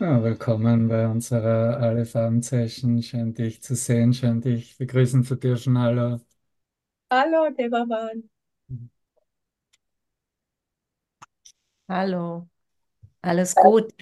Ja, 0.00 0.22
willkommen 0.22 0.88
bei 0.88 1.06
unserer 1.08 1.76
Aleph 1.78 2.12
Session. 2.42 3.02
Schön, 3.02 3.34
dich 3.34 3.62
zu 3.62 3.74
sehen, 3.76 4.12
schön, 4.14 4.40
dich 4.40 4.76
begrüßen 4.76 5.24
zu 5.24 5.36
dürfen. 5.36 5.78
Hallo. 5.78 6.18
Hallo, 7.10 7.50
Devavan. 7.50 8.30
Hallo, 11.88 12.48
alles 13.22 13.54
gut? 13.54 13.92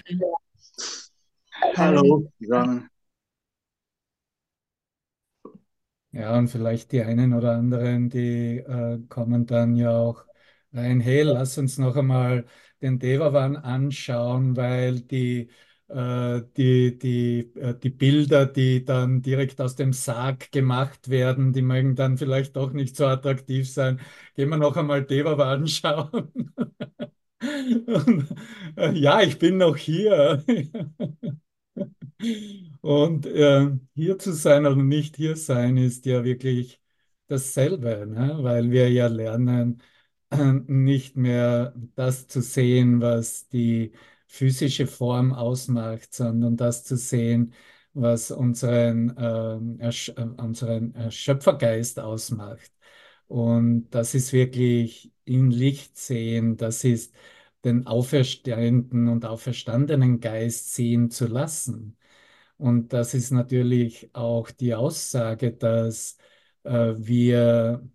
Hallo. 1.76 2.32
Zusammen. 2.38 2.90
Ja, 6.12 6.38
und 6.38 6.48
vielleicht 6.48 6.92
die 6.92 7.02
einen 7.02 7.34
oder 7.34 7.52
anderen, 7.56 8.08
die 8.08 8.58
äh, 8.58 8.98
kommen 9.08 9.44
dann 9.46 9.76
ja 9.76 9.90
auch 9.90 10.24
rein. 10.72 11.00
Hey, 11.00 11.22
lass 11.22 11.58
uns 11.58 11.76
noch 11.78 11.94
einmal 11.96 12.46
den 12.80 12.98
Devavan 12.98 13.56
anschauen, 13.56 14.56
weil 14.56 15.00
die, 15.00 15.42
äh, 15.42 15.54
die, 16.56 16.98
die, 16.98 17.52
äh, 17.56 17.78
die 17.78 17.90
Bilder, 17.90 18.46
die 18.46 18.84
dann 18.84 19.22
direkt 19.22 19.60
aus 19.60 19.76
dem 19.76 19.92
Sarg 19.92 20.50
gemacht 20.52 21.08
werden, 21.08 21.52
die 21.52 21.62
mögen 21.62 21.94
dann 21.96 22.18
vielleicht 22.18 22.56
doch 22.56 22.72
nicht 22.72 22.96
so 22.96 23.06
attraktiv 23.06 23.70
sein. 23.70 24.00
Gehen 24.34 24.48
wir 24.50 24.56
noch 24.58 24.76
einmal 24.76 25.04
Devavan 25.04 25.60
anschauen. 25.62 26.32
Und, 27.86 28.26
äh, 28.76 28.92
ja, 28.92 29.20
ich 29.22 29.38
bin 29.38 29.58
noch 29.58 29.76
hier. 29.76 30.42
Und 32.80 33.26
äh, 33.26 33.70
hier 33.94 34.18
zu 34.18 34.32
sein 34.32 34.66
oder 34.66 34.76
nicht 34.76 35.16
hier 35.16 35.36
sein 35.36 35.76
ist 35.76 36.06
ja 36.06 36.24
wirklich 36.24 36.80
dasselbe, 37.28 38.06
ne? 38.06 38.38
Weil 38.42 38.70
wir 38.70 38.90
ja 38.90 39.06
lernen, 39.08 39.82
äh, 40.30 40.52
nicht 40.66 41.16
mehr 41.16 41.74
das 41.94 42.26
zu 42.28 42.40
sehen, 42.42 43.00
was 43.00 43.48
die 43.48 43.92
physische 44.36 44.86
Form 44.86 45.32
ausmacht, 45.32 46.14
sondern 46.14 46.56
das 46.56 46.84
zu 46.84 46.96
sehen, 46.96 47.54
was 47.94 48.30
unseren, 48.30 49.14
ähm, 49.18 49.80
Ersch 49.80 50.10
äh, 50.10 50.22
unseren 50.22 50.94
äh, 50.94 51.10
Schöpfergeist 51.10 51.98
ausmacht. 52.00 52.70
Und 53.28 53.90
das 53.90 54.14
ist 54.14 54.32
wirklich 54.32 55.12
in 55.24 55.50
Licht 55.50 55.96
sehen, 55.98 56.56
das 56.56 56.84
ist 56.84 57.14
den 57.64 57.86
auferstehenden 57.86 59.08
und 59.08 59.24
auferstandenen 59.24 60.20
Geist 60.20 60.74
sehen 60.74 61.10
zu 61.10 61.26
lassen. 61.26 61.96
Und 62.58 62.92
das 62.92 63.14
ist 63.14 63.30
natürlich 63.32 64.10
auch 64.14 64.50
die 64.50 64.74
Aussage, 64.74 65.52
dass 65.52 66.18
äh, 66.64 66.94
wir 66.98 67.88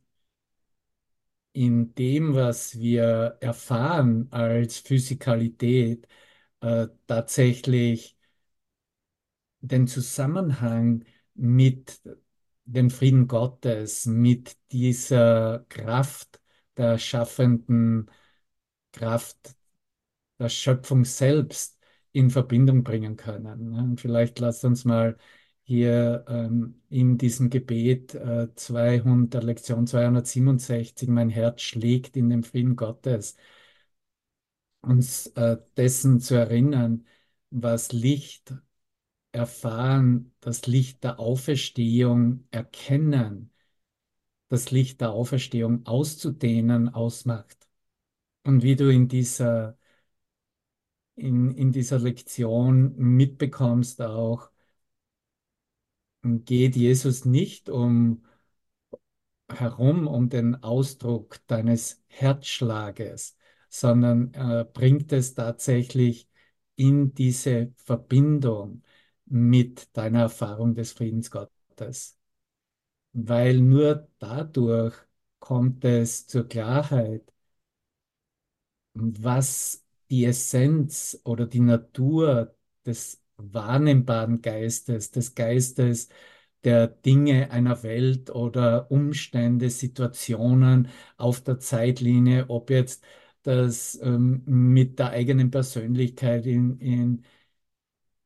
in 1.54 1.94
dem, 1.96 2.34
was 2.36 2.80
wir 2.80 3.38
erfahren 3.42 4.28
als 4.32 4.80
Physikalität, 4.80 6.08
äh, 6.62 6.88
tatsächlich 7.08 8.18
den 9.62 9.88
Zusammenhang 9.88 11.06
mit 11.34 12.02
dem 12.66 12.90
Frieden 12.90 13.28
Gottes, 13.28 14.06
mit 14.06 14.58
dieser 14.72 15.66
Kraft 15.70 16.42
der 16.78 16.98
schaffenden 16.98 18.10
Kraft 18.92 19.56
der 20.40 20.50
Schöpfung 20.50 21.06
selbst 21.06 21.80
in 22.12 22.30
Verbindung 22.30 22.84
bringen 22.84 23.16
können. 23.18 23.74
Und 23.76 24.02
vielleicht 24.02 24.40
lasst 24.40 24.66
uns 24.66 24.86
mal 24.86 25.18
hier 25.64 26.26
ähm, 26.28 26.82
in 26.90 27.18
diesem 27.18 27.50
Gebet 27.50 28.16
äh, 28.16 28.54
200, 28.56 29.44
Lektion 29.44 29.88
267, 29.88 31.08
mein 31.10 31.30
Herz 31.30 31.62
schlägt 31.62 32.18
in 32.18 32.30
dem 32.30 32.44
Frieden 32.44 32.76
Gottes, 32.76 33.38
uns 34.82 35.28
äh, 35.28 35.58
dessen 35.78 36.20
zu 36.20 36.36
erinnern, 36.36 37.06
was 37.50 37.92
Licht 37.92 38.54
erfahren, 39.32 40.34
das 40.42 40.68
Licht 40.68 41.04
der 41.04 41.20
Auferstehung 41.20 42.48
erkennen, 42.52 43.52
das 44.50 44.72
Licht 44.72 45.02
der 45.02 45.12
Auferstehung 45.12 45.86
auszudehnen 45.86 46.90
ausmacht. 46.90 47.70
Und 48.44 48.64
wie 48.64 48.76
du 48.76 48.92
in 48.92 49.08
dieser 49.08 49.78
in, 51.16 51.52
in 51.52 51.72
dieser 51.72 52.00
Lektion 52.00 52.96
mitbekommst 52.98 54.02
auch, 54.02 54.50
geht 56.24 56.76
Jesus 56.76 57.26
nicht 57.26 57.70
um 57.70 58.24
herum 59.50 60.08
um 60.08 60.30
den 60.30 60.64
Ausdruck 60.64 61.40
deines 61.48 62.04
Herzschlages, 62.08 63.38
sondern 63.72 64.34
äh, 64.36 64.66
bringt 64.72 65.14
es 65.14 65.34
tatsächlich 65.36 66.30
in 66.76 67.14
diese 67.16 67.74
Verbindung 67.78 68.84
mit 69.26 69.96
deiner 69.98 70.22
Erfahrung 70.22 70.76
des 70.76 70.92
Friedens 70.94 71.32
Gottes. 71.32 72.20
Weil 73.14 73.62
nur 73.62 74.10
dadurch 74.20 74.96
kommt 75.40 75.86
es 75.86 76.28
zur 76.28 76.48
Klarheit, 76.50 77.24
was 78.94 79.86
die 80.10 80.26
Essenz 80.26 81.20
oder 81.24 81.46
die 81.48 81.60
Natur 81.62 82.56
des 82.86 83.22
wahrnehmbaren 83.38 84.42
Geistes, 84.42 85.12
des 85.12 85.36
Geistes 85.36 86.10
der 86.64 86.88
Dinge 86.88 87.50
einer 87.52 87.82
Welt 87.84 88.30
oder 88.30 88.92
Umstände, 88.92 89.70
Situationen 89.70 90.90
auf 91.18 91.42
der 91.42 91.60
Zeitlinie, 91.60 92.46
ob 92.50 92.70
jetzt 92.70 93.04
das 93.44 94.00
ähm, 94.02 94.44
mit 94.46 95.00
der 95.00 95.12
eigenen 95.12 95.52
Persönlichkeit 95.52 96.46
in, 96.46 96.78
in, 96.80 97.26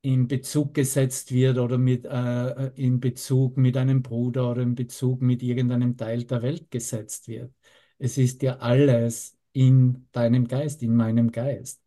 in 0.02 0.28
Bezug 0.28 0.74
gesetzt 0.74 1.32
wird 1.32 1.58
oder 1.58 1.78
mit, 1.78 2.06
äh, 2.06 2.68
in 2.76 3.00
Bezug 3.00 3.58
mit 3.58 3.76
einem 3.78 4.02
Bruder 4.04 4.52
oder 4.52 4.62
in 4.62 4.76
Bezug 4.76 5.22
mit 5.22 5.42
irgendeinem 5.42 5.98
Teil 5.98 6.24
der 6.26 6.42
Welt 6.44 6.70
gesetzt 6.72 7.28
wird. 7.28 7.54
Es 7.98 8.18
ist 8.18 8.42
ja 8.44 8.58
alles 8.58 9.38
in 9.54 10.08
deinem 10.12 10.48
Geist, 10.48 10.84
in 10.84 10.96
meinem 10.96 11.32
Geist. 11.32 11.82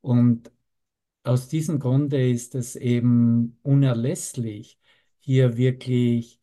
Und 0.00 0.50
aus 1.24 1.48
diesem 1.48 1.78
Grunde 1.78 2.30
ist 2.30 2.54
es 2.54 2.76
eben 2.76 3.58
unerlässlich, 3.62 4.78
hier 5.20 5.56
wirklich 5.56 6.40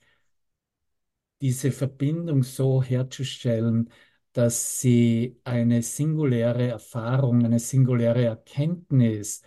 diese 1.42 1.72
Verbindung 1.72 2.44
so 2.44 2.84
herzustellen, 2.84 3.90
dass 4.34 4.80
sie 4.80 5.40
eine 5.44 5.82
singuläre 5.82 6.68
Erfahrung, 6.68 7.46
eine 7.46 7.60
singuläre 7.60 8.26
Erkenntnis 8.26 9.44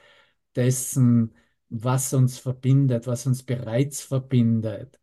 dessen, 0.56 1.34
was 1.68 2.12
uns 2.14 2.38
verbindet, 2.38 3.06
was 3.06 3.26
uns 3.26 3.42
bereits 3.42 4.02
verbindet, 4.02 5.00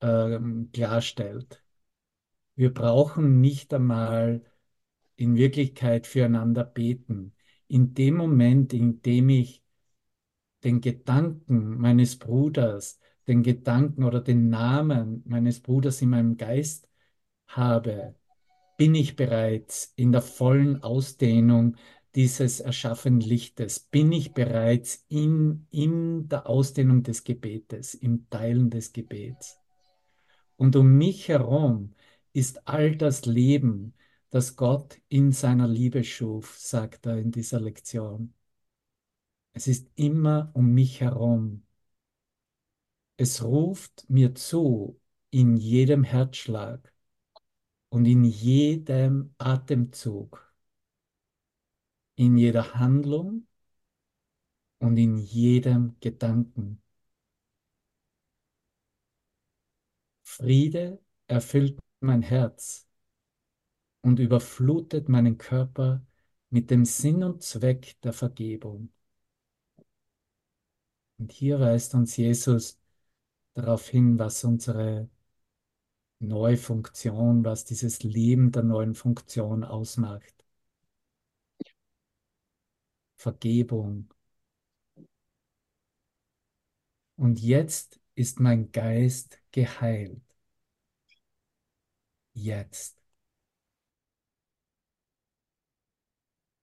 ähm, 0.00 0.70
klarstellt. 0.72 1.64
Wir 2.54 2.72
brauchen 2.72 3.40
nicht 3.40 3.72
einmal 3.74 4.44
in 5.16 5.36
Wirklichkeit 5.36 6.06
füreinander 6.06 6.64
beten. 6.64 7.34
In 7.68 7.94
dem 7.94 8.16
Moment, 8.16 8.72
in 8.72 9.02
dem 9.02 9.28
ich 9.30 9.62
den 10.64 10.80
Gedanken 10.80 11.78
meines 11.78 12.18
Bruders, 12.18 13.00
den 13.26 13.42
Gedanken 13.42 14.04
oder 14.04 14.20
den 14.20 14.48
Namen 14.50 15.22
meines 15.26 15.60
Bruders 15.60 16.02
in 16.02 16.10
meinem 16.10 16.36
Geist 16.36 16.88
habe, 17.46 18.14
bin 18.80 18.94
ich 18.94 19.14
bereits 19.14 19.92
in 19.94 20.10
der 20.10 20.22
vollen 20.22 20.82
Ausdehnung 20.82 21.76
dieses 22.14 22.60
erschaffenen 22.60 23.20
Lichtes, 23.20 23.78
bin 23.78 24.10
ich 24.10 24.32
bereits 24.32 25.04
in, 25.08 25.66
in 25.70 26.30
der 26.30 26.46
Ausdehnung 26.48 27.02
des 27.02 27.24
Gebetes, 27.24 27.92
im 27.92 28.30
Teilen 28.30 28.70
des 28.70 28.94
Gebets. 28.94 29.60
Und 30.56 30.76
um 30.76 30.96
mich 30.96 31.28
herum 31.28 31.94
ist 32.32 32.66
all 32.66 32.96
das 32.96 33.26
Leben, 33.26 33.92
das 34.30 34.56
Gott 34.56 34.98
in 35.10 35.32
seiner 35.32 35.68
Liebe 35.68 36.02
schuf, 36.02 36.56
sagt 36.56 37.04
er 37.04 37.18
in 37.18 37.32
dieser 37.32 37.60
Lektion. 37.60 38.32
Es 39.52 39.68
ist 39.68 39.90
immer 39.94 40.52
um 40.54 40.72
mich 40.72 41.02
herum. 41.02 41.66
Es 43.18 43.44
ruft 43.44 44.08
mir 44.08 44.34
zu 44.34 44.98
in 45.28 45.58
jedem 45.58 46.02
Herzschlag 46.02 46.94
und 47.90 48.06
in 48.06 48.24
jedem 48.24 49.34
Atemzug, 49.38 50.52
in 52.16 52.36
jeder 52.38 52.74
Handlung 52.74 53.46
und 54.78 54.96
in 54.96 55.18
jedem 55.18 55.96
Gedanken. 56.00 56.82
Friede 60.22 61.00
erfüllt 61.26 61.78
mein 62.00 62.22
Herz 62.22 62.86
und 64.02 64.18
überflutet 64.18 65.08
meinen 65.08 65.38
Körper 65.38 66.04
mit 66.50 66.70
dem 66.70 66.84
Sinn 66.84 67.22
und 67.22 67.42
Zweck 67.42 68.00
der 68.02 68.12
Vergebung. 68.12 68.92
Und 71.18 71.32
hier 71.32 71.60
weist 71.60 71.94
uns 71.94 72.16
Jesus 72.16 72.78
darauf 73.54 73.88
hin, 73.88 74.18
was 74.18 74.44
unsere 74.44 75.08
neue 76.20 76.56
Funktion, 76.56 77.44
was 77.44 77.64
dieses 77.64 78.02
Leben 78.04 78.52
der 78.52 78.62
neuen 78.62 78.94
Funktion 78.94 79.64
ausmacht. 79.64 80.34
Vergebung, 83.16 84.08
Und 87.14 87.38
jetzt 87.40 88.00
ist 88.16 88.40
mein 88.40 88.72
Geist 88.72 89.38
geheilt. 89.52 90.20
Jetzt. 92.34 92.98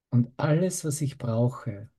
Und 0.10 0.34
alles, 0.38 0.84
was 0.84 1.00
ich 1.02 1.18
brauche, 1.18 1.90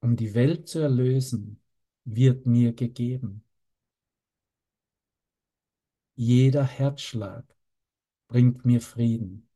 um 0.00 0.16
die 0.16 0.34
Welt 0.34 0.68
zu 0.68 0.80
erlösen, 0.80 1.58
wird 2.04 2.44
mir 2.46 2.74
gegeben. 2.74 3.42
Jeder 6.14 6.64
Herzschlag 6.64 7.44
bringt 8.28 8.66
mir 8.66 8.80
Frieden. 8.80 9.48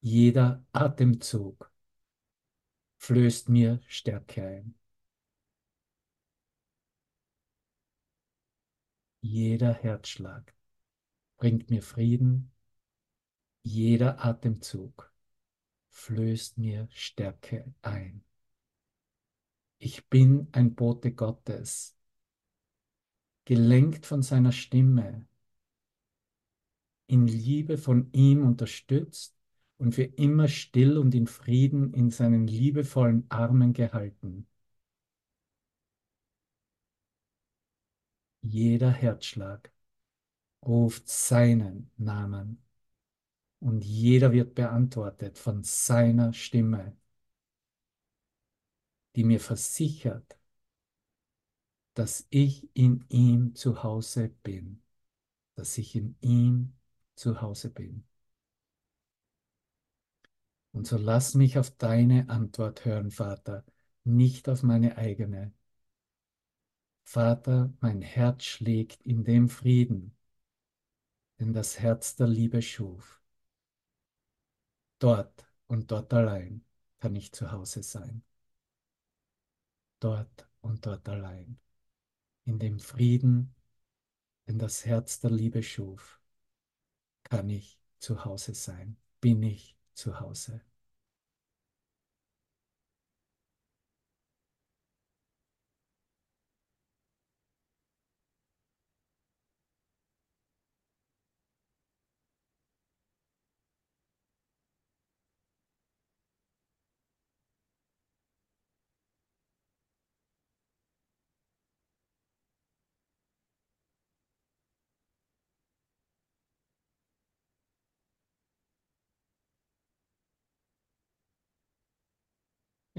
Jeder 0.00 0.64
Atemzug 0.72 1.72
flößt 2.98 3.48
mir 3.48 3.80
Stärke 3.88 4.46
ein. 4.46 4.74
Jeder 9.20 9.72
Herzschlag 9.72 10.54
bringt 11.36 11.70
mir 11.70 11.82
Frieden. 11.82 12.52
Jeder 13.62 14.24
Atemzug 14.24 15.12
flößt 15.88 16.58
mir 16.58 16.86
Stärke 16.92 17.74
ein. 17.82 18.22
Ich 19.78 20.08
bin 20.08 20.48
ein 20.52 20.74
Bote 20.74 21.12
Gottes, 21.12 21.96
gelenkt 23.44 24.06
von 24.06 24.22
seiner 24.22 24.52
Stimme, 24.52 25.26
in 27.06 27.26
Liebe 27.26 27.78
von 27.78 28.10
ihm 28.12 28.44
unterstützt 28.46 29.36
und 29.78 29.94
für 29.94 30.04
immer 30.04 30.48
still 30.48 30.98
und 30.98 31.14
in 31.14 31.26
Frieden 31.26 31.92
in 31.92 32.10
seinen 32.10 32.46
liebevollen 32.46 33.26
Armen 33.30 33.72
gehalten. 33.72 34.46
Jeder 38.42 38.90
Herzschlag 38.90 39.72
ruft 40.64 41.08
seinen 41.08 41.90
Namen 41.96 42.62
und 43.60 43.84
jeder 43.84 44.32
wird 44.32 44.54
beantwortet 44.54 45.38
von 45.38 45.62
seiner 45.64 46.32
Stimme, 46.32 46.96
die 49.16 49.24
mir 49.24 49.40
versichert, 49.40 50.36
dass 51.94 52.26
ich 52.30 52.68
in 52.74 53.04
ihm 53.08 53.54
zu 53.54 53.82
Hause 53.82 54.28
bin, 54.42 54.82
dass 55.54 55.78
ich 55.78 55.94
in 55.96 56.16
ihm 56.20 56.74
zu 57.14 57.40
Hause 57.40 57.70
bin. 57.70 58.04
Und 60.72 60.86
so 60.86 60.98
lass 60.98 61.34
mich 61.34 61.58
auf 61.58 61.70
deine 61.70 62.28
Antwort 62.28 62.84
hören, 62.84 63.10
Vater, 63.12 63.64
nicht 64.04 64.48
auf 64.48 64.62
meine 64.62 64.96
eigene. 64.98 65.52
Vater, 67.04 67.72
mein 67.80 68.02
Herz 68.02 68.44
schlägt 68.44 69.02
in 69.06 69.24
dem 69.24 69.48
Frieden, 69.48 70.16
den 71.38 71.52
das 71.52 71.78
Herz 71.78 72.16
der 72.16 72.26
Liebe 72.26 72.60
schuf. 72.60 73.22
Dort 74.98 75.46
und 75.68 75.90
dort 75.92 76.12
allein 76.12 76.64
kann 76.98 77.14
ich 77.14 77.32
zu 77.32 77.52
Hause 77.52 77.82
sein. 77.84 78.24
Dort 80.00 80.48
und 80.60 80.86
dort 80.86 81.08
allein. 81.08 81.58
In 82.44 82.58
dem 82.58 82.78
Frieden, 82.78 83.54
den 84.46 84.58
das 84.58 84.84
Herz 84.84 85.20
der 85.20 85.30
Liebe 85.30 85.62
schuf, 85.62 86.20
kann 87.22 87.48
ich 87.48 87.80
zu 87.98 88.24
Hause 88.24 88.54
sein, 88.54 88.96
bin 89.20 89.42
ich 89.42 89.78
zu 89.94 90.20
Hause. 90.20 90.60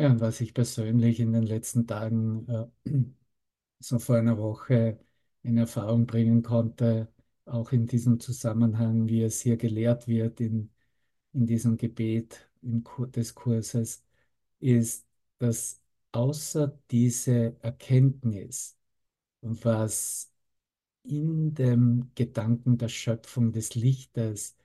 Ja, 0.06 0.12
und 0.12 0.20
was 0.22 0.40
ich 0.42 0.54
persönlich 0.54 1.20
in 1.20 1.34
den 1.34 1.44
letzten 1.44 1.88
Tagen, 1.88 2.48
äh, 2.86 2.92
so 3.80 4.00
vor 4.00 4.18
einer 4.18 4.38
Woche 4.38 5.00
in 5.44 5.58
Erfahrung 5.58 6.06
bringen 6.06 6.44
konnte, 6.44 7.12
auch 7.46 7.72
in 7.72 7.88
diesem 7.88 8.20
Zusammenhang, 8.20 9.08
wie 9.10 9.24
es 9.24 9.42
hier 9.42 9.58
gelehrt 9.58 10.08
wird 10.08 10.40
in, 10.42 10.72
in 11.34 11.46
diesem 11.48 11.78
Gebet 11.78 12.50
im 12.62 12.84
Kur 12.84 13.08
des 13.08 13.36
Kurses, 13.36 14.04
ist, 14.60 15.08
dass 15.40 15.82
außer 16.14 16.80
diese 16.92 17.58
Erkenntnis, 17.62 18.78
was 19.42 20.32
in 21.04 21.56
dem 21.56 22.12
Gedanken 22.16 22.78
der 22.80 22.90
Schöpfung 22.90 23.52
des 23.54 23.76
Lichtes 23.76 24.58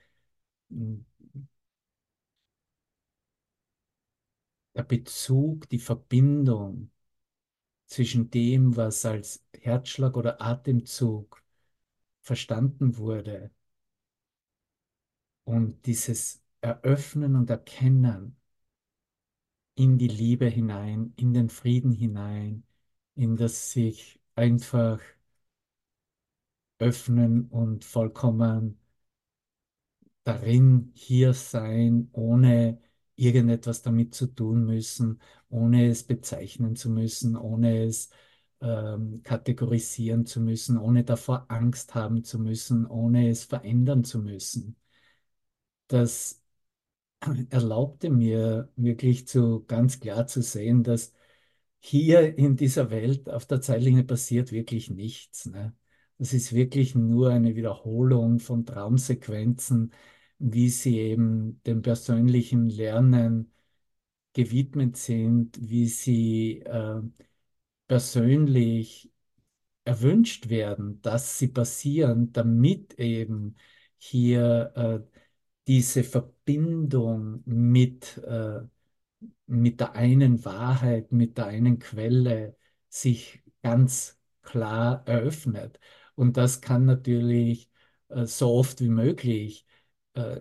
der 4.80 4.84
Bezug, 4.84 5.68
die 5.68 5.78
Verbindung 5.78 6.90
zwischen 7.86 8.30
dem, 8.30 8.76
was 8.76 9.04
als 9.04 9.44
Herzschlag 9.54 10.16
oder 10.16 10.40
Atemzug 10.40 11.42
verstanden 12.22 12.96
wurde 12.96 13.50
und 15.44 15.84
dieses 15.84 16.42
Eröffnen 16.62 17.36
und 17.36 17.50
Erkennen 17.50 18.36
in 19.74 19.98
die 19.98 20.08
Liebe 20.08 20.46
hinein, 20.46 21.12
in 21.16 21.34
den 21.34 21.50
Frieden 21.50 21.92
hinein, 21.92 22.64
in 23.16 23.36
das 23.36 23.72
sich 23.72 24.18
einfach 24.34 25.00
öffnen 26.78 27.48
und 27.50 27.84
vollkommen 27.84 28.78
darin 30.24 30.90
hier 30.94 31.34
sein, 31.34 32.08
ohne 32.12 32.80
irgendetwas 33.20 33.82
damit 33.82 34.14
zu 34.14 34.26
tun 34.28 34.64
müssen, 34.64 35.20
ohne 35.50 35.88
es 35.88 36.04
bezeichnen 36.04 36.76
zu 36.76 36.90
müssen, 36.90 37.36
ohne 37.36 37.84
es 37.84 38.10
ähm, 38.60 39.22
kategorisieren 39.22 40.26
zu 40.26 40.40
müssen, 40.40 40.78
ohne 40.78 41.04
davor 41.04 41.46
Angst 41.48 41.94
haben 41.94 42.24
zu 42.24 42.38
müssen, 42.38 42.86
ohne 42.86 43.28
es 43.30 43.44
verändern 43.44 44.04
zu 44.04 44.20
müssen. 44.20 44.76
Das 45.88 46.42
erlaubte 47.50 48.10
mir 48.10 48.70
wirklich 48.76 49.26
zu 49.28 49.64
ganz 49.66 50.00
klar 50.00 50.26
zu 50.26 50.42
sehen, 50.42 50.82
dass 50.84 51.12
hier 51.80 52.38
in 52.38 52.56
dieser 52.56 52.90
Welt 52.90 53.30
auf 53.30 53.46
der 53.46 53.60
Zeitlinie 53.60 54.04
passiert 54.04 54.52
wirklich 54.52 54.90
nichts. 54.90 55.46
Ne? 55.46 55.74
Das 56.18 56.32
ist 56.34 56.52
wirklich 56.54 56.94
nur 56.94 57.30
eine 57.30 57.56
Wiederholung 57.56 58.40
von 58.40 58.66
Traumsequenzen, 58.66 59.92
wie 60.40 60.70
sie 60.70 60.98
eben 60.98 61.62
dem 61.64 61.82
persönlichen 61.82 62.68
Lernen 62.68 63.52
gewidmet 64.34 64.96
sind, 64.96 65.58
wie 65.60 65.86
sie 65.88 66.60
äh, 66.60 67.02
persönlich 67.88 69.12
erwünscht 69.84 70.48
werden, 70.50 71.02
dass 71.02 71.38
sie 71.38 71.48
passieren, 71.48 72.32
damit 72.32 72.94
eben 72.98 73.56
hier 73.98 74.72
äh, 74.76 75.18
diese 75.66 76.04
Verbindung 76.04 77.42
mit, 77.46 78.18
äh, 78.18 78.60
mit 79.46 79.80
der 79.80 79.94
einen 79.94 80.44
Wahrheit, 80.44 81.12
mit 81.12 81.38
der 81.38 81.46
einen 81.46 81.78
Quelle 81.78 82.56
sich 82.88 83.42
ganz 83.62 84.20
klar 84.42 85.02
eröffnet. 85.06 85.80
Und 86.14 86.36
das 86.36 86.60
kann 86.60 86.84
natürlich 86.86 87.70
äh, 88.08 88.26
so 88.26 88.50
oft 88.54 88.80
wie 88.80 88.88
möglich 88.88 89.66
äh, 90.14 90.40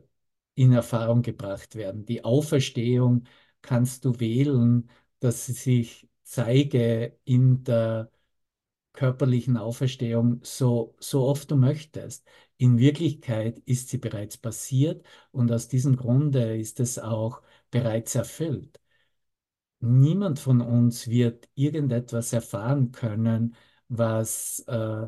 in 0.55 0.73
Erfahrung 0.73 1.21
gebracht 1.21 1.75
werden. 1.75 2.05
Die 2.05 2.23
Auferstehung 2.23 3.25
kannst 3.61 4.05
du 4.05 4.19
wählen, 4.19 4.89
dass 5.19 5.45
sie 5.45 5.53
sich 5.53 6.09
zeige 6.23 7.17
in 7.25 7.63
der 7.63 8.11
körperlichen 8.93 9.57
Auferstehung 9.57 10.41
so, 10.43 10.95
so 10.99 11.25
oft 11.27 11.51
du 11.51 11.55
möchtest. 11.57 12.27
In 12.57 12.77
Wirklichkeit 12.77 13.59
ist 13.65 13.89
sie 13.89 13.97
bereits 13.97 14.38
passiert 14.38 15.05
und 15.31 15.51
aus 15.51 15.67
diesem 15.69 15.95
Grunde 15.95 16.57
ist 16.57 16.79
es 16.79 16.99
auch 16.99 17.41
bereits 17.71 18.15
erfüllt. 18.15 18.79
Niemand 19.81 20.39
von 20.39 20.61
uns 20.61 21.07
wird 21.07 21.49
irgendetwas 21.55 22.33
erfahren 22.33 22.91
können, 22.91 23.55
was 23.88 24.59
äh, 24.67 25.07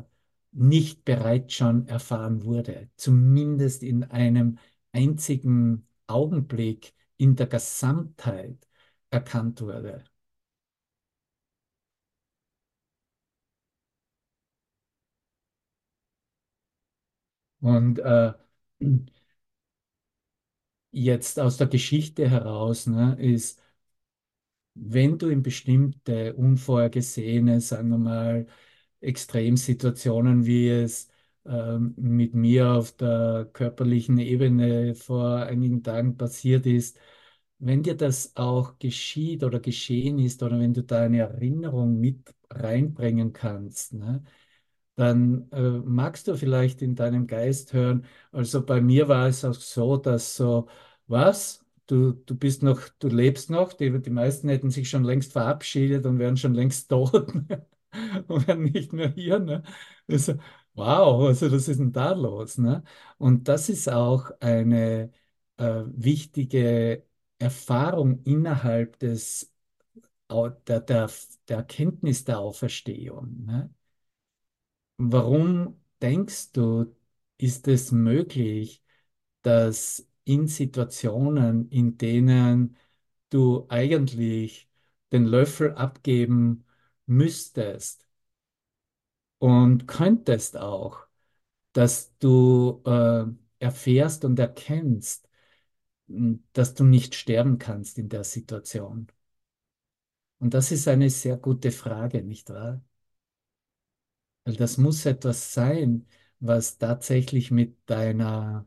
nicht 0.52 1.04
bereits 1.04 1.54
schon 1.54 1.86
erfahren 1.88 2.44
wurde, 2.44 2.90
zumindest 2.96 3.82
in 3.82 4.04
einem 4.04 4.58
einzigen 4.92 5.86
Augenblick 6.06 6.94
in 7.16 7.36
der 7.36 7.46
Gesamtheit 7.46 8.68
erkannt 9.10 9.60
wurde. 9.62 10.04
Und 17.60 17.98
äh, 18.00 18.32
jetzt 20.90 21.38
aus 21.40 21.56
der 21.58 21.66
Geschichte 21.66 22.28
heraus 22.30 22.86
ne, 22.86 23.16
ist, 23.18 23.60
wenn 24.74 25.18
du 25.18 25.28
in 25.28 25.42
bestimmte 25.42 26.34
unvorhergesehene, 26.34 27.60
sagen 27.60 27.88
wir 27.90 27.98
mal, 27.98 28.46
Extremsituationen, 29.02 30.46
wie 30.46 30.68
es 30.68 31.08
ähm, 31.46 31.94
mit 31.98 32.34
mir 32.34 32.70
auf 32.72 32.92
der 32.96 33.48
körperlichen 33.52 34.18
Ebene 34.18 34.94
vor 34.94 35.36
einigen 35.38 35.82
Tagen 35.82 36.16
passiert 36.16 36.66
ist, 36.66 36.98
wenn 37.58 37.82
dir 37.82 37.96
das 37.96 38.36
auch 38.36 38.78
geschieht 38.78 39.44
oder 39.44 39.60
geschehen 39.60 40.18
ist 40.18 40.42
oder 40.42 40.58
wenn 40.58 40.74
du 40.74 40.82
da 40.82 41.02
eine 41.04 41.18
Erinnerung 41.20 42.00
mit 42.00 42.34
reinbringen 42.50 43.32
kannst, 43.32 43.94
ne, 43.94 44.24
dann 44.96 45.50
äh, 45.52 45.60
magst 45.60 46.28
du 46.28 46.36
vielleicht 46.36 46.82
in 46.82 46.94
deinem 46.94 47.26
Geist 47.26 47.72
hören. 47.72 48.04
Also 48.32 48.64
bei 48.64 48.80
mir 48.80 49.08
war 49.08 49.26
es 49.28 49.44
auch 49.44 49.54
so, 49.54 49.96
dass 49.96 50.36
so, 50.36 50.68
was? 51.06 51.64
Du, 51.86 52.12
du 52.12 52.34
bist 52.36 52.62
noch, 52.62 52.88
du 52.98 53.08
lebst 53.08 53.50
noch. 53.50 53.72
Die, 53.72 53.90
die 54.00 54.10
meisten 54.10 54.48
hätten 54.48 54.70
sich 54.70 54.88
schon 54.90 55.04
längst 55.04 55.32
verabschiedet 55.32 56.06
und 56.06 56.18
wären 56.18 56.36
schon 56.36 56.54
längst 56.54 56.88
tot 56.90 57.34
ne? 57.34 57.66
und 58.28 58.46
wären 58.48 58.62
nicht 58.64 58.92
mehr 58.92 59.10
hier. 59.10 59.38
Ne? 59.38 59.62
Also, 60.08 60.34
wow, 60.74 61.26
also 61.28 61.50
was 61.52 61.68
ist 61.68 61.78
denn 61.80 61.92
da 61.92 62.12
los? 62.12 62.58
Ne? 62.58 62.82
Und 63.18 63.48
das 63.48 63.68
ist 63.68 63.88
auch 63.88 64.30
eine 64.40 65.12
äh, 65.58 65.82
wichtige 65.86 67.06
Erfahrung 67.38 68.22
innerhalb 68.24 68.98
des, 68.98 69.52
der, 70.30 70.80
der, 70.80 71.10
der 71.48 71.56
Erkenntnis 71.58 72.24
der 72.24 72.38
Auferstehung. 72.40 73.44
Ne? 73.44 73.74
Warum 74.96 75.80
denkst 76.00 76.52
du, 76.52 76.94
ist 77.38 77.66
es 77.68 77.92
möglich, 77.92 78.82
dass 79.42 80.06
in 80.24 80.46
Situationen, 80.48 81.68
in 81.70 81.98
denen 81.98 82.76
du 83.30 83.66
eigentlich 83.68 84.68
den 85.12 85.24
Löffel 85.26 85.74
abgeben 85.74 86.64
müsstest 87.12 88.06
und 89.38 89.86
könntest 89.88 90.56
auch, 90.56 90.98
dass 91.72 92.16
du 92.18 92.82
äh, 92.86 93.24
erfährst 93.64 94.24
und 94.24 94.38
erkennst, 94.38 95.28
dass 96.52 96.74
du 96.74 96.84
nicht 96.84 97.14
sterben 97.14 97.58
kannst 97.58 97.98
in 97.98 98.08
der 98.08 98.24
Situation? 98.24 99.08
Und 100.40 100.52
das 100.54 100.72
ist 100.72 100.88
eine 100.88 101.08
sehr 101.10 101.36
gute 101.38 101.70
Frage, 101.72 102.22
nicht 102.22 102.50
wahr? 102.50 102.82
Weil 104.44 104.54
das 104.56 104.76
muss 104.78 105.04
etwas 105.06 105.52
sein, 105.54 106.06
was 106.40 106.78
tatsächlich 106.78 107.50
mit 107.50 107.76
deiner 107.86 108.66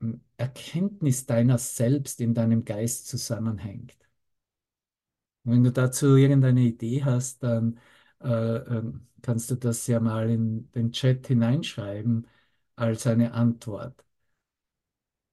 hm, 0.00 0.20
Erkenntnis 0.36 1.24
deiner 1.26 1.56
selbst 1.58 2.20
in 2.20 2.34
deinem 2.34 2.64
Geist 2.66 3.08
zusammenhängt. 3.08 3.96
Und 5.50 5.56
wenn 5.56 5.64
du 5.64 5.72
dazu 5.72 6.16
irgendeine 6.16 6.60
Idee 6.62 7.04
hast, 7.04 7.42
dann 7.42 7.78
äh, 8.22 8.28
äh, 8.28 8.82
kannst 9.22 9.50
du 9.50 9.56
das 9.56 9.86
ja 9.86 10.00
mal 10.00 10.30
in 10.30 10.70
den 10.72 10.92
Chat 10.92 11.26
hineinschreiben 11.26 12.26
als 12.76 13.06
eine 13.06 13.32
Antwort. 13.34 14.04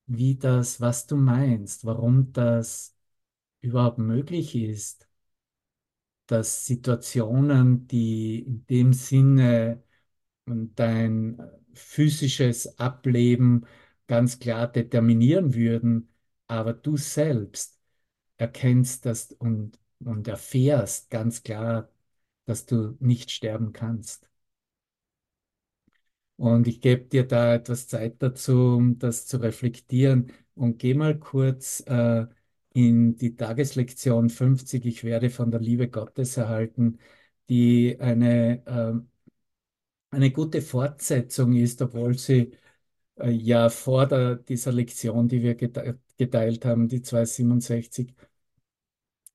Wie 0.08 0.36
das, 0.36 0.82
was 0.82 1.06
du 1.08 1.16
meinst, 1.16 1.86
warum 1.86 2.32
das 2.34 2.96
überhaupt 3.62 4.00
möglich 4.00 4.56
ist, 4.56 5.08
dass 6.28 6.66
Situationen, 6.66 7.88
die 7.88 8.40
in 8.40 8.66
dem 8.68 8.94
Sinne 8.94 9.84
dein 10.46 11.42
physisches 11.74 12.80
Ableben 12.80 13.66
ganz 14.08 14.40
klar 14.40 14.68
determinieren 14.68 15.54
würden, 15.56 16.10
aber 16.48 16.74
du 16.74 16.98
selbst 16.98 17.80
erkennst 18.38 19.06
das 19.06 19.32
und, 19.34 19.80
und 20.00 20.28
erfährst 20.28 21.10
ganz 21.10 21.44
klar, 21.44 21.90
dass 22.46 22.66
du 22.66 22.96
nicht 23.00 23.32
sterben 23.32 23.74
kannst. 23.74 24.28
Und 26.36 26.68
ich 26.68 26.82
gebe 26.82 27.06
dir 27.06 27.26
da 27.28 27.56
etwas 27.56 27.88
Zeit 27.88 28.22
dazu, 28.22 28.76
um 28.78 29.00
das 29.00 29.26
zu 29.26 29.38
reflektieren. 29.38 30.32
Und 30.56 30.78
geh 30.80 30.94
mal 30.94 31.18
kurz 31.20 31.82
äh, 31.88 32.28
in 32.74 33.16
die 33.18 33.36
Tageslektion 33.36 34.30
50, 34.30 34.86
ich 34.86 35.04
werde 35.04 35.30
von 35.32 35.50
der 35.52 35.60
Liebe 35.60 35.90
Gottes 35.90 36.38
erhalten, 36.38 37.00
die 37.50 37.98
eine, 38.00 38.64
äh, 38.68 39.02
eine 40.12 40.32
gute 40.32 40.62
Fortsetzung 40.62 41.54
ist, 41.56 41.82
obwohl 41.82 42.18
sie 42.18 42.52
äh, 43.18 43.32
ja 43.32 43.70
vor 43.70 44.08
der, 44.08 44.38
dieser 44.38 44.72
Lektion, 44.74 45.28
die 45.28 45.42
wir 45.44 45.56
geteilt 45.56 46.66
haben, 46.66 46.88
die 46.90 47.02
267, 47.02 48.14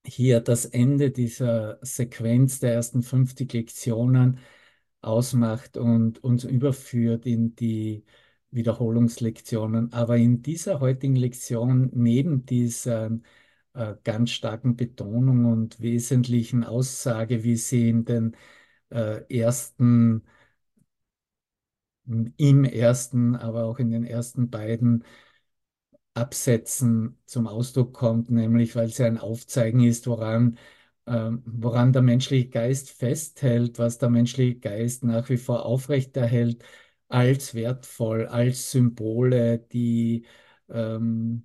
hier 0.07 0.41
das 0.41 0.65
Ende 0.65 1.11
dieser 1.11 1.79
Sequenz 1.83 2.61
der 2.61 2.75
ersten 2.75 3.03
50 3.03 3.53
Lektionen 3.53 4.39
ausmacht 5.01 5.77
und 5.77 6.23
uns 6.25 6.45
überführt 6.45 7.27
in 7.27 7.55
die 7.57 8.05
Wiederholungslektionen. 8.51 9.93
Aber 9.93 10.17
in 10.17 10.43
dieser 10.43 10.81
heutigen 10.81 11.17
Lektion, 11.17 11.91
neben 11.95 12.47
dieser 12.47 13.11
äh, 13.75 13.95
ganz 14.05 14.31
starken 14.31 14.77
Betonung 14.77 15.47
und 15.47 15.81
wesentlichen 15.81 16.65
Aussage, 16.65 17.45
wie 17.45 17.57
sie 17.57 17.89
in 17.89 18.05
den 18.05 18.37
äh, 18.91 19.23
ersten, 19.35 20.23
im 22.37 22.65
ersten, 22.65 23.37
aber 23.37 23.65
auch 23.65 23.79
in 23.79 23.91
den 23.91 24.05
ersten 24.05 24.51
beiden 24.51 25.05
Absätzen 26.15 27.19
zum 27.27 27.47
Ausdruck 27.47 27.95
kommt, 27.95 28.31
nämlich 28.31 28.77
weil 28.77 28.89
sie 28.89 29.05
ein 29.05 29.19
Aufzeigen 29.19 29.81
ist, 29.81 30.07
woran 30.07 30.59
ähm, 31.07 31.43
woran 31.47 31.93
der 31.93 32.03
menschliche 32.03 32.49
Geist 32.49 32.91
festhält, 32.91 33.79
was 33.79 33.99
der 33.99 34.11
menschliche 34.11 34.57
Geist 34.61 35.05
nach 35.05 35.29
wie 35.31 35.37
vor 35.37 35.65
aufrechterhält, 35.67 36.65
als 37.09 37.55
wertvoll, 37.55 38.27
als 38.27 38.71
Symbole, 38.71 39.59
die 39.59 40.25
ähm, 40.71 41.45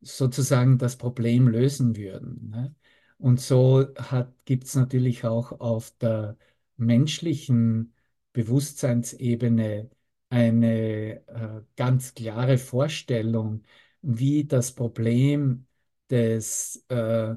sozusagen 0.00 0.78
das 0.78 0.96
Problem 0.98 1.48
lösen 1.48 1.96
würden. 1.96 2.50
Ne? 2.50 2.74
Und 3.18 3.40
so 3.40 3.86
gibt 4.44 4.64
es 4.64 4.74
natürlich 4.74 5.24
auch 5.24 5.60
auf 5.60 5.92
der 5.98 6.36
menschlichen 6.76 7.94
Bewusstseinsebene 8.32 9.90
eine 10.30 11.26
äh, 11.28 11.62
ganz 11.76 12.14
klare 12.14 12.58
Vorstellung, 12.58 13.62
wie 14.02 14.44
das 14.44 14.72
Problem 14.72 15.66
des 16.10 16.84
äh, 16.88 17.34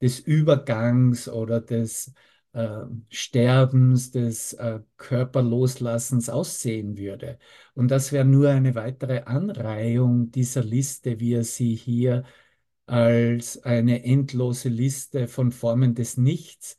des 0.00 0.18
Übergangs 0.20 1.28
oder 1.28 1.60
des 1.60 2.12
äh, 2.52 2.80
Sterbens, 3.08 4.10
des 4.10 4.52
äh, 4.54 4.80
Körperloslassens 4.96 6.28
aussehen 6.28 6.98
würde. 6.98 7.38
Und 7.74 7.90
das 7.90 8.12
wäre 8.12 8.24
nur 8.24 8.50
eine 8.50 8.74
weitere 8.74 9.22
Anreihung 9.22 10.30
dieser 10.30 10.62
Liste, 10.64 11.20
wie 11.20 11.34
er 11.34 11.44
sie 11.44 11.74
hier 11.74 12.24
als 12.86 13.62
eine 13.62 14.04
endlose 14.04 14.68
Liste 14.68 15.28
von 15.28 15.52
Formen 15.52 15.94
des 15.94 16.16
Nichts, 16.16 16.78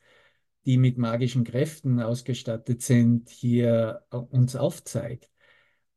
die 0.66 0.78
mit 0.78 0.98
magischen 0.98 1.44
Kräften 1.46 2.02
ausgestattet 2.02 2.82
sind, 2.82 3.30
hier 3.30 4.04
äh, 4.12 4.18
uns 4.18 4.56
aufzeigt. 4.56 5.33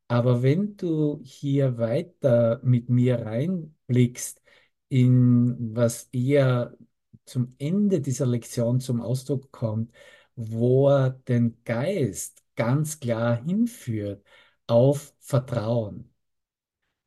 Aber 0.09 0.43
wenn 0.43 0.77
du 0.77 1.21
hier 1.25 1.79
weiter 1.79 2.61
mit 2.63 2.89
mir 2.89 3.25
reinblickst 3.27 4.41
in 4.89 5.57
was 5.75 6.05
eher 6.13 6.77
zum 7.25 7.55
Ende 7.59 8.01
dieser 8.01 8.27
Lektion 8.27 8.81
zum 8.81 9.01
Ausdruck 9.01 9.51
kommt, 9.51 9.93
wo 10.37 10.89
er 10.91 11.11
den 11.11 11.63
Geist 11.65 12.45
ganz 12.55 13.01
klar 13.01 13.43
hinführt 13.45 14.25
auf 14.67 15.15
Vertrauen 15.21 16.13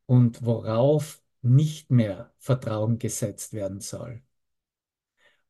und 0.08 0.46
worauf 0.46 1.22
nicht 1.42 1.90
mehr 1.92 2.34
Vertrauen 2.40 3.00
gesetzt 3.00 3.54
werden 3.54 3.80
soll. 3.80 4.22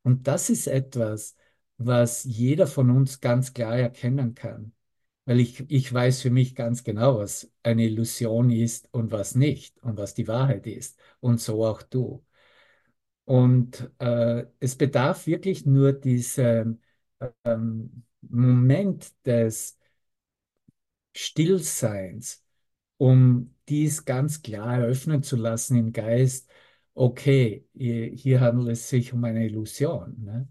Und 0.03 0.27
das 0.27 0.49
ist 0.49 0.67
etwas, 0.67 1.35
was 1.77 2.23
jeder 2.23 2.67
von 2.67 2.89
uns 2.91 3.21
ganz 3.21 3.53
klar 3.53 3.77
erkennen 3.77 4.35
kann, 4.35 4.73
weil 5.29 5.39
ich, 5.41 5.69
ich 5.71 5.93
weiß 5.93 6.23
für 6.23 6.31
mich 6.31 6.55
ganz 6.55 6.83
genau, 6.83 7.19
was 7.19 7.51
eine 7.63 7.85
Illusion 7.85 8.49
ist 8.51 8.89
und 8.93 9.11
was 9.13 9.35
nicht 9.35 9.77
und 9.83 9.97
was 9.97 10.15
die 10.15 10.27
Wahrheit 10.27 10.65
ist 10.67 10.99
und 11.21 11.39
so 11.39 11.65
auch 11.65 11.83
du. 11.83 12.25
Und 13.25 13.91
äh, 13.99 14.45
es 14.59 14.75
bedarf 14.75 15.27
wirklich 15.27 15.65
nur 15.65 15.93
diesem 15.93 16.81
ähm, 17.45 18.03
Moment 18.21 19.13
des 19.25 19.77
Stillseins, 21.15 22.43
um 22.97 23.55
dies 23.69 24.05
ganz 24.05 24.41
klar 24.41 24.77
eröffnen 24.79 25.23
zu 25.23 25.35
lassen 25.37 25.77
im 25.77 25.93
Geist, 25.93 26.49
okay, 26.93 27.67
hier, 27.73 28.41
handelt 28.41 28.69
es 28.69 28.89
sich 28.89 29.13
um 29.13 29.23
eine 29.23 29.45
Illusion. 29.45 30.15
Ne? 30.23 30.47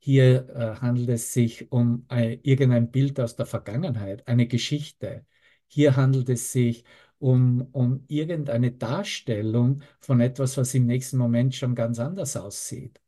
Hier 0.00 0.48
äh, 0.50 0.76
handelt 0.80 1.10
es 1.10 1.32
sich 1.32 1.70
um 1.72 2.06
äh, 2.10 2.38
irgendein 2.42 2.90
Bild 2.90 3.20
aus 3.20 3.36
der 3.36 3.46
Vergangenheit, 3.46 4.26
eine 4.28 4.46
Geschichte. 4.46 5.26
Hier 5.68 5.96
handelt 5.96 6.28
es 6.30 6.52
sich 6.52 6.84
um, 7.18 7.68
um 7.72 8.04
irgendeine 8.08 8.72
Darstellung 8.72 9.82
von 10.00 10.20
etwas, 10.20 10.56
was 10.56 10.74
im 10.74 10.86
nächsten 10.86 11.18
Moment 11.18 11.54
schon 11.54 11.74
ganz 11.74 11.98
anders 11.98 12.36
aussieht. 12.36 13.00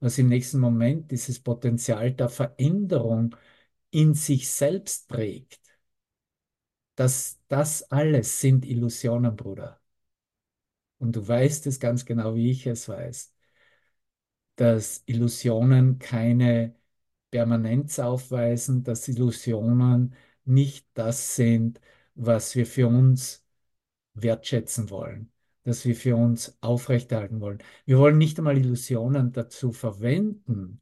Was 0.00 0.18
im 0.18 0.28
nächsten 0.28 0.58
Moment 0.60 1.10
dieses 1.10 1.40
Potenzial 1.40 2.12
der 2.12 2.28
Veränderung 2.30 3.36
in 3.90 4.14
sich 4.14 4.48
selbst 4.50 5.08
trägt. 5.10 5.60
Das, 6.96 7.38
das 7.48 7.82
alles 7.90 8.40
sind 8.42 8.64
Illusionen, 8.66 9.34
Bruder. 9.36 9.80
Und 10.98 11.16
du 11.16 11.26
weißt 11.26 11.66
es 11.66 11.80
ganz 11.80 12.04
genau, 12.04 12.34
wie 12.34 12.50
ich 12.50 12.66
es 12.66 12.88
weiß, 12.88 13.32
dass 14.58 15.04
Illusionen 15.06 15.98
keine 16.00 16.74
Permanenz 17.30 17.98
aufweisen, 18.00 18.84
dass 18.84 19.08
Illusionen 19.08 20.14
nicht 20.44 20.86
das 20.94 21.36
sind, 21.36 21.80
was 22.14 22.56
wir 22.56 22.66
für 22.66 22.88
uns 22.88 23.44
wertschätzen 24.14 24.90
wollen, 24.90 25.32
dass 25.64 25.84
wir 25.84 25.94
für 25.96 26.16
uns 26.16 26.58
aufrechterhalten 26.60 27.40
wollen. 27.40 27.58
Wir 27.86 27.98
wollen 27.98 28.18
nicht 28.18 28.38
einmal 28.38 28.58
Illusionen 28.58 29.32
dazu 29.32 29.72
verwenden, 29.72 30.80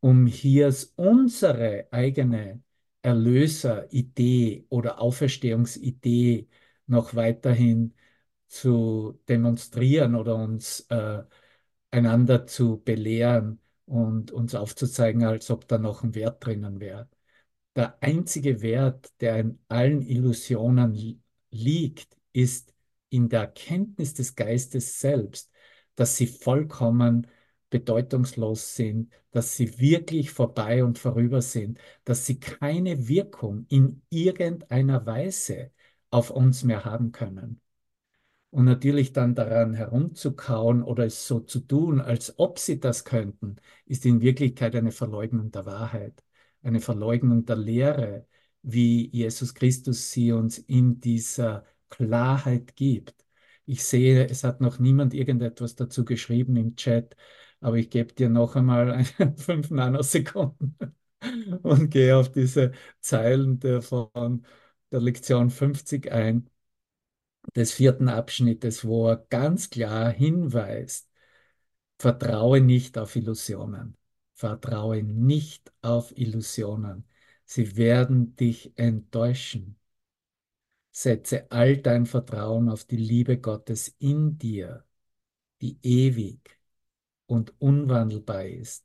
um 0.00 0.26
hier 0.26 0.74
unsere 0.96 1.88
eigene 1.92 2.62
Erlöseridee 3.02 4.66
oder 4.68 5.00
Auferstehungsidee 5.00 6.48
noch 6.86 7.14
weiterhin 7.14 7.94
zu 8.48 9.20
demonstrieren 9.28 10.14
oder 10.14 10.36
uns 10.36 10.80
äh, 10.90 11.22
einander 11.92 12.46
zu 12.46 12.82
belehren 12.84 13.60
und 13.86 14.32
uns 14.32 14.54
aufzuzeigen, 14.54 15.24
als 15.24 15.50
ob 15.50 15.68
da 15.68 15.78
noch 15.78 16.02
ein 16.02 16.14
Wert 16.14 16.44
drinnen 16.44 16.80
wäre. 16.80 17.08
Der 17.76 18.02
einzige 18.02 18.62
Wert, 18.62 19.12
der 19.20 19.38
in 19.38 19.60
allen 19.68 20.02
Illusionen 20.02 21.22
liegt, 21.50 22.16
ist 22.32 22.74
in 23.10 23.28
der 23.28 23.42
Erkenntnis 23.42 24.14
des 24.14 24.34
Geistes 24.36 25.00
selbst, 25.00 25.50
dass 25.94 26.16
sie 26.16 26.26
vollkommen 26.26 27.26
bedeutungslos 27.70 28.76
sind, 28.76 29.12
dass 29.30 29.56
sie 29.56 29.78
wirklich 29.80 30.30
vorbei 30.30 30.84
und 30.84 30.98
vorüber 30.98 31.42
sind, 31.42 31.78
dass 32.04 32.26
sie 32.26 32.38
keine 32.38 33.08
Wirkung 33.08 33.66
in 33.70 34.02
irgendeiner 34.10 35.06
Weise 35.06 35.72
auf 36.10 36.30
uns 36.30 36.64
mehr 36.64 36.84
haben 36.84 37.12
können. 37.12 37.61
Und 38.52 38.66
natürlich 38.66 39.14
dann 39.14 39.34
daran 39.34 39.74
herumzukauen 39.74 40.84
oder 40.84 41.06
es 41.06 41.26
so 41.26 41.40
zu 41.40 41.60
tun, 41.60 42.00
als 42.02 42.38
ob 42.38 42.58
sie 42.58 42.80
das 42.80 43.04
könnten, 43.06 43.56
ist 43.86 44.04
in 44.06 44.20
Wirklichkeit 44.20 44.76
eine 44.76 44.92
Verleugnung 44.92 45.50
der 45.52 45.66
Wahrheit, 45.66 46.22
eine 46.62 46.80
Verleugnung 46.80 47.46
der 47.46 47.56
Lehre, 47.56 48.26
wie 48.62 49.08
Jesus 49.10 49.54
Christus 49.54 50.12
sie 50.12 50.32
uns 50.32 50.58
in 50.58 51.00
dieser 51.00 51.64
Klarheit 51.88 52.76
gibt. 52.76 53.16
Ich 53.64 53.84
sehe, 53.84 54.26
es 54.28 54.44
hat 54.44 54.60
noch 54.60 54.78
niemand 54.78 55.14
irgendetwas 55.14 55.74
dazu 55.74 56.04
geschrieben 56.04 56.56
im 56.56 56.76
Chat, 56.76 57.16
aber 57.60 57.76
ich 57.78 57.88
gebe 57.90 58.12
dir 58.14 58.28
noch 58.28 58.54
einmal 58.56 59.04
fünf 59.36 59.70
Nanosekunden 59.70 60.76
und 61.62 61.90
gehe 61.90 62.16
auf 62.16 62.30
diese 62.32 62.72
Zeilen 63.00 63.60
der, 63.60 63.82
von 63.82 64.44
der 64.90 65.00
Lektion 65.00 65.50
50 65.50 66.10
ein 66.12 66.48
des 67.56 67.72
vierten 67.72 68.08
Abschnittes, 68.08 68.84
wo 68.84 69.08
er 69.08 69.16
ganz 69.28 69.70
klar 69.70 70.10
hinweist, 70.10 71.08
vertraue 71.98 72.60
nicht 72.60 72.98
auf 72.98 73.16
Illusionen. 73.16 73.96
Vertraue 74.34 75.02
nicht 75.02 75.72
auf 75.82 76.16
Illusionen. 76.16 77.06
Sie 77.44 77.76
werden 77.76 78.34
dich 78.36 78.72
enttäuschen. 78.76 79.78
Setze 80.90 81.50
all 81.50 81.78
dein 81.78 82.06
Vertrauen 82.06 82.68
auf 82.68 82.84
die 82.84 82.96
Liebe 82.96 83.38
Gottes 83.38 83.94
in 83.98 84.38
dir, 84.38 84.84
die 85.60 85.78
ewig 85.82 86.58
und 87.26 87.54
unwandelbar 87.60 88.46
ist, 88.46 88.84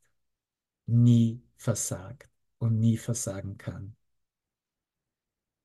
nie 0.85 1.41
versagt 1.57 2.29
und 2.59 2.79
nie 2.79 2.97
versagen 2.97 3.57
kann. 3.57 3.95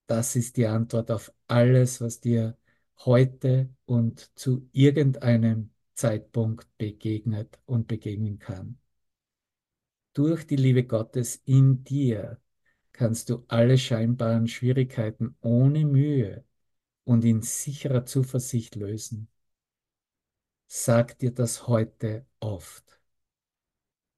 Das 0.07 0.37
ist 0.37 0.57
die 0.57 0.66
Antwort 0.66 1.11
auf 1.11 1.33
alles, 1.49 2.01
was 2.01 2.21
dir 2.21 2.57
heute 2.98 3.70
und 3.85 4.31
zu 4.38 4.68
irgendeinem 4.72 5.70
Zeitpunkt 5.94 6.66
begegnet 6.78 7.59
und 7.66 7.88
begegnen 7.88 8.38
kann. 8.38 8.78
Durch 10.14 10.46
die 10.46 10.57
Liebe 10.57 10.85
Gottes 10.85 11.37
in 11.44 11.85
dir 11.85 12.40
kannst 12.92 13.31
du 13.31 13.44
alle 13.48 13.78
scheinbaren 13.78 14.46
Schwierigkeiten 14.46 15.37
ohne 15.40 15.85
Mühe 15.85 16.44
und 17.05 17.24
in 17.24 17.42
sicherer 17.42 18.05
Zuversicht 18.05 18.74
lösen. 18.76 19.28
Sag 20.66 21.18
dir 21.18 21.33
das 21.33 21.66
heute 21.66 22.26
oft. 22.40 22.98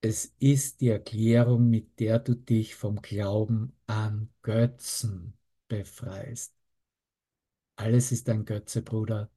Es 0.00 0.34
ist 0.38 0.80
die 0.80 0.88
Erklärung, 0.88 1.68
mit 1.70 1.98
der 1.98 2.18
du 2.18 2.34
dich 2.34 2.74
vom 2.74 3.00
Glauben 3.02 3.74
an 3.86 4.30
Götzen 4.42 5.34
befreist. 5.66 6.54
Alles 7.76 8.10
ist 8.10 8.28
ein 8.30 8.44
Götze, 8.44 8.82
Bruder. 8.82 9.30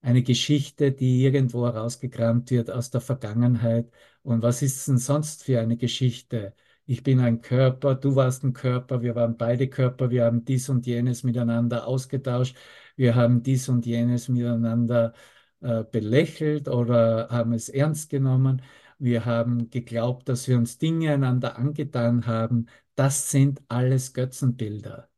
Eine 0.00 0.22
Geschichte, 0.22 0.90
die 0.92 1.22
irgendwo 1.24 1.64
herausgekramt 1.66 2.50
wird 2.50 2.70
aus 2.70 2.90
der 2.90 3.00
Vergangenheit. 3.00 3.90
Und 4.22 4.42
was 4.42 4.60
ist 4.62 4.86
denn 4.88 4.98
sonst 4.98 5.44
für 5.44 5.60
eine 5.60 5.76
Geschichte? 5.76 6.54
Ich 6.86 7.02
bin 7.04 7.20
ein 7.20 7.40
Körper, 7.40 7.94
du 7.94 8.16
warst 8.16 8.42
ein 8.42 8.52
Körper, 8.52 9.02
wir 9.02 9.14
waren 9.14 9.36
beide 9.36 9.68
Körper, 9.68 10.10
wir 10.10 10.24
haben 10.24 10.44
dies 10.44 10.68
und 10.68 10.86
jenes 10.86 11.22
miteinander 11.22 11.86
ausgetauscht, 11.86 12.56
wir 12.96 13.14
haben 13.14 13.42
dies 13.44 13.68
und 13.68 13.86
jenes 13.86 14.28
miteinander 14.28 15.14
äh, 15.60 15.84
belächelt 15.84 16.68
oder 16.68 17.28
haben 17.30 17.52
es 17.52 17.68
ernst 17.68 18.10
genommen. 18.10 18.62
Wir 18.98 19.24
haben 19.24 19.70
geglaubt, 19.70 20.28
dass 20.28 20.48
wir 20.48 20.56
uns 20.58 20.78
Dinge 20.78 21.12
einander 21.14 21.56
angetan 21.58 22.26
haben. 22.26 22.66
Das 22.96 23.30
sind 23.30 23.62
alles 23.68 24.12
Götzenbilder. 24.14 25.08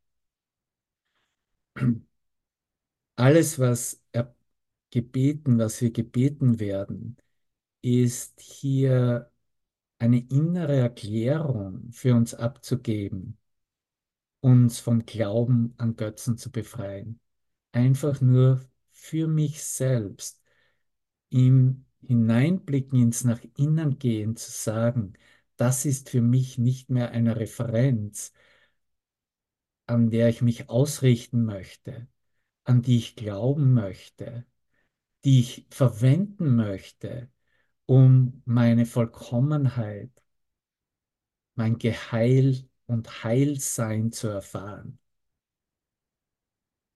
Alles, 3.16 3.58
was 3.58 4.02
er 4.12 4.34
gebeten, 4.90 5.58
was 5.58 5.80
wir 5.80 5.90
gebeten 5.92 6.60
werden, 6.60 7.16
ist 7.82 8.40
hier 8.40 9.30
eine 9.98 10.20
innere 10.28 10.76
Erklärung 10.76 11.92
für 11.92 12.14
uns 12.14 12.34
abzugeben, 12.34 13.38
uns 14.40 14.78
vom 14.80 15.06
Glauben 15.06 15.74
an 15.78 15.96
Götzen 15.96 16.36
zu 16.38 16.50
befreien. 16.52 17.20
Einfach 17.72 18.20
nur 18.20 18.60
für 18.90 19.26
mich 19.28 19.62
selbst 19.64 20.42
im 21.30 21.84
Hineinblicken 22.02 23.00
ins 23.00 23.24
nach 23.24 23.40
innen 23.56 23.98
gehen 23.98 24.36
zu 24.36 24.50
sagen, 24.50 25.14
das 25.56 25.84
ist 25.84 26.10
für 26.10 26.22
mich 26.22 26.58
nicht 26.58 26.90
mehr 26.90 27.10
eine 27.12 27.36
Referenz, 27.36 28.32
an 29.86 30.10
der 30.10 30.28
ich 30.28 30.42
mich 30.42 30.68
ausrichten 30.68 31.44
möchte, 31.44 32.08
an 32.64 32.82
die 32.82 32.98
ich 32.98 33.16
glauben 33.16 33.74
möchte, 33.74 34.46
die 35.24 35.40
ich 35.40 35.66
verwenden 35.70 36.56
möchte, 36.56 37.30
um 37.86 38.42
meine 38.46 38.86
Vollkommenheit, 38.86 40.10
mein 41.54 41.78
Geheil 41.78 42.68
und 42.86 43.24
Heilsein 43.24 44.12
zu 44.12 44.28
erfahren. 44.28 44.98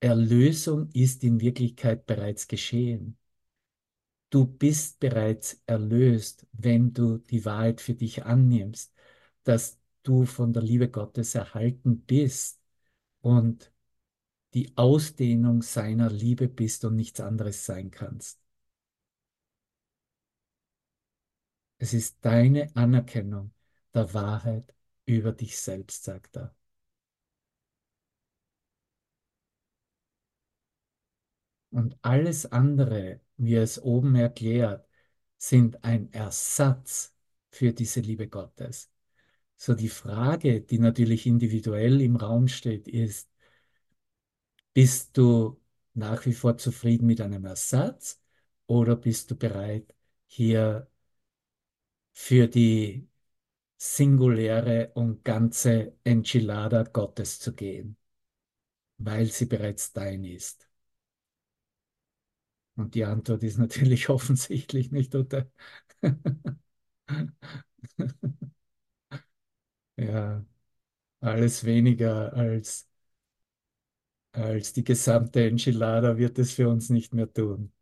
Erlösung 0.00 0.90
ist 0.92 1.24
in 1.24 1.40
Wirklichkeit 1.40 2.06
bereits 2.06 2.46
geschehen. 2.48 3.18
Du 4.30 4.46
bist 4.46 5.00
bereits 5.00 5.62
erlöst, 5.66 6.46
wenn 6.52 6.92
du 6.92 7.18
die 7.18 7.44
Wahrheit 7.44 7.80
für 7.80 7.94
dich 7.94 8.24
annimmst, 8.24 8.94
dass 9.44 9.78
du 10.02 10.24
von 10.26 10.52
der 10.52 10.62
Liebe 10.62 10.90
Gottes 10.90 11.34
erhalten 11.34 12.02
bist 12.02 12.57
und 13.20 13.72
die 14.54 14.76
Ausdehnung 14.76 15.62
seiner 15.62 16.10
Liebe 16.10 16.48
bist 16.48 16.84
und 16.84 16.96
nichts 16.96 17.20
anderes 17.20 17.66
sein 17.66 17.90
kannst. 17.90 18.40
Es 21.78 21.92
ist 21.92 22.18
deine 22.24 22.70
Anerkennung 22.76 23.52
der 23.94 24.14
Wahrheit 24.14 24.72
über 25.06 25.32
dich 25.32 25.58
selbst, 25.58 26.04
sagt 26.04 26.36
er. 26.36 26.54
Und 31.70 31.96
alles 32.02 32.46
andere, 32.46 33.20
wie 33.36 33.54
er 33.54 33.62
es 33.62 33.82
oben 33.82 34.14
erklärt, 34.16 34.86
sind 35.38 35.84
ein 35.84 36.12
Ersatz 36.12 37.14
für 37.50 37.72
diese 37.72 38.00
Liebe 38.00 38.28
Gottes. 38.28 38.90
So 39.58 39.74
die 39.74 39.90
Frage, 39.90 40.62
die 40.62 40.78
natürlich 40.78 41.26
individuell 41.26 42.00
im 42.00 42.16
Raum 42.16 42.48
steht, 42.48 42.88
ist, 42.88 43.28
bist 44.72 45.16
du 45.18 45.60
nach 45.94 46.24
wie 46.26 46.32
vor 46.34 46.56
zufrieden 46.58 47.06
mit 47.06 47.20
einem 47.20 47.44
Ersatz 47.44 48.20
oder 48.66 48.96
bist 48.96 49.30
du 49.30 49.36
bereit, 49.36 49.94
hier 50.26 50.88
für 52.12 52.48
die 52.48 53.08
singuläre 53.78 54.92
und 54.94 55.24
ganze 55.24 55.96
Enchilada 56.04 56.82
Gottes 56.84 57.40
zu 57.40 57.54
gehen, 57.54 57.96
weil 58.98 59.26
sie 59.26 59.46
bereits 59.46 59.92
dein 59.92 60.22
ist? 60.24 60.68
Und 62.76 62.94
die 62.94 63.04
Antwort 63.04 63.42
ist 63.42 63.58
natürlich 63.58 64.08
offensichtlich 64.08 64.90
nicht, 64.92 65.14
oder? 65.14 65.50
ja, 69.98 70.44
alles 71.20 71.64
weniger 71.64 72.32
als, 72.34 72.88
als 74.32 74.72
die 74.72 74.84
gesamte 74.84 75.46
Enchilada 75.46 76.16
wird 76.16 76.38
es 76.38 76.52
für 76.52 76.68
uns 76.70 76.88
nicht 76.90 77.12
mehr 77.14 77.30
tun. 77.32 77.72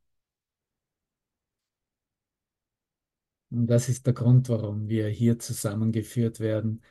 Und 3.51 3.69
das 3.69 3.89
ist 3.89 4.07
der 4.07 4.13
Grund, 4.15 4.49
warum 4.49 4.89
wir 4.89 5.09
hier 5.09 5.39
zusammengeführt 5.39 6.41
werden. 6.41 6.83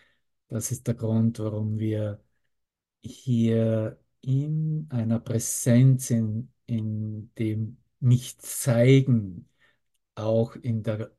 Das 0.47 0.71
ist 0.71 0.87
der 0.87 0.95
Grund, 0.95 1.39
warum 1.39 1.79
wir 1.79 2.23
hier 3.03 3.99
in 4.21 4.87
einer 4.91 5.19
Präsenz, 5.19 6.11
in, 6.11 6.51
in 6.67 7.31
dem 7.39 7.77
Nicht-Zeigen, 8.01 9.49
auch 10.15 10.55
in 10.57 10.83
der 10.83 11.11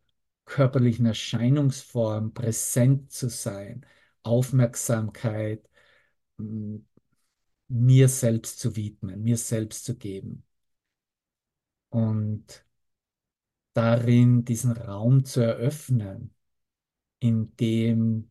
körperlichen 0.47 1.07
Erscheinungsform 1.07 2.33
präsent 2.33 3.13
zu 3.13 3.29
sein, 3.29 3.85
Aufmerksamkeit 4.23 5.69
mir 7.69 8.09
selbst 8.09 8.61
zu 8.61 8.77
widmen, 8.77 9.23
mir 9.23 9.37
selbst 9.37 9.85
zu 9.85 9.97
geben. 9.97 10.45
Und 11.91 12.65
darin 13.73 14.45
diesen 14.45 14.73
Raum 14.73 15.25
zu 15.25 15.41
eröffnen, 15.41 16.35
in 17.19 17.55
dem 17.57 18.31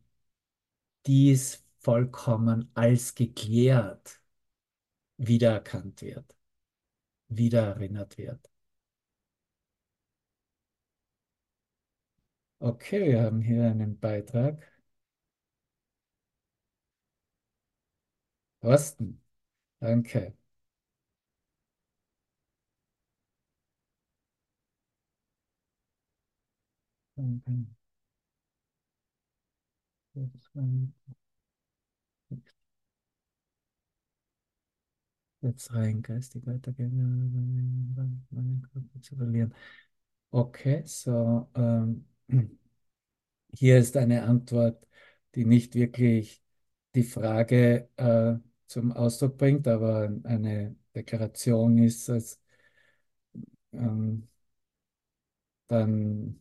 dies 1.06 1.64
vollkommen 1.78 2.70
als 2.74 3.14
geklärt 3.14 4.20
wiedererkannt 5.18 6.02
wird, 6.02 6.36
wiedererinnert 7.28 8.18
wird. 8.18 8.50
Okay, 12.60 13.06
wir 13.06 13.22
haben 13.22 13.40
hier 13.40 13.64
einen 13.70 13.98
Beitrag. 13.98 14.58
Thorsten, 18.60 19.22
danke. 19.80 20.34
Jetzt 35.40 35.72
rein, 35.72 36.02
geistig 36.02 36.46
weitergehen, 36.46 37.94
meinen 38.30 38.62
Körper 38.72 39.00
zu 39.00 39.16
verlieren. 39.16 39.54
Okay, 40.30 40.82
so 40.86 41.48
ähm, 41.54 42.06
hier 43.52 43.78
ist 43.78 43.96
eine 43.96 44.24
Antwort, 44.24 44.86
die 45.34 45.44
nicht 45.44 45.74
wirklich 45.74 46.42
die 46.94 47.04
Frage 47.04 47.88
äh, 47.96 48.36
zum 48.66 48.92
Ausdruck 48.92 49.36
bringt, 49.38 49.68
aber 49.68 50.10
eine 50.24 50.76
Deklaration 50.94 51.78
ist, 51.78 52.08
dass 52.08 52.40
ähm, 53.72 54.28
dann 55.68 56.40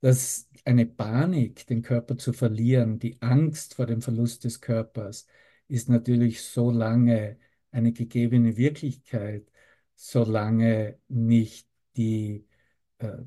dass 0.00 0.48
eine 0.64 0.86
Panik, 0.86 1.66
den 1.66 1.82
Körper 1.82 2.18
zu 2.18 2.32
verlieren, 2.32 2.98
die 2.98 3.20
Angst 3.22 3.74
vor 3.74 3.86
dem 3.86 4.02
Verlust 4.02 4.44
des 4.44 4.60
Körpers, 4.60 5.26
ist 5.68 5.88
natürlich 5.90 6.42
so 6.42 6.70
lange 6.70 7.38
eine 7.72 7.92
gegebene 7.92 8.56
Wirklichkeit, 8.56 9.50
solange 9.96 10.98
nicht 11.08 11.68
die 11.96 12.46
äh, 12.98 13.18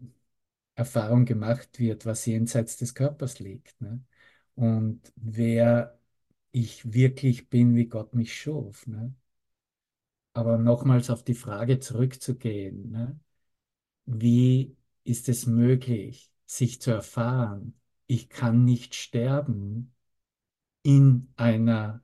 Erfahrung 0.76 1.26
gemacht 1.26 1.80
wird, 1.80 2.06
was 2.06 2.26
jenseits 2.26 2.78
des 2.78 2.96
Körpers 2.96 3.40
liegt. 3.40 3.80
Ne? 3.82 4.04
Und 4.56 5.02
wer 5.16 6.00
ich 6.52 6.94
wirklich 6.94 7.50
bin, 7.50 7.76
wie 7.76 7.88
Gott 7.88 8.16
mich 8.16 8.36
schuf. 8.36 8.88
Ne? 8.88 9.14
Aber 10.34 10.58
nochmals 10.58 11.10
auf 11.10 11.24
die 11.24 11.36
Frage 11.36 11.80
zurückzugehen, 11.80 12.92
ne? 12.92 13.20
wie 14.06 14.76
ist 15.04 15.30
es 15.30 15.46
möglich, 15.46 16.32
sich 16.46 16.82
zu 16.82 16.92
erfahren, 16.92 17.76
ich 18.08 18.30
kann 18.30 18.66
nicht 18.66 18.96
sterben 18.96 19.94
in 20.84 21.34
einer 21.36 22.04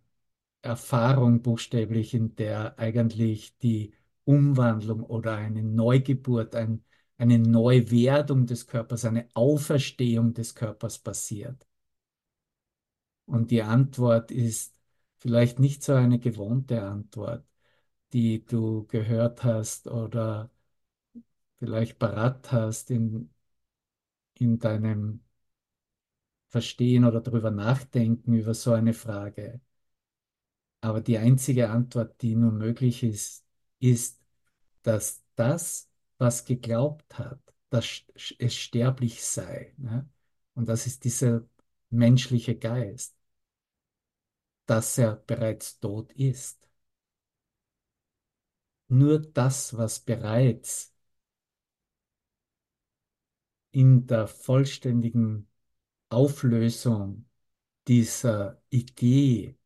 Erfahrung 0.62 1.42
buchstäblich, 1.42 2.14
in 2.14 2.36
der 2.36 2.80
eigentlich 2.80 3.58
die 3.60 3.94
Umwandlung 4.26 5.04
oder 5.04 5.36
eine 5.36 5.64
Neugeburt, 5.64 6.56
ein, 6.56 6.84
eine 7.20 7.38
Neuwerdung 7.40 8.48
des 8.48 8.68
Körpers, 8.68 9.06
eine 9.06 9.30
Auferstehung 9.36 10.34
des 10.34 10.56
Körpers 10.56 11.00
passiert. 11.00 11.68
Und 13.26 13.52
die 13.52 13.62
Antwort 13.64 14.32
ist 14.32 14.76
vielleicht 15.18 15.60
nicht 15.60 15.84
so 15.84 15.94
eine 15.94 16.20
gewohnte 16.20 16.82
Antwort, 16.84 17.46
die 18.14 18.46
du 18.46 18.86
gehört 18.88 19.44
hast 19.44 19.88
oder 19.88 20.52
vielleicht 21.60 22.00
parat 22.00 22.52
hast 22.52 22.90
in, 22.92 23.30
in 24.36 24.58
deinem 24.60 25.22
Verstehen 26.50 27.06
oder 27.06 27.22
darüber 27.22 27.50
nachdenken 27.52 28.34
über 28.34 28.54
so 28.54 28.74
eine 28.74 28.94
Frage. 28.94 29.62
Aber 30.82 31.02
die 31.02 31.18
einzige 31.18 31.70
Antwort, 31.70 32.22
die 32.22 32.36
nur 32.36 32.52
möglich 32.52 33.04
ist, 33.04 33.46
ist, 33.80 34.22
dass 34.84 35.24
das, 35.36 35.89
was 36.20 36.46
geglaubt 36.46 37.18
hat, 37.18 37.42
dass 37.70 38.04
es 38.40 38.56
sterblich 38.56 39.24
sei, 39.24 39.74
ne? 39.78 40.08
und 40.54 40.68
das 40.70 40.86
ist 40.88 41.04
dieser 41.06 41.48
menschliche 41.90 42.58
Geist, 42.58 43.16
dass 44.66 44.98
er 44.98 45.16
bereits 45.16 45.80
tot 45.80 46.12
ist. 46.14 46.70
Nur 48.88 49.20
das, 49.20 49.78
was 49.78 50.00
bereits 50.00 50.94
in 53.72 54.08
der 54.08 54.28
vollständigen 54.28 55.48
Auflösung 56.10 57.26
dieser 57.88 58.62
Idee 58.70 59.58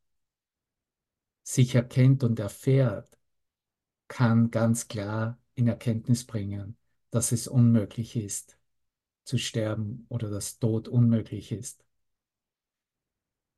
sich 1.44 1.76
erkennt 1.76 2.24
und 2.24 2.40
erfährt, 2.40 3.18
kann 4.08 4.52
ganz 4.52 4.88
klar 4.88 5.43
in 5.56 5.68
Erkenntnis 5.68 6.26
bringen, 6.26 6.78
dass 7.12 7.32
es 7.32 7.48
unmöglich 7.48 8.16
ist, 8.16 8.58
zu 9.26 9.38
sterben 9.38 10.06
oder 10.10 10.30
dass 10.30 10.60
Tod 10.60 10.88
unmöglich 10.88 11.52
ist. 11.52 11.86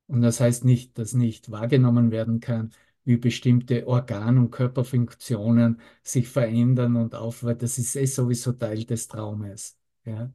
Und 0.08 0.22
das 0.22 0.40
heißt 0.40 0.66
nicht, 0.66 0.98
dass 0.98 1.14
nicht 1.14 1.52
wahrgenommen 1.52 2.12
werden 2.12 2.40
kann, 2.40 2.72
wie 3.06 3.18
bestimmte 3.18 3.88
Organ- 3.88 4.38
und 4.38 4.52
Körperfunktionen 4.52 5.80
sich 6.04 6.28
verändern 6.28 6.96
und 6.96 7.16
aufwärts. 7.16 7.62
Das 7.62 7.78
ist 7.78 7.96
eh 7.96 8.06
sowieso 8.06 8.54
Teil 8.54 8.84
des 8.86 9.08
Traumes. 9.08 9.78
Ja? 10.06 10.32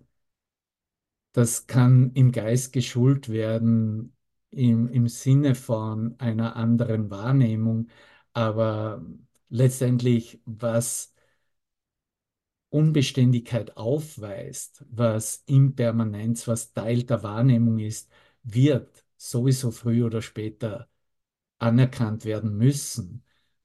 Das 1.32 1.66
kann 1.66 2.12
im 2.14 2.32
Geist 2.32 2.72
geschult 2.72 3.28
werden, 3.28 4.16
im, 4.50 4.88
im 4.88 5.08
Sinne 5.08 5.54
von 5.54 6.18
einer 6.18 6.56
anderen 6.56 7.10
Wahrnehmung, 7.10 7.88
aber 8.32 9.04
letztendlich, 9.48 10.40
was 10.44 11.14
Unbeständigkeit 12.70 13.76
aufweist, 13.76 14.84
was 14.90 15.42
Impermanenz, 15.46 16.46
was 16.48 16.72
Teil 16.72 17.02
der 17.04 17.22
Wahrnehmung 17.22 17.78
ist, 17.78 18.10
wird 18.42 19.04
sowieso 19.16 19.70
früh 19.70 20.04
oder 20.04 20.22
später 20.22 20.88
anerkannt 21.58 22.24
werden 22.24 22.56
müssen, 22.56 23.24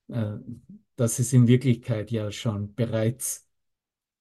äh, 0.10 0.34
dass 0.96 1.20
es 1.20 1.34
in 1.34 1.48
Wirklichkeit 1.48 2.12
ja 2.12 2.32
schon 2.32 2.76
bereits 2.76 3.48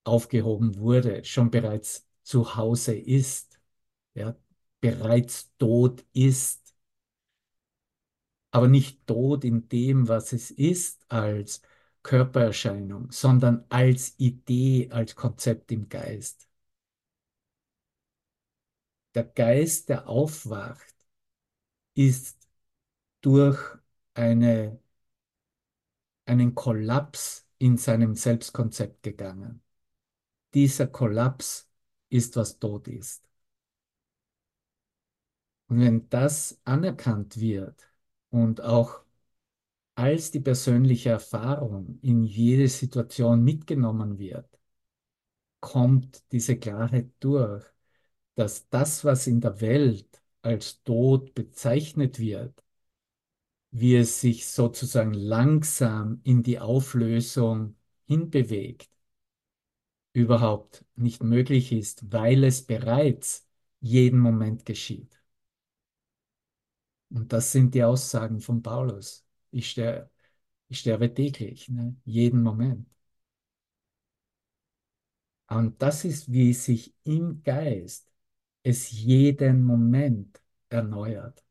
aufgehoben 0.04 0.76
wurde, 0.78 1.24
schon 1.24 1.50
bereits 1.50 2.06
zu 2.22 2.56
Hause 2.56 2.94
ist, 2.96 3.60
ja, 4.14 4.36
bereits 4.80 5.56
tot 5.58 6.04
ist, 6.12 6.74
aber 8.50 8.68
nicht 8.68 9.06
tot 9.06 9.44
in 9.44 9.68
dem, 9.68 10.08
was 10.08 10.32
es 10.32 10.50
ist 10.50 11.04
als 11.10 11.62
Körpererscheinung, 12.04 13.10
sondern 13.10 13.64
als 13.70 14.14
Idee, 14.18 14.90
als 14.92 15.16
Konzept 15.16 15.72
im 15.72 15.88
Geist. 15.88 16.48
Der 19.14 19.24
Geist, 19.24 19.88
der 19.88 20.08
aufwacht, 20.08 20.94
ist 21.94 22.48
durch 23.22 23.58
eine, 24.14 24.80
einen 26.26 26.54
Kollaps 26.54 27.46
in 27.58 27.78
seinem 27.78 28.14
Selbstkonzept 28.14 29.02
gegangen. 29.02 29.62
Dieser 30.54 30.86
Kollaps 30.86 31.70
ist, 32.10 32.36
was 32.36 32.58
tot 32.58 32.88
ist. 32.88 33.24
Und 35.68 35.80
wenn 35.80 36.08
das 36.10 36.60
anerkannt 36.64 37.38
wird 37.40 37.88
und 38.30 38.60
auch 38.60 39.03
als 39.96 40.30
die 40.30 40.40
persönliche 40.40 41.10
Erfahrung 41.10 41.98
in 42.02 42.22
jede 42.24 42.68
Situation 42.68 43.42
mitgenommen 43.42 44.18
wird, 44.18 44.48
kommt 45.60 46.22
diese 46.32 46.56
Klarheit 46.58 47.10
durch, 47.20 47.64
dass 48.36 48.68
das, 48.70 49.04
was 49.04 49.26
in 49.26 49.40
der 49.40 49.60
Welt 49.60 50.22
als 50.42 50.82
Tod 50.84 51.34
bezeichnet 51.34 52.18
wird, 52.20 52.62
wie 53.72 53.96
es 53.96 54.20
sich 54.22 54.46
sozusagen 54.46 55.12
langsam 55.14 56.20
in 56.24 56.42
die 56.42 56.60
Auflösung 56.60 57.76
hinbewegt, 58.06 58.88
überhaupt 60.14 60.84
nicht 60.96 61.22
möglich 61.22 61.70
ist, 61.72 62.10
weil 62.12 62.42
es 62.44 62.62
bereits 62.66 63.46
jeden 63.80 64.18
Moment 64.20 64.64
geschieht. 64.66 65.20
Und 67.10 67.32
das 67.32 67.50
sind 67.52 67.74
die 67.74 67.82
Aussagen 67.84 68.40
von 68.40 68.62
Paulus. 68.62 69.23
Ich 69.54 69.70
sterbe, 69.70 70.10
ich 70.68 70.80
sterbe 70.80 71.12
täglich, 71.14 71.68
ne? 71.70 71.96
jeden 72.04 72.42
Moment. 72.42 72.88
Und 75.48 75.80
das 75.82 76.04
ist, 76.04 76.30
wie 76.32 76.52
sich 76.54 76.94
im 77.04 77.42
Geist 77.42 78.08
es 78.62 78.90
jeden 78.92 79.62
Moment 79.64 80.42
erneuert. 80.70 81.44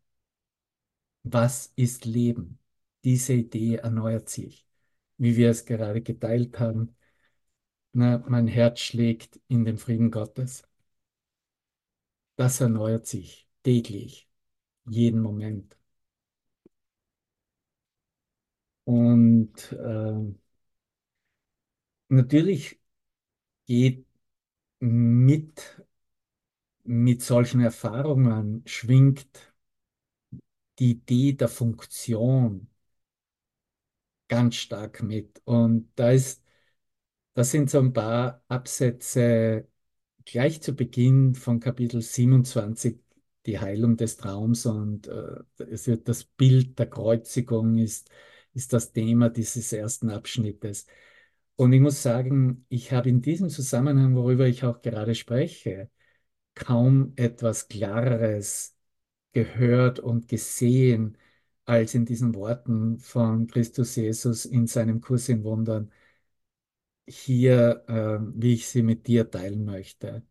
Was 1.24 1.72
ist 1.76 2.06
Leben? 2.06 2.60
Diese 3.04 3.34
Idee 3.34 3.76
erneuert 3.76 4.30
sich, 4.30 4.66
wie 5.18 5.36
wir 5.38 5.50
es 5.50 5.66
gerade 5.66 6.02
geteilt 6.02 6.60
haben. 6.60 6.96
Na, 7.94 8.20
mein 8.28 8.48
Herz 8.48 8.82
schlägt 8.82 9.40
in 9.48 9.66
den 9.66 9.78
Frieden 9.80 10.12
Gottes. 10.12 10.64
Das 12.36 12.62
erneuert 12.62 13.08
sich 13.08 13.48
täglich, 13.64 14.30
jeden 14.86 15.22
Moment. 15.22 15.78
Und 18.86 19.72
äh, 19.74 20.34
natürlich 22.10 22.80
geht 23.68 24.06
mit, 24.80 25.84
mit 26.86 27.22
solchen 27.22 27.60
Erfahrungen, 27.62 28.64
schwingt 28.66 29.54
die 30.78 30.92
Idee 30.92 31.34
der 31.34 31.48
Funktion 31.50 32.70
ganz 34.28 34.56
stark 34.56 35.04
mit. 35.04 35.42
Und 35.46 35.92
da 35.96 36.12
ist, 36.12 36.44
das 37.34 37.52
sind 37.52 37.70
so 37.70 37.80
ein 37.80 37.94
paar 37.94 38.44
Absätze 38.48 39.68
gleich 40.26 40.62
zu 40.62 40.76
Beginn 40.76 41.36
von 41.36 41.60
Kapitel 41.60 42.02
27, 42.02 43.00
die 43.46 43.60
Heilung 43.60 43.98
des 43.98 44.18
Traums 44.18 44.66
und 44.68 45.08
äh, 45.08 45.44
es 45.70 45.88
wird 45.88 46.08
das 46.10 46.26
Bild 46.26 46.80
der 46.80 46.90
Kreuzigung 46.90 47.78
ist, 47.80 48.10
ist 48.54 48.74
das 48.74 48.92
Thema 48.94 49.30
dieses 49.30 49.74
ersten 49.74 50.10
Abschnittes. 50.10 50.88
Und 51.56 51.74
ich 51.74 51.82
muss 51.82 52.04
sagen, 52.04 52.66
ich 52.70 52.92
habe 52.92 53.10
in 53.10 53.22
diesem 53.22 53.50
Zusammenhang, 53.50 54.16
worüber 54.16 54.48
ich 54.48 54.64
auch 54.64 54.82
gerade 54.82 55.16
spreche, 55.16 55.90
kaum 56.56 57.14
etwas 57.18 57.68
Klareres 57.68 58.76
gehört 59.34 60.00
und 60.00 60.28
gesehen 60.28 61.18
als 61.66 61.96
in 61.96 62.06
diesen 62.06 62.36
Worten 62.36 63.00
von 63.00 63.48
Christus 63.48 63.96
Jesus 63.96 64.46
in 64.46 64.68
seinem 64.68 65.02
Kurs 65.02 65.30
in 65.30 65.44
Wundern 65.44 65.92
hier, 67.08 67.84
äh, 67.88 68.20
wie 68.36 68.54
ich 68.54 68.68
sie 68.68 68.84
mit 68.84 69.08
dir 69.08 69.30
teilen 69.30 69.66
möchte. 69.66 70.24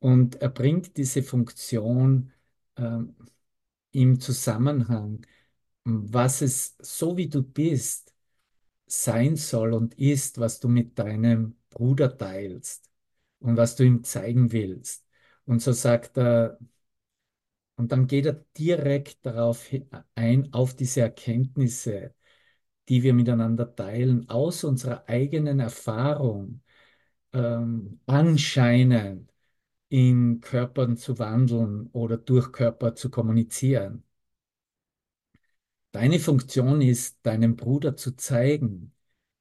Und 0.00 0.36
er 0.42 0.50
bringt 0.50 0.96
diese 0.98 1.22
Funktion 1.22 2.32
äh, 2.76 2.98
im 3.92 4.20
Zusammenhang, 4.20 5.26
was 5.84 6.42
es 6.42 6.76
so 6.80 7.16
wie 7.16 7.28
du 7.28 7.42
bist 7.42 8.14
sein 8.86 9.36
soll 9.36 9.74
und 9.74 9.94
ist, 9.98 10.38
was 10.38 10.60
du 10.60 10.68
mit 10.68 10.98
deinem 10.98 11.56
Bruder 11.70 12.16
teilst 12.16 12.90
und 13.40 13.56
was 13.56 13.76
du 13.76 13.84
ihm 13.84 14.04
zeigen 14.04 14.52
willst. 14.52 15.06
Und 15.46 15.60
so 15.62 15.72
sagt 15.72 16.18
er, 16.18 16.58
und 17.76 17.92
dann 17.92 18.06
geht 18.06 18.26
er 18.26 18.44
direkt 18.58 19.24
darauf 19.26 19.68
ein, 20.14 20.52
auf 20.52 20.74
diese 20.74 21.00
Erkenntnisse, 21.02 22.14
die 22.88 23.02
wir 23.02 23.14
miteinander 23.14 23.74
teilen, 23.74 24.28
aus 24.28 24.64
unserer 24.64 25.08
eigenen 25.08 25.60
Erfahrung, 25.60 26.62
ähm, 27.32 28.00
anscheinend 28.06 29.32
in 29.88 30.40
Körpern 30.40 30.96
zu 30.96 31.18
wandeln 31.18 31.88
oder 31.92 32.18
durch 32.18 32.52
Körper 32.52 32.94
zu 32.94 33.10
kommunizieren. 33.10 34.04
Deine 35.92 36.18
Funktion 36.20 36.80
ist, 36.80 37.18
deinem 37.22 37.56
Bruder 37.56 37.96
zu 37.96 38.16
zeigen. 38.16 38.94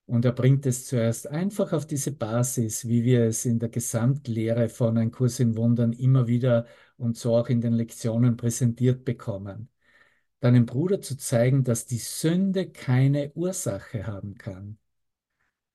Und 0.05 0.25
er 0.25 0.33
bringt 0.33 0.65
es 0.65 0.85
zuerst 0.87 1.27
einfach 1.27 1.73
auf 1.73 1.87
diese 1.87 2.11
Basis, 2.11 2.87
wie 2.87 3.03
wir 3.05 3.23
es 3.25 3.45
in 3.45 3.59
der 3.59 3.69
Gesamtlehre 3.69 4.69
von 4.69 4.97
Ein 4.97 5.11
Kurs 5.11 5.39
in 5.39 5.55
Wundern 5.55 5.93
immer 5.93 6.27
wieder 6.27 6.67
und 6.97 7.17
so 7.17 7.35
auch 7.37 7.47
in 7.49 7.61
den 7.61 7.73
Lektionen 7.73 8.35
präsentiert 8.37 9.05
bekommen. 9.05 9.69
Deinem 10.41 10.65
Bruder 10.65 11.01
zu 11.01 11.17
zeigen, 11.17 11.63
dass 11.63 11.85
die 11.85 11.99
Sünde 11.99 12.69
keine 12.71 13.31
Ursache 13.35 14.07
haben 14.07 14.37
kann. 14.37 14.77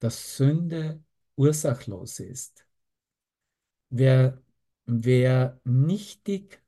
Dass 0.00 0.36
Sünde 0.36 1.02
ursachlos 1.36 2.20
ist. 2.20 2.66
Wer, 3.90 4.42
wer 4.86 5.60
nichtig, 5.64 6.62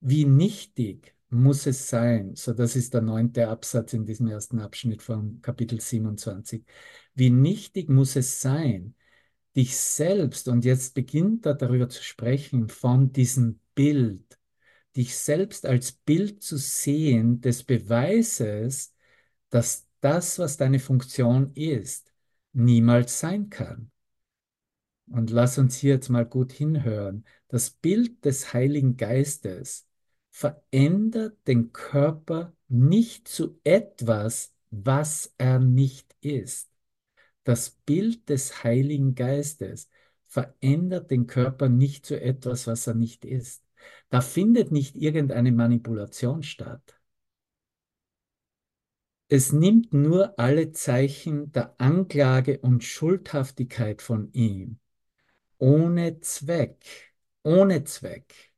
wie 0.00 0.24
nichtig 0.24 1.14
muss 1.32 1.66
es 1.66 1.88
sein, 1.88 2.34
so 2.36 2.52
das 2.52 2.76
ist 2.76 2.94
der 2.94 3.02
neunte 3.02 3.48
Absatz 3.48 3.92
in 3.94 4.04
diesem 4.04 4.28
ersten 4.28 4.60
Abschnitt 4.60 5.02
von 5.02 5.40
Kapitel 5.42 5.80
27, 5.80 6.64
wie 7.14 7.30
nichtig 7.30 7.88
muss 7.88 8.16
es 8.16 8.40
sein, 8.40 8.94
dich 9.56 9.76
selbst, 9.76 10.48
und 10.48 10.64
jetzt 10.64 10.94
beginnt 10.94 11.46
er 11.46 11.54
darüber 11.54 11.88
zu 11.88 12.02
sprechen, 12.02 12.68
von 12.68 13.12
diesem 13.12 13.60
Bild, 13.74 14.38
dich 14.96 15.16
selbst 15.16 15.66
als 15.66 15.92
Bild 15.92 16.42
zu 16.42 16.56
sehen 16.56 17.40
des 17.40 17.64
Beweises, 17.64 18.94
dass 19.50 19.88
das, 20.00 20.38
was 20.38 20.56
deine 20.56 20.78
Funktion 20.80 21.52
ist, 21.54 22.12
niemals 22.52 23.20
sein 23.20 23.50
kann. 23.50 23.90
Und 25.06 25.30
lass 25.30 25.58
uns 25.58 25.76
hier 25.76 25.94
jetzt 25.94 26.08
mal 26.08 26.26
gut 26.26 26.52
hinhören. 26.52 27.24
Das 27.48 27.70
Bild 27.70 28.24
des 28.24 28.52
Heiligen 28.54 28.96
Geistes 28.96 29.86
verändert 30.32 31.46
den 31.46 31.72
Körper 31.72 32.52
nicht 32.68 33.28
zu 33.28 33.60
etwas, 33.64 34.54
was 34.70 35.34
er 35.38 35.60
nicht 35.60 36.16
ist. 36.22 36.70
Das 37.44 37.70
Bild 37.70 38.28
des 38.28 38.64
Heiligen 38.64 39.14
Geistes 39.14 39.90
verändert 40.24 41.10
den 41.10 41.26
Körper 41.26 41.68
nicht 41.68 42.06
zu 42.06 42.20
etwas, 42.20 42.66
was 42.66 42.86
er 42.86 42.94
nicht 42.94 43.24
ist. 43.24 43.62
Da 44.08 44.20
findet 44.22 44.72
nicht 44.72 44.96
irgendeine 44.96 45.52
Manipulation 45.52 46.42
statt. 46.42 46.98
Es 49.28 49.52
nimmt 49.52 49.92
nur 49.92 50.38
alle 50.38 50.72
Zeichen 50.72 51.52
der 51.52 51.74
Anklage 51.78 52.58
und 52.60 52.84
Schuldhaftigkeit 52.84 54.00
von 54.00 54.32
ihm, 54.32 54.78
ohne 55.58 56.20
Zweck, 56.20 57.14
ohne 57.42 57.84
Zweck 57.84 58.51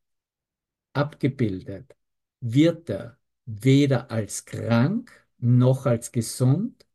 abgebildet, 0.95 1.97
wird 2.41 2.91
er 2.91 3.19
weder 3.47 4.11
als 4.11 4.47
krank 4.47 5.13
noch 5.39 5.87
als 5.87 6.13
gesund, 6.13 6.87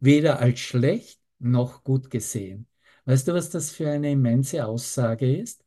weder 0.00 0.40
als 0.40 0.60
schlecht 0.60 1.20
noch 1.38 1.84
gut 1.84 2.10
gesehen. 2.10 2.68
Weißt 3.06 3.28
du, 3.28 3.34
was 3.34 3.50
das 3.50 3.70
für 3.72 3.90
eine 3.90 4.12
immense 4.12 4.66
Aussage 4.66 5.36
ist? 5.36 5.64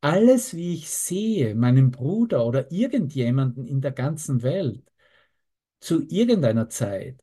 Alles, 0.00 0.54
wie 0.54 0.74
ich 0.74 0.90
sehe, 0.90 1.54
meinen 1.54 1.90
Bruder 1.92 2.46
oder 2.46 2.72
irgendjemanden 2.72 3.66
in 3.66 3.80
der 3.80 3.92
ganzen 3.92 4.42
Welt, 4.42 4.84
zu 5.80 6.02
irgendeiner 6.08 6.68
Zeit, 6.68 7.22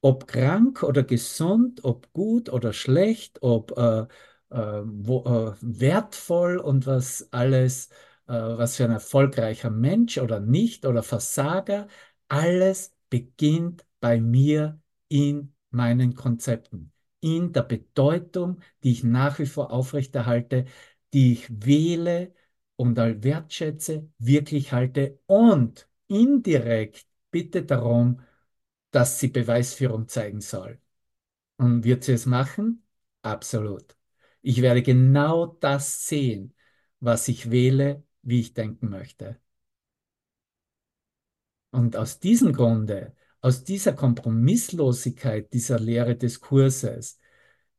ob 0.00 0.26
krank 0.28 0.82
oder 0.82 1.02
gesund, 1.04 1.84
ob 1.84 2.12
gut 2.12 2.48
oder 2.50 2.72
schlecht, 2.72 3.42
ob 3.42 3.76
äh, 3.78 4.02
äh, 4.50 4.82
wo, 4.84 5.24
äh, 5.24 5.56
wertvoll 5.60 6.58
und 6.58 6.86
was 6.86 7.28
alles 7.32 7.90
was 8.28 8.76
für 8.76 8.84
ein 8.84 8.90
erfolgreicher 8.92 9.70
Mensch 9.70 10.18
oder 10.18 10.40
nicht 10.40 10.86
oder 10.86 11.02
Versager, 11.02 11.88
alles 12.28 12.94
beginnt 13.10 13.84
bei 14.00 14.20
mir 14.20 14.80
in 15.08 15.54
meinen 15.70 16.14
Konzepten, 16.14 16.92
in 17.20 17.52
der 17.52 17.62
Bedeutung, 17.62 18.60
die 18.82 18.92
ich 18.92 19.04
nach 19.04 19.38
wie 19.38 19.46
vor 19.46 19.72
aufrechterhalte, 19.72 20.66
die 21.14 21.32
ich 21.32 21.48
wähle 21.66 22.34
und 22.76 22.98
all 22.98 23.22
wertschätze, 23.22 24.08
wirklich 24.18 24.72
halte 24.72 25.18
und 25.26 25.88
indirekt 26.08 27.06
bitte 27.30 27.64
darum, 27.64 28.20
dass 28.90 29.20
sie 29.20 29.28
Beweisführung 29.28 30.08
zeigen 30.08 30.40
soll. 30.40 30.80
Und 31.56 31.84
wird 31.84 32.04
sie 32.04 32.12
es 32.12 32.26
machen? 32.26 32.84
Absolut. 33.22 33.96
Ich 34.42 34.62
werde 34.62 34.82
genau 34.82 35.46
das 35.46 36.06
sehen, 36.06 36.54
was 37.00 37.28
ich 37.28 37.50
wähle 37.50 38.04
wie 38.28 38.40
ich 38.40 38.54
denken 38.54 38.90
möchte. 38.90 39.38
Und 41.70 41.96
aus 41.96 42.18
diesem 42.18 42.52
Grunde, 42.52 43.14
aus 43.40 43.64
dieser 43.64 43.92
Kompromisslosigkeit 43.92 45.52
dieser 45.52 45.78
Lehre 45.78 46.16
des 46.16 46.40
Kurses, 46.40 47.18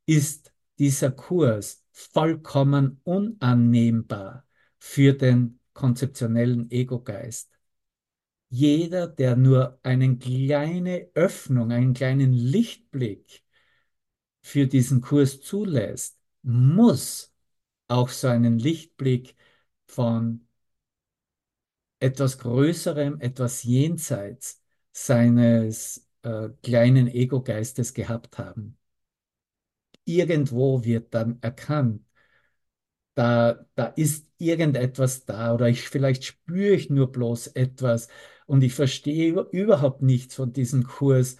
ist 0.05 0.53
dieser 0.79 1.11
Kurs 1.11 1.85
vollkommen 1.91 2.99
unannehmbar 3.03 4.47
für 4.79 5.13
den 5.13 5.59
konzeptionellen 5.73 6.71
Ego-Geist. 6.71 7.51
Jeder, 8.49 9.07
der 9.07 9.35
nur 9.35 9.79
eine 9.83 10.17
kleine 10.17 11.09
Öffnung, 11.13 11.71
einen 11.71 11.93
kleinen 11.93 12.33
Lichtblick 12.33 13.43
für 14.41 14.65
diesen 14.65 15.01
Kurs 15.01 15.41
zulässt, 15.41 16.19
muss 16.41 17.33
auch 17.87 18.09
so 18.09 18.27
einen 18.27 18.57
Lichtblick 18.57 19.35
von 19.89 20.47
etwas 21.99 22.37
Größerem, 22.39 23.19
etwas 23.21 23.63
jenseits 23.63 24.61
seines 24.91 26.07
äh, 26.23 26.49
kleinen 26.63 27.07
Ego-Geistes 27.07 27.93
gehabt 27.93 28.37
haben. 28.37 28.77
Irgendwo 30.03 30.83
wird 30.83 31.13
dann 31.13 31.37
erkannt, 31.41 32.01
da, 33.15 33.65
da 33.75 33.87
ist 33.87 34.27
irgendetwas 34.37 35.25
da 35.25 35.53
oder 35.53 35.67
ich, 35.69 35.89
vielleicht 35.89 36.23
spüre 36.25 36.73
ich 36.75 36.89
nur 36.89 37.11
bloß 37.11 37.47
etwas 37.47 38.07
und 38.45 38.63
ich 38.63 38.73
verstehe 38.73 39.41
überhaupt 39.51 40.01
nichts 40.01 40.35
von 40.35 40.53
diesem 40.53 40.83
Kurs 40.85 41.37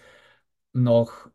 noch, 0.72 1.30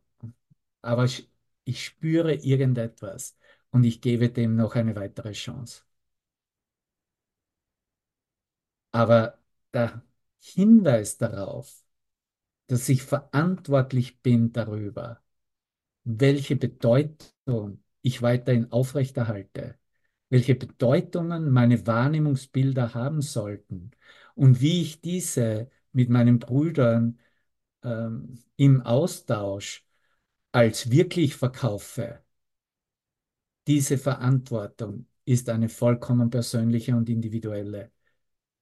aber 0.84 1.06
ich, 1.06 1.30
ich 1.66 1.86
spüre 1.86 2.36
irgendetwas 2.36 3.38
und 3.72 3.84
ich 3.86 4.02
gebe 4.02 4.30
dem 4.32 4.56
noch 4.56 4.76
eine 4.76 4.96
weitere 4.98 5.34
Chance. 5.34 5.84
Aber 8.96 9.40
der 9.74 10.04
Hinweis 10.40 11.18
darauf, 11.18 11.84
dass 12.68 12.90
ich 12.90 13.04
verantwortlich 13.04 14.22
bin 14.22 14.54
darüber, 14.54 15.22
welche 16.06 16.56
Bedeutung 16.56 17.84
ich 18.02 18.22
weiterhin 18.22 18.72
aufrechterhalte, 18.72 19.80
welche 20.30 20.56
Bedeutungen 20.56 21.52
meine 21.52 21.88
Wahrnehmungsbilder 21.88 22.94
haben 22.96 23.22
sollten 23.22 23.92
und 24.36 24.62
wie 24.62 24.82
ich 24.82 25.02
diese 25.02 25.70
mit 25.94 26.10
meinen 26.10 26.40
Brüdern 26.40 27.20
ähm, 27.84 28.44
im 28.58 28.82
Austausch 28.84 29.86
als 30.54 30.92
wirklich 30.92 31.36
verkaufe. 31.36 32.24
Diese 33.68 33.98
Verantwortung 34.00 35.08
ist 35.26 35.50
eine 35.50 35.70
vollkommen 35.70 36.30
persönliche 36.32 36.96
und 36.96 37.10
individuelle 37.10 37.92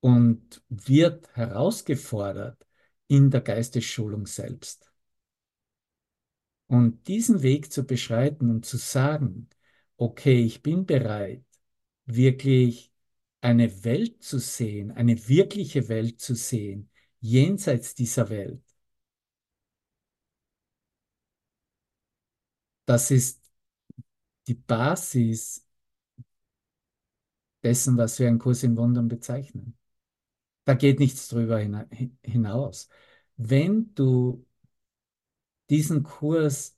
und 0.04 0.62
wird 0.68 1.34
herausgefordert 1.34 2.68
in 3.08 3.32
der 3.32 3.40
Geistesschulung 3.40 4.26
selbst. 4.28 4.92
Und 6.68 7.08
diesen 7.08 7.42
Weg 7.42 7.72
zu 7.72 7.86
beschreiten 7.86 8.50
und 8.50 8.66
zu 8.66 8.76
sagen, 8.78 9.50
okay, 9.96 10.44
ich 10.44 10.62
bin 10.62 10.86
bereit, 10.86 11.46
wirklich 12.06 12.92
eine 13.40 13.86
Welt 13.86 14.22
zu 14.24 14.40
sehen, 14.40 14.92
eine 14.92 15.28
wirkliche 15.30 15.88
Welt 15.88 16.20
zu 16.20 16.36
sehen, 16.36 16.90
jenseits 17.22 17.96
dieser 17.96 18.30
Welt. 18.30 18.62
Das 22.86 23.12
ist 23.12 23.42
die 24.48 24.54
Basis 24.56 25.66
dessen, 27.64 27.98
was 27.98 28.20
wir 28.20 28.28
einen 28.28 28.38
Kurs 28.40 28.62
in 28.64 28.78
Wundern 28.78 29.08
bezeichnen. 29.08 29.76
Da 30.66 30.74
geht 30.76 31.00
nichts 31.00 31.28
drüber 31.28 31.60
hinaus. 32.22 32.90
Wenn 33.38 33.94
du 33.96 34.46
diesen 35.70 36.04
Kurs 36.04 36.78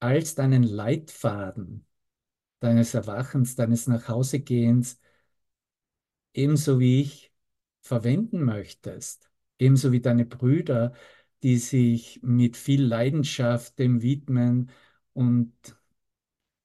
als 0.00 0.34
deinen 0.34 0.62
Leitfaden 0.62 1.86
deines 2.60 2.94
Erwachens, 2.94 3.56
deines 3.56 3.86
Nachhausegehens, 3.86 5.00
ebenso 6.34 6.78
wie 6.78 7.02
ich 7.02 7.32
verwenden 7.80 8.44
möchtest, 8.44 9.30
ebenso 9.58 9.92
wie 9.92 10.00
deine 10.00 10.24
Brüder, 10.24 10.92
die 11.42 11.58
sich 11.58 12.20
mit 12.22 12.56
viel 12.56 12.82
Leidenschaft 12.84 13.78
dem 13.78 14.02
widmen 14.02 14.70
und 15.12 15.52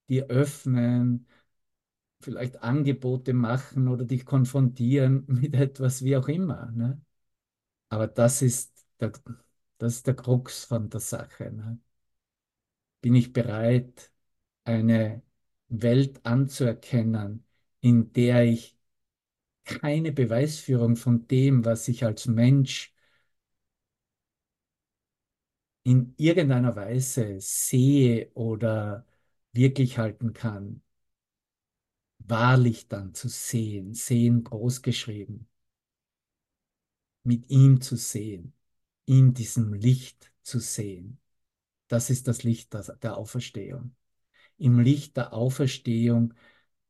die 0.10 0.24
öffnen, 0.24 1.28
vielleicht 2.24 2.62
Angebote 2.64 3.34
machen 3.34 3.88
oder 3.88 4.06
dich 4.06 4.26
konfrontieren 4.26 5.26
mit 5.30 5.56
etwas, 5.56 6.04
wie 6.04 6.18
auch 6.18 6.28
immer. 6.28 6.72
Ne? 6.72 7.02
Aber 7.90 8.08
das 8.08 8.42
ist 8.42 8.86
der, 9.02 9.14
das 9.80 9.96
ist 9.98 10.08
der 10.08 10.16
Krux 10.16 10.66
von 10.66 10.90
der 10.90 11.00
Sache. 11.02 11.52
Ne? 11.52 11.80
Bin 13.02 13.16
ich 13.16 13.34
bereit, 13.34 14.12
eine 14.66 15.22
Welt 15.70 16.26
anzuerkennen, 16.26 17.46
in 17.82 18.14
der 18.14 18.46
ich 18.46 18.78
keine 19.66 20.12
Beweisführung 20.14 20.96
von 20.98 21.28
dem, 21.28 21.66
was 21.66 21.88
ich 21.90 22.06
als 22.06 22.28
Mensch 22.28 22.94
in 25.84 26.14
irgendeiner 26.18 26.76
Weise 26.76 27.40
sehe 27.40 28.32
oder 28.34 29.06
wirklich 29.54 29.98
halten 29.98 30.34
kann, 30.34 30.82
wahrlich 32.28 32.88
dann 32.88 33.14
zu 33.14 33.30
sehen, 33.30 33.94
sehen 33.94 34.44
groß 34.44 34.82
geschrieben, 34.82 35.48
mit 37.24 37.50
ihm 37.50 37.82
zu 37.82 37.96
sehen, 37.96 38.54
in 39.06 39.34
diesem 39.34 39.74
Licht 39.74 40.32
zu 40.44 40.60
sehen. 40.60 41.20
Das 41.88 42.10
ist 42.10 42.28
das 42.28 42.44
Licht 42.44 42.74
der 43.04 43.18
Auferstehung. 43.18 43.96
Im 44.58 44.80
Licht 44.80 45.18
der 45.18 45.34
Auferstehung 45.34 46.34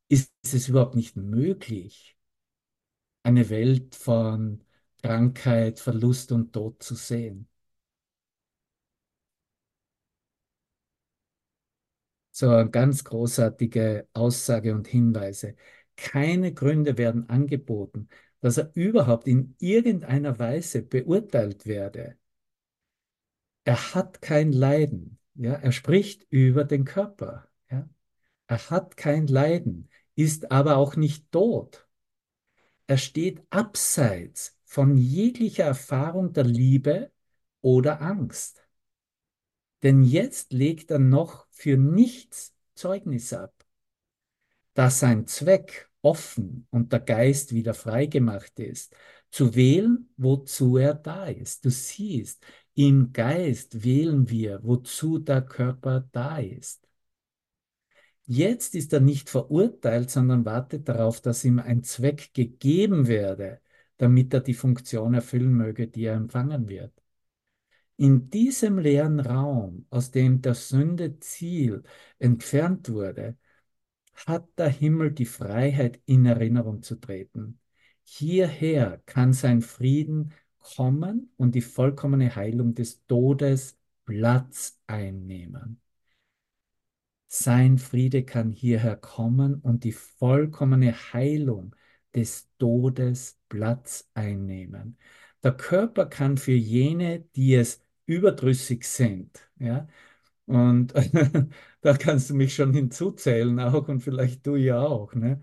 ist 0.09 0.31
es 0.43 0.69
überhaupt 0.69 0.95
nicht 0.95 1.15
möglich, 1.15 2.17
eine 3.23 3.49
Welt 3.49 3.95
von 3.95 4.63
Krankheit, 5.01 5.79
Verlust 5.79 6.31
und 6.31 6.53
Tod 6.53 6.81
zu 6.83 6.95
sehen. 6.95 7.47
So 12.35 12.49
eine 12.49 12.69
ganz 12.71 13.03
großartige 13.03 14.07
Aussage 14.13 14.73
und 14.73 14.87
Hinweise. 14.87 15.55
Keine 15.95 16.51
Gründe 16.51 16.97
werden 16.97 17.29
angeboten, 17.29 18.09
dass 18.41 18.57
er 18.57 18.71
überhaupt 18.73 19.27
in 19.27 19.55
irgendeiner 19.59 20.39
Weise 20.39 20.81
beurteilt 20.81 21.67
werde. 21.67 22.17
Er 23.65 23.93
hat 23.93 24.19
kein 24.21 24.51
Leiden. 24.51 25.19
Ja? 25.35 25.53
Er 25.53 25.71
spricht 25.71 26.25
über 26.31 26.63
den 26.63 26.85
Körper. 26.85 27.47
Ja? 27.69 27.87
Er 28.47 28.69
hat 28.71 28.97
kein 28.97 29.27
Leiden, 29.27 29.89
ist 30.15 30.51
aber 30.51 30.77
auch 30.77 30.95
nicht 30.95 31.31
tot. 31.31 31.87
Er 32.87 32.97
steht 32.97 33.43
abseits 33.51 34.57
von 34.65 34.97
jeglicher 34.97 35.65
Erfahrung 35.65 36.33
der 36.33 36.45
Liebe 36.45 37.11
oder 37.61 38.01
Angst. 38.01 38.62
Denn 39.83 40.03
jetzt 40.03 40.53
legt 40.53 40.91
er 40.91 40.99
noch 40.99 41.47
für 41.51 41.77
nichts 41.77 42.55
Zeugnis 42.75 43.33
ab, 43.33 43.53
da 44.73 44.89
sein 44.89 45.27
Zweck 45.27 45.89
offen 46.01 46.67
und 46.71 46.91
der 46.93 46.99
Geist 47.01 47.53
wieder 47.53 47.73
freigemacht 47.73 48.59
ist, 48.59 48.95
zu 49.29 49.55
wählen, 49.55 50.09
wozu 50.17 50.77
er 50.77 50.93
da 50.93 51.25
ist. 51.27 51.65
Du 51.65 51.69
siehst, 51.69 52.45
im 52.75 53.13
Geist 53.13 53.83
wählen 53.83 54.29
wir, 54.29 54.59
wozu 54.63 55.19
der 55.19 55.41
Körper 55.41 56.07
da 56.11 56.37
ist. 56.39 56.87
Jetzt 58.25 58.75
ist 58.75 58.93
er 58.93 58.99
nicht 59.01 59.29
verurteilt, 59.29 60.09
sondern 60.09 60.45
wartet 60.45 60.87
darauf, 60.87 61.21
dass 61.21 61.43
ihm 61.43 61.59
ein 61.59 61.83
Zweck 61.83 62.33
gegeben 62.33 63.07
werde, 63.07 63.61
damit 63.97 64.33
er 64.33 64.41
die 64.41 64.53
Funktion 64.53 65.13
erfüllen 65.13 65.53
möge, 65.53 65.87
die 65.87 66.05
er 66.05 66.15
empfangen 66.15 66.67
wird. 66.69 67.02
In 68.03 68.29
diesem 68.29 68.79
leeren 68.79 69.21
Raum, 69.21 69.85
aus 69.89 70.11
dem 70.11 70.41
der 70.41 70.55
Sünde 70.55 71.21
Ziel 71.21 71.83
entfernt 72.19 72.89
wurde, 72.89 73.37
hat 74.27 74.45
der 74.59 74.67
Himmel 74.67 75.13
die 75.13 75.25
Freiheit, 75.25 76.01
in 76.05 76.25
Erinnerung 76.25 76.81
zu 76.83 76.95
treten. 76.95 77.61
Hierher 78.03 79.01
kann 79.05 79.31
sein 79.31 79.61
Frieden 79.61 80.33
kommen 80.59 81.31
und 81.37 81.55
die 81.55 81.61
vollkommene 81.61 82.35
Heilung 82.35 82.73
des 82.75 83.05
Todes 83.05 83.79
Platz 84.03 84.81
einnehmen. 84.85 85.79
Sein 87.27 87.77
Friede 87.77 88.25
kann 88.25 88.51
hierher 88.51 88.97
kommen 88.97 89.55
und 89.61 89.85
die 89.85 89.93
vollkommene 89.93 90.91
Heilung 91.13 91.73
des 92.13 92.49
Todes 92.57 93.39
Platz 93.47 94.09
einnehmen. 94.13 94.97
Der 95.41 95.53
Körper 95.53 96.05
kann 96.05 96.37
für 96.37 96.51
jene, 96.51 97.21
die 97.35 97.55
es 97.55 97.82
überdrüssig 98.05 98.85
sind, 98.85 99.49
ja, 99.59 99.87
und 100.45 100.93
da 101.81 101.93
kannst 101.97 102.29
du 102.29 102.35
mich 102.35 102.55
schon 102.55 102.73
hinzuzählen 102.73 103.59
auch 103.59 103.87
und 103.89 104.01
vielleicht 104.01 104.45
du 104.47 104.55
ja 104.55 104.81
auch, 104.81 105.13
ne? 105.15 105.41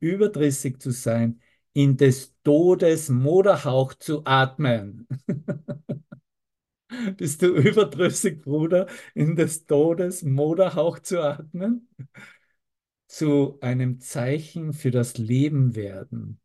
Überdrüssig 0.00 0.80
zu 0.80 0.92
sein, 0.92 1.40
in 1.74 1.96
des 1.96 2.36
Todes 2.44 3.08
Moderhauch 3.10 3.94
zu 3.94 4.22
atmen. 4.26 5.08
Bist 7.16 7.42
du 7.42 7.48
überdrüssig, 7.56 8.40
Bruder, 8.42 8.86
in 9.14 9.36
des 9.36 9.66
Todes 9.66 10.22
Moderhauch 10.22 10.98
zu 11.00 11.20
atmen? 11.22 11.88
Zu 13.06 13.58
einem 13.62 14.00
Zeichen 14.00 14.72
für 14.74 14.90
das 14.90 15.16
Leben 15.18 15.74
werden, 15.74 16.40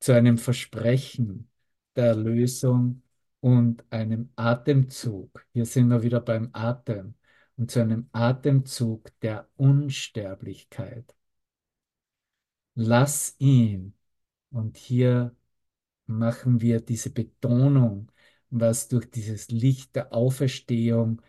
zu 0.00 0.12
einem 0.14 0.38
Versprechen 0.38 1.50
der 1.96 2.06
Erlösung 2.08 3.03
und 3.44 3.84
einem 3.90 4.30
Atemzug. 4.36 5.46
Hier 5.52 5.66
sind 5.66 5.88
wir 5.90 6.02
wieder 6.02 6.20
beim 6.20 6.48
Atem 6.54 7.14
und 7.56 7.70
zu 7.70 7.80
einem 7.80 8.08
Atemzug 8.12 9.10
der 9.20 9.50
Unsterblichkeit. 9.56 11.14
Lass 12.74 13.36
ihn, 13.38 13.94
und 14.50 14.76
hier 14.78 15.36
machen 16.06 16.60
wir 16.62 16.80
diese 16.80 17.10
Betonung, 17.10 18.10
was 18.50 18.88
durch 18.88 19.10
dieses 19.10 19.50
Licht 19.50 19.96
der 19.96 20.12
Auferstehung 20.14 21.22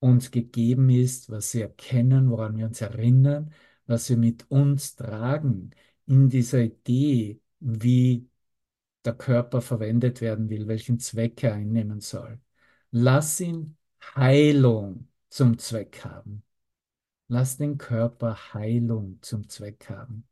uns 0.00 0.30
gegeben 0.30 0.90
ist, 0.90 1.30
was 1.30 1.54
wir 1.54 1.62
erkennen, 1.64 2.30
woran 2.30 2.56
wir 2.58 2.66
uns 2.66 2.80
erinnern, 2.82 3.52
was 3.86 4.10
wir 4.10 4.18
mit 4.18 4.50
uns 4.50 4.96
tragen 4.96 5.70
in 6.06 6.28
dieser 6.28 6.60
Idee, 6.60 7.40
wie 7.60 8.28
der 9.08 9.14
Körper 9.14 9.62
verwendet 9.62 10.20
werden 10.20 10.50
will, 10.50 10.68
welchen 10.68 10.98
Zweck 10.98 11.42
er 11.42 11.54
einnehmen 11.54 12.00
soll. 12.02 12.38
Lass 12.90 13.40
ihn 13.40 13.78
Heilung 14.14 15.08
zum 15.30 15.56
Zweck 15.56 16.04
haben. 16.04 16.42
Lass 17.28 17.56
den 17.56 17.78
Körper 17.78 18.52
Heilung 18.52 19.18
zum 19.22 19.48
Zweck 19.48 19.88
haben. 19.88 20.28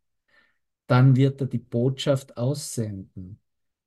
Dann 0.86 1.16
wird 1.16 1.40
er 1.40 1.46
die 1.46 1.58
Botschaft 1.58 2.36
aussenden, 2.36 3.40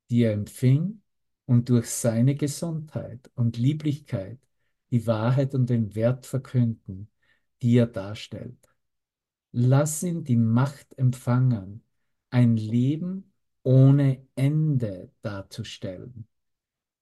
die 0.10 0.24
er 0.24 0.34
empfing 0.34 1.04
und 1.46 1.70
durch 1.70 1.88
seine 1.88 2.34
Gesundheit 2.34 3.30
und 3.36 3.58
Lieblichkeit 3.58 4.40
die 4.90 5.06
Wahrheit 5.06 5.54
und 5.54 5.70
den 5.70 5.94
Wert 5.94 6.26
verkünden, 6.26 7.12
die 7.62 7.78
er 7.78 7.86
darstellt. 7.86 8.58
Lass 9.52 10.02
ihn 10.02 10.24
die 10.24 10.36
Macht 10.36 10.98
empfangen, 10.98 11.84
ein 12.32 12.58
Leben 12.58 13.29
ohne 13.64 14.26
Ende 14.36 15.12
darzustellen, 15.22 16.28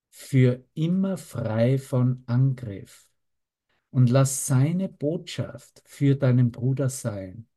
für 0.10 0.64
immer 0.74 1.18
frei 1.18 1.78
von 1.78 2.24
Angriff. 2.26 3.08
Und 3.90 4.10
lass 4.10 4.48
seine 4.48 4.90
Botschaft 4.90 5.82
für 5.86 6.16
deinen 6.16 6.52
Bruder 6.52 6.90
sein. 6.90 7.48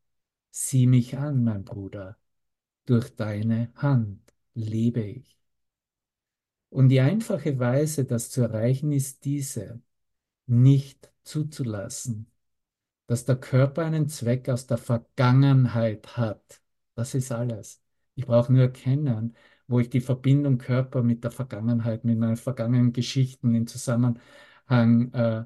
Sieh 0.50 0.86
mich 0.86 1.18
an, 1.18 1.44
mein 1.44 1.64
Bruder, 1.64 2.18
durch 2.86 3.14
deine 3.16 3.72
Hand 3.76 4.20
lebe 4.54 5.02
ich. 5.02 5.38
Und 6.70 6.88
die 6.88 7.00
einfache 7.00 7.58
Weise, 7.58 8.04
das 8.04 8.30
zu 8.30 8.42
erreichen, 8.42 8.92
ist 8.92 9.24
diese, 9.24 9.82
nicht 10.46 11.12
zuzulassen, 11.24 12.30
dass 13.06 13.24
der 13.24 13.36
Körper 13.36 13.84
einen 13.84 14.08
Zweck 14.08 14.48
aus 14.48 14.66
der 14.66 14.78
Vergangenheit 14.78 16.16
hat. 16.16 16.62
Das 16.94 17.14
ist 17.14 17.32
alles. 17.32 17.82
Ich 18.20 18.26
brauche 18.26 18.52
nur 18.52 18.62
erkennen, 18.62 19.34
wo 19.66 19.80
ich 19.80 19.88
die 19.90 20.00
Verbindung 20.02 20.58
Körper 20.58 21.02
mit 21.02 21.24
der 21.24 21.30
Vergangenheit, 21.30 22.04
mit 22.04 22.18
meinen 22.18 22.36
vergangenen 22.36 22.92
Geschichten 22.92 23.54
in 23.54 23.66
Zusammenhang 23.66 24.20
äh, 25.12 25.44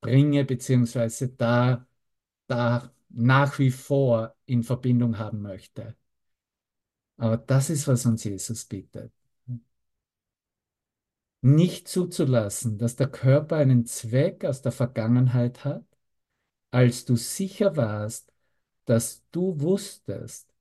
bringe, 0.00 0.44
beziehungsweise 0.44 1.28
da, 1.30 1.86
da 2.48 2.92
nach 3.10 3.58
wie 3.58 3.70
vor 3.70 4.36
in 4.46 4.62
Verbindung 4.64 5.18
haben 5.18 5.42
möchte. 5.42 5.96
Aber 7.18 7.36
das 7.36 7.68
ist, 7.70 7.86
was 7.88 8.06
uns 8.06 8.24
Jesus 8.24 8.64
bittet. 8.64 9.12
Nicht 11.42 11.88
zuzulassen, 11.88 12.78
dass 12.78 12.96
der 12.96 13.08
Körper 13.08 13.56
einen 13.56 13.86
Zweck 13.86 14.44
aus 14.44 14.62
der 14.62 14.72
Vergangenheit 14.72 15.64
hat, 15.64 15.84
als 16.72 17.04
du 17.06 17.16
sicher 17.16 17.76
warst, 17.76 18.32
dass 18.86 19.24
du 19.32 19.60
wusstest, 19.60 20.54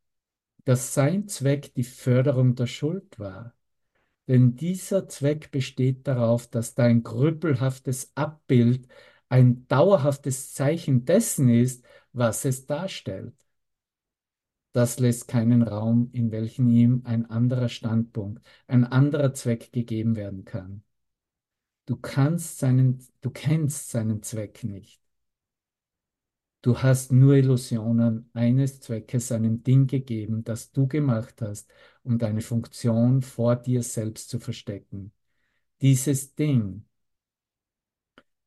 dass 0.66 0.94
sein 0.94 1.28
Zweck 1.28 1.74
die 1.76 1.84
Förderung 1.84 2.56
der 2.56 2.68
Schuld 2.68 3.20
war. 3.20 3.54
Denn 4.28 4.56
dieser 4.56 5.08
Zweck 5.08 5.52
besteht 5.52 6.08
darauf, 6.08 6.48
dass 6.48 6.76
dein 6.76 7.04
krüppelhaftes 7.04 8.12
Abbild 8.16 8.88
ein 9.30 9.68
dauerhaftes 9.68 10.54
Zeichen 10.54 11.06
dessen 11.06 11.50
ist, 11.50 11.86
was 12.14 12.46
es 12.46 12.66
darstellt. 12.66 13.36
Das 14.74 15.00
lässt 15.00 15.28
keinen 15.28 15.62
Raum, 15.64 16.10
in 16.12 16.32
welchem 16.32 16.70
ihm 16.70 17.02
ein 17.06 17.26
anderer 17.30 17.70
Standpunkt, 17.70 18.46
ein 18.68 18.84
anderer 18.84 19.34
Zweck 19.34 19.72
gegeben 19.72 20.16
werden 20.16 20.44
kann. 20.46 20.84
Du 21.86 21.96
kannst 21.98 22.60
seinen, 22.60 23.00
du 23.22 23.30
kennst 23.30 23.90
seinen 23.92 24.22
Zweck 24.24 24.64
nicht. 24.64 25.05
Du 26.66 26.82
hast 26.82 27.12
nur 27.12 27.36
Illusionen 27.36 28.28
eines 28.34 28.80
Zweckes, 28.82 29.32
einem 29.32 29.62
Ding 29.62 29.86
gegeben, 29.86 30.44
das 30.44 30.72
du 30.72 30.88
gemacht 30.88 31.40
hast, 31.44 31.72
um 32.02 32.18
deine 32.18 32.42
Funktion 32.42 33.22
vor 33.22 33.56
dir 33.56 33.84
selbst 33.84 34.30
zu 34.30 34.40
verstecken. 34.40 35.12
Dieses 35.82 36.34
Ding 36.34 36.84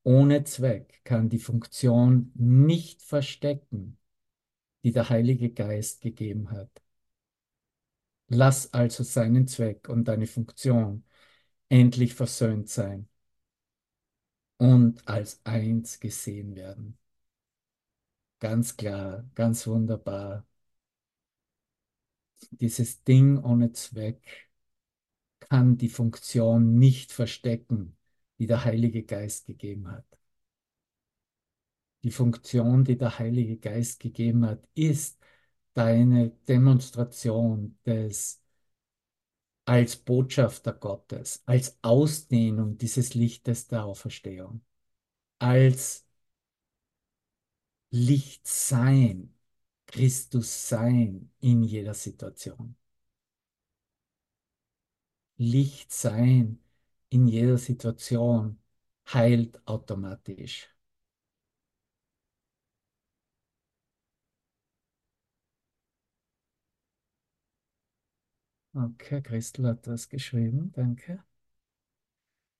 ohne 0.02 0.42
Zweck 0.42 1.00
kann 1.04 1.28
die 1.28 1.38
Funktion 1.38 2.32
nicht 2.34 3.02
verstecken, 3.02 3.98
die 4.82 4.90
der 4.90 5.10
Heilige 5.10 5.50
Geist 5.50 6.00
gegeben 6.00 6.50
hat. 6.50 6.82
Lass 8.26 8.74
also 8.74 9.04
seinen 9.04 9.46
Zweck 9.46 9.88
und 9.88 10.08
deine 10.08 10.26
Funktion 10.26 11.04
endlich 11.68 12.14
versöhnt 12.14 12.68
sein 12.68 13.08
und 14.56 15.06
als 15.06 15.40
eins 15.44 16.00
gesehen 16.00 16.56
werden. 16.56 16.98
Ganz 18.40 18.76
klar, 18.76 19.24
ganz 19.36 19.66
wunderbar. 19.68 20.44
Dieses 22.50 23.02
Ding 23.04 23.38
ohne 23.42 23.72
Zweck 23.72 24.50
kann 25.40 25.76
die 25.76 25.88
Funktion 25.88 26.78
nicht 26.78 27.10
verstecken, 27.12 27.96
die 28.38 28.46
der 28.46 28.64
Heilige 28.64 29.02
Geist 29.04 29.46
gegeben 29.46 29.90
hat. 29.90 30.06
Die 32.04 32.10
Funktion, 32.10 32.82
die 32.84 32.96
der 32.98 33.18
Heilige 33.20 33.56
Geist 33.58 34.00
gegeben 34.00 34.46
hat, 34.46 34.66
ist 34.74 35.18
deine 35.74 36.30
Demonstration 36.48 37.78
des 37.86 38.40
als 39.66 39.96
Botschafter 39.96 40.72
Gottes, 40.72 41.42
als 41.46 41.78
Ausdehnung 41.82 42.76
dieses 42.78 43.14
Lichtes 43.14 43.68
der 43.68 43.84
Auferstehung, 43.84 44.62
als 45.40 46.07
Licht 47.90 48.46
sein, 48.46 49.34
Christus 49.86 50.68
sein 50.68 51.30
in 51.40 51.62
jeder 51.62 51.92
Situation. 51.94 52.76
Licht 55.38 55.92
sein 55.92 56.60
in 57.08 57.26
jeder 57.28 57.58
Situation 57.58 58.58
heilt 59.06 59.66
automatisch. 59.66 60.68
Okay, 68.74 69.20
Christel 69.22 69.66
hat 69.66 69.86
das 69.86 70.08
geschrieben, 70.08 70.72
danke. 70.72 71.22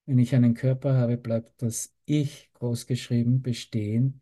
Wenn 0.07 0.19
ich 0.19 0.35
einen 0.35 0.55
Körper 0.55 0.95
habe, 0.97 1.17
bleibt 1.17 1.63
das 1.63 1.95
Ich 2.05 2.51
großgeschrieben 2.55 3.43
bestehen, 3.43 4.21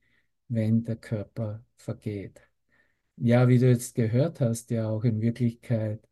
wenn 0.49 0.85
der 0.85 0.97
Körper 0.97 1.65
vergeht. 1.77 2.41
Ja, 3.17 3.49
wie 3.49 3.59
du 3.59 3.69
jetzt 3.71 3.95
gehört 3.95 4.41
hast, 4.41 4.71
ja 4.71 4.89
auch 4.91 5.05
in 5.05 5.21
Wirklichkeit 5.23 6.09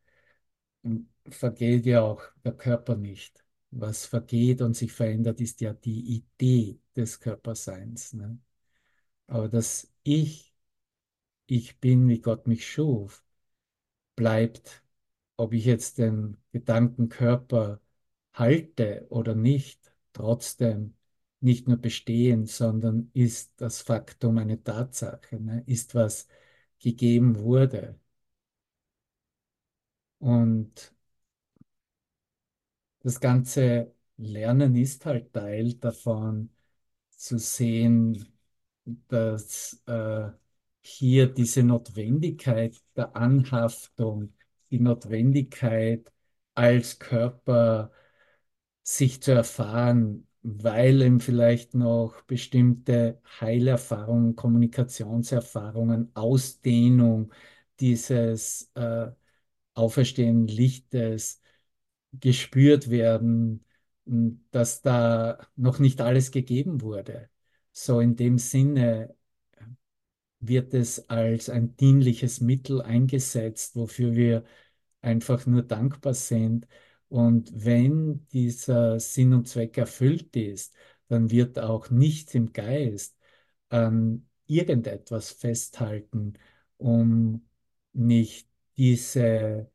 hm, 0.85 1.09
vergeht 1.29 1.87
ja 1.87 2.03
auch 2.03 2.23
der 2.45 2.53
Körper 2.55 2.97
nicht. 2.97 3.45
Was 3.71 4.07
vergeht 4.07 4.63
und 4.63 4.75
sich 4.77 4.93
verändert, 4.93 5.41
ist 5.41 5.61
ja 5.61 5.73
die 5.75 6.17
Idee 6.17 6.81
des 6.97 7.21
Körperseins. 7.21 8.13
Ne? 8.15 8.39
Aber 9.27 9.49
das 9.49 9.93
Ich, 10.05 10.55
ich 11.47 11.81
bin, 11.81 12.09
wie 12.09 12.21
Gott 12.21 12.47
mich 12.47 12.69
schuf, 12.71 13.25
bleibt 14.17 14.83
ob 15.39 15.53
ich 15.55 15.65
jetzt 15.67 15.99
den 15.99 16.39
Gedankenkörper 16.53 17.81
halte 18.35 19.07
oder 19.11 19.35
nicht, 19.37 19.95
trotzdem 20.15 20.97
nicht 21.45 21.69
nur 21.69 21.77
bestehen, 21.79 22.47
sondern 22.47 23.11
ist 23.15 23.53
das 23.61 23.83
Faktum 23.83 24.39
eine 24.39 24.63
Tatsache, 24.63 25.41
ne? 25.41 25.63
ist 25.67 25.95
was 25.95 26.29
gegeben 26.81 27.39
wurde. 27.41 27.99
Und 30.19 30.93
das 33.01 33.21
ganze 33.21 33.95
Lernen 34.17 34.77
ist 34.77 35.05
halt 35.07 35.33
Teil 35.33 35.75
davon, 35.75 36.51
zu 37.11 37.39
sehen, 37.39 38.27
dass 39.09 39.83
äh, 39.87 40.31
hier 40.83 41.29
diese 41.33 41.63
Notwendigkeit 41.63 42.77
der 42.97 43.17
Anhaftung 43.17 44.35
die 44.71 44.81
Notwendigkeit, 44.81 46.13
als 46.55 46.99
Körper 46.99 47.93
sich 48.83 49.23
zu 49.23 49.33
erfahren, 49.33 50.27
weil 50.45 51.03
ihm 51.03 51.21
vielleicht 51.21 51.75
noch 51.75 52.23
bestimmte 52.23 53.21
Heilerfahrungen, 53.41 54.37
Kommunikationserfahrungen, 54.37 56.11
Ausdehnung 56.15 57.33
dieses 57.81 58.71
äh, 58.75 59.09
Auferstehen 59.75 60.47
Lichtes 60.49 61.43
gespürt 62.13 62.91
werden, 62.91 63.65
dass 64.53 64.83
da 64.83 65.39
noch 65.57 65.79
nicht 65.79 66.01
alles 66.01 66.31
gegeben 66.31 66.83
wurde. 66.83 67.31
So 67.73 68.01
in 68.01 68.17
dem 68.17 68.39
Sinne 68.39 69.17
wird 70.41 70.75
es 70.75 71.09
als 71.09 71.49
ein 71.49 71.77
dienliches 71.77 72.41
Mittel 72.41 72.83
eingesetzt, 72.83 73.77
wofür 73.77 74.15
wir 74.15 74.45
einfach 75.03 75.47
nur 75.47 75.63
dankbar 75.63 76.15
sind. 76.15 76.67
Und 77.15 77.53
wenn 77.55 78.27
dieser 78.33 78.99
Sinn 78.99 79.35
und 79.35 79.47
Zweck 79.47 79.79
erfüllt 79.79 80.35
ist, 80.35 80.75
dann 81.07 81.31
wird 81.31 81.61
auch 81.61 81.89
nichts 81.91 82.35
im 82.35 82.53
Geist 82.53 83.17
an 83.69 84.29
irgendetwas 84.47 85.31
festhalten, 85.31 86.33
um 86.77 87.47
nicht 87.93 88.49
diese 88.77 89.71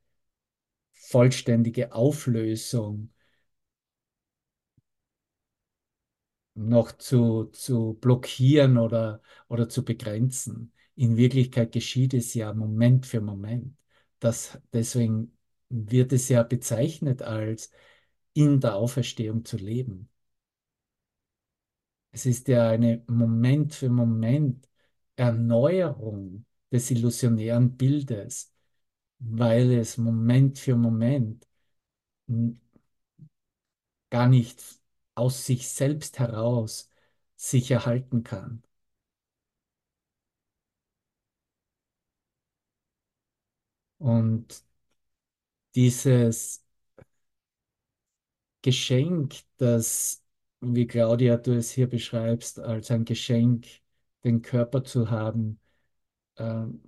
vollständige 0.92 1.94
Auflösung 1.94 3.14
noch 6.56 6.92
zu, 6.92 7.46
zu 7.46 7.94
blockieren 8.02 8.78
oder, 8.78 9.22
oder 9.48 9.70
zu 9.70 9.86
begrenzen. 9.86 10.74
In 10.96 11.16
Wirklichkeit 11.16 11.72
geschieht 11.72 12.14
es 12.14 12.34
ja 12.34 12.54
Moment 12.54 13.06
für 13.06 13.22
Moment. 13.22 13.78
Das, 14.20 14.60
deswegen 14.74 15.39
wird 15.70 16.14
es 16.14 16.30
ja 16.30 16.44
bezeichnet 16.44 17.22
als 17.22 17.72
in 18.34 18.60
der 18.62 18.76
Auferstehung 18.76 19.46
zu 19.46 19.58
leben. 19.58 20.10
Es 22.12 22.26
ist 22.26 22.48
ja 22.48 22.70
eine 22.70 23.04
Moment 23.08 23.74
für 23.74 23.90
Moment 23.90 24.68
Erneuerung 25.16 26.46
des 26.72 26.90
illusionären 26.92 27.78
Bildes, 27.78 28.52
weil 29.20 29.72
es 29.74 29.98
Moment 29.98 30.60
für 30.60 30.76
Moment 30.76 31.48
gar 34.12 34.28
nicht 34.28 34.64
aus 35.16 35.46
sich 35.48 35.68
selbst 35.70 36.20
heraus 36.20 36.90
sich 37.36 37.72
erhalten 37.72 38.22
kann. 38.24 38.62
Und 44.00 44.64
dieses 45.76 46.64
Geschenk, 48.62 49.36
das, 49.58 50.24
wie 50.62 50.88
Claudia 50.88 51.38
du 51.38 51.54
es 51.56 51.72
hier 51.72 51.88
beschreibst, 51.90 52.60
als 52.60 52.92
ein 52.92 53.06
Geschenk, 53.06 53.68
den 54.24 54.42
Körper 54.42 54.84
zu 54.84 55.10
haben, 55.10 55.60
ähm, 56.38 56.82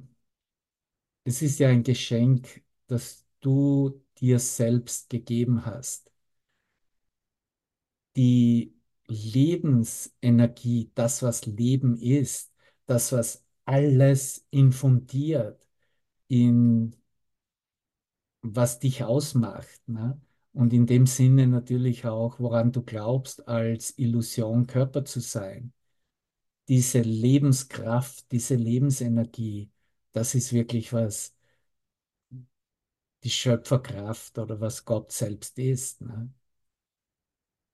es 1.24 1.42
ist 1.42 1.60
ja 1.60 1.70
ein 1.70 1.82
Geschenk, 1.84 2.64
das 2.88 3.26
du 3.42 4.02
dir 4.20 4.38
selbst 4.40 5.10
gegeben 5.10 5.66
hast. 5.66 6.12
Die 8.16 8.76
Lebensenergie, 9.08 10.92
das, 10.96 11.24
was 11.24 11.46
Leben 11.46 11.98
ist, 11.98 12.54
das, 12.86 13.12
was 13.12 13.46
alles 13.66 14.46
infundiert 14.52 15.66
in 16.28 16.96
was 18.42 18.80
dich 18.80 19.04
ausmacht. 19.04 19.82
Ne? 19.88 20.20
Und 20.54 20.74
in 20.74 20.86
dem 20.86 21.06
Sinne 21.08 21.48
natürlich 21.48 22.06
auch, 22.06 22.39
woran 22.39 22.72
du 22.72 22.84
glaubst, 22.84 23.48
als 23.48 23.98
Illusion 23.98 24.68
Körper 24.68 25.06
zu 25.06 25.20
sein. 25.22 25.74
Diese 26.68 27.02
Lebenskraft, 27.02 28.32
diese 28.32 28.56
Lebensenergie, 28.56 29.72
das 30.14 30.36
ist 30.36 30.54
wirklich 30.54 30.94
was, 30.94 31.36
die 33.24 33.30
Schöpferkraft 33.30 34.38
oder 34.39 34.60
was 34.62 34.86
Gott 34.86 35.12
selbst 35.12 35.58
ist. 35.60 36.02
Ne? 36.02 36.32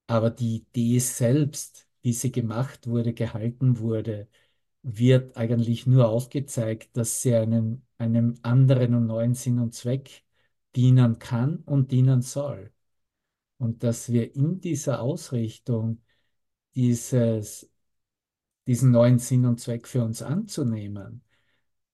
Aber 0.08 0.30
die 0.30 0.58
Idee 0.58 1.00
selbst, 1.00 1.88
wie 2.02 2.14
sie 2.14 2.32
gemacht 2.32 2.88
wurde, 2.88 3.14
gehalten 3.14 3.80
wurde, 3.80 4.28
wird 4.84 5.38
eigentlich 5.38 5.88
nur 5.88 6.10
aufgezeigt, 6.10 6.96
dass 6.98 7.22
sie 7.22 7.36
einen, 7.36 7.86
einem 7.98 8.36
anderen 8.44 8.96
und 8.96 9.08
neuen 9.08 9.36
Sinn 9.36 9.60
und 9.60 9.74
Zweck 9.74 10.24
dienen 10.76 11.20
kann 11.20 11.58
und 11.66 11.92
dienen 11.92 12.22
soll. 12.22 12.72
Und 13.58 13.84
dass 13.84 14.12
wir 14.12 14.36
in 14.36 14.62
dieser 14.62 15.02
Ausrichtung 15.02 16.02
dieses, 16.76 17.70
diesen 18.68 18.92
neuen 18.92 19.20
Sinn 19.20 19.46
und 19.46 19.60
Zweck 19.60 19.88
für 19.88 20.04
uns 20.04 20.22
anzunehmen, 20.22 21.24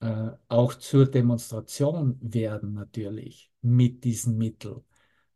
äh, 0.01 0.32
auch 0.49 0.74
zur 0.76 1.05
Demonstration 1.09 2.17
werden 2.21 2.74
natürlich 2.74 3.51
mit 3.61 4.03
diesen 4.03 4.38
Mitteln, 4.38 4.84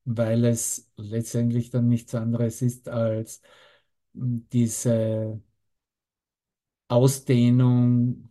weil 0.05 0.45
es 0.45 0.89
letztendlich 0.97 1.69
dann 1.69 1.87
nichts 1.87 2.13
anderes 2.15 2.61
ist 2.61 2.89
als 2.89 3.41
diese 4.13 5.41
Ausdehnung 6.89 8.29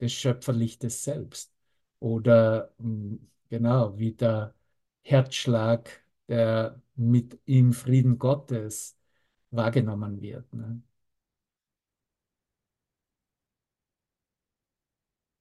des 0.00 0.12
Schöpferlichtes 0.12 1.04
selbst 1.04 1.52
oder 1.98 2.74
genau 3.50 3.98
wie 3.98 4.12
der 4.14 4.54
Herzschlag, 5.02 5.90
der 6.28 6.80
mit 6.96 7.38
im 7.46 7.72
Frieden 7.72 8.18
Gottes 8.18 8.96
wahrgenommen 9.50 10.20
wird. 10.22 10.52
Ne? 10.54 10.82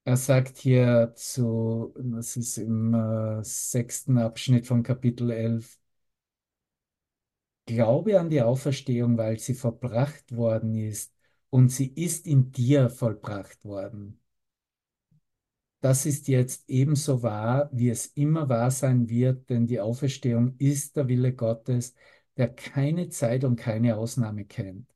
Er 0.03 0.17
sagt 0.17 0.57
hier 0.57 1.13
zu, 1.15 1.93
das 1.97 2.35
ist 2.35 2.57
im 2.57 2.93
äh, 2.93 3.43
sechsten 3.43 4.17
Abschnitt 4.17 4.65
von 4.67 4.83
Kapitel 4.83 5.29
11, 5.31 5.79
Glaube 7.67 8.19
an 8.19 8.29
die 8.29 8.41
Auferstehung, 8.41 9.17
weil 9.17 9.39
sie 9.39 9.53
verbracht 9.53 10.35
worden 10.35 10.75
ist 10.75 11.13
und 11.49 11.69
sie 11.69 11.87
ist 11.87 12.27
in 12.27 12.51
dir 12.51 12.89
vollbracht 12.89 13.63
worden. 13.63 14.18
Das 15.81 16.05
ist 16.05 16.27
jetzt 16.27 16.69
ebenso 16.69 17.23
wahr, 17.23 17.69
wie 17.71 17.89
es 17.89 18.07
immer 18.07 18.49
wahr 18.49 18.69
sein 18.71 19.09
wird, 19.09 19.49
denn 19.49 19.65
die 19.65 19.79
Auferstehung 19.79 20.55
ist 20.57 20.95
der 20.97 21.07
Wille 21.07 21.33
Gottes, 21.33 21.95
der 22.37 22.49
keine 22.53 23.09
Zeit 23.09 23.43
und 23.45 23.55
keine 23.55 23.95
Ausnahme 23.97 24.45
kennt. 24.45 24.93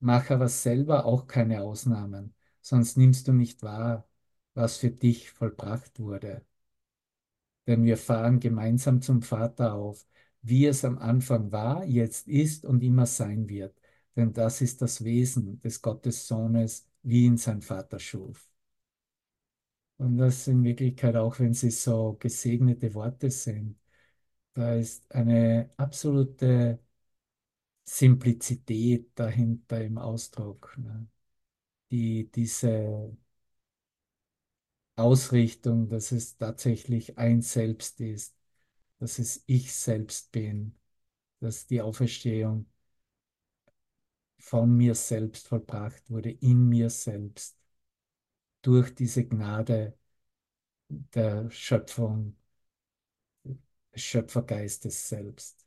Mach 0.00 0.30
aber 0.30 0.48
selber 0.48 1.06
auch 1.06 1.26
keine 1.26 1.62
Ausnahmen, 1.62 2.34
sonst 2.60 2.96
nimmst 2.98 3.28
du 3.28 3.32
nicht 3.32 3.62
wahr, 3.62 4.08
was 4.54 4.78
für 4.78 4.90
dich 4.90 5.30
vollbracht 5.30 6.00
wurde. 6.00 6.44
Denn 7.66 7.84
wir 7.84 7.96
fahren 7.96 8.38
gemeinsam 8.40 9.02
zum 9.02 9.22
Vater 9.22 9.74
auf, 9.74 10.06
wie 10.42 10.66
es 10.66 10.84
am 10.84 10.98
Anfang 10.98 11.50
war, 11.52 11.84
jetzt 11.84 12.28
ist 12.28 12.64
und 12.64 12.82
immer 12.82 13.06
sein 13.06 13.48
wird. 13.48 13.76
Denn 14.16 14.32
das 14.32 14.60
ist 14.60 14.82
das 14.82 15.04
Wesen 15.04 15.60
des 15.60 15.80
Gottes 15.82 16.26
Sohnes, 16.28 16.88
wie 17.02 17.24
ihn 17.24 17.36
sein 17.38 17.62
Vater 17.62 17.98
schuf. 17.98 18.51
Und 20.02 20.18
das 20.18 20.48
in 20.48 20.64
Wirklichkeit, 20.64 21.14
auch 21.16 21.38
wenn 21.38 21.54
sie 21.54 21.70
so 21.70 22.14
gesegnete 22.18 22.92
Worte 22.94 23.30
sind, 23.30 23.78
da 24.54 24.74
ist 24.74 25.10
eine 25.12 25.70
absolute 25.78 26.80
Simplizität 27.84 29.10
dahinter 29.14 29.80
im 29.84 29.96
Ausdruck, 29.98 30.74
ne? 30.78 31.06
die 31.90 32.30
diese 32.32 33.16
Ausrichtung, 34.96 35.88
dass 35.90 36.12
es 36.12 36.36
tatsächlich 36.38 37.18
ein 37.18 37.42
Selbst 37.42 38.00
ist, 38.00 38.34
dass 38.98 39.18
es 39.18 39.44
ich 39.46 39.72
selbst 39.74 40.32
bin, 40.32 40.74
dass 41.40 41.66
die 41.66 41.80
Auferstehung 41.82 42.66
von 44.38 44.76
mir 44.76 44.94
selbst 44.94 45.48
vollbracht 45.48 46.10
wurde, 46.10 46.30
in 46.30 46.68
mir 46.68 46.90
selbst 46.90 47.56
durch 48.62 48.94
diese 48.94 49.26
Gnade 49.26 49.96
der 50.88 51.50
Schöpfung, 51.50 52.36
des 53.92 54.02
Schöpfergeistes 54.02 55.08
selbst. 55.08 55.66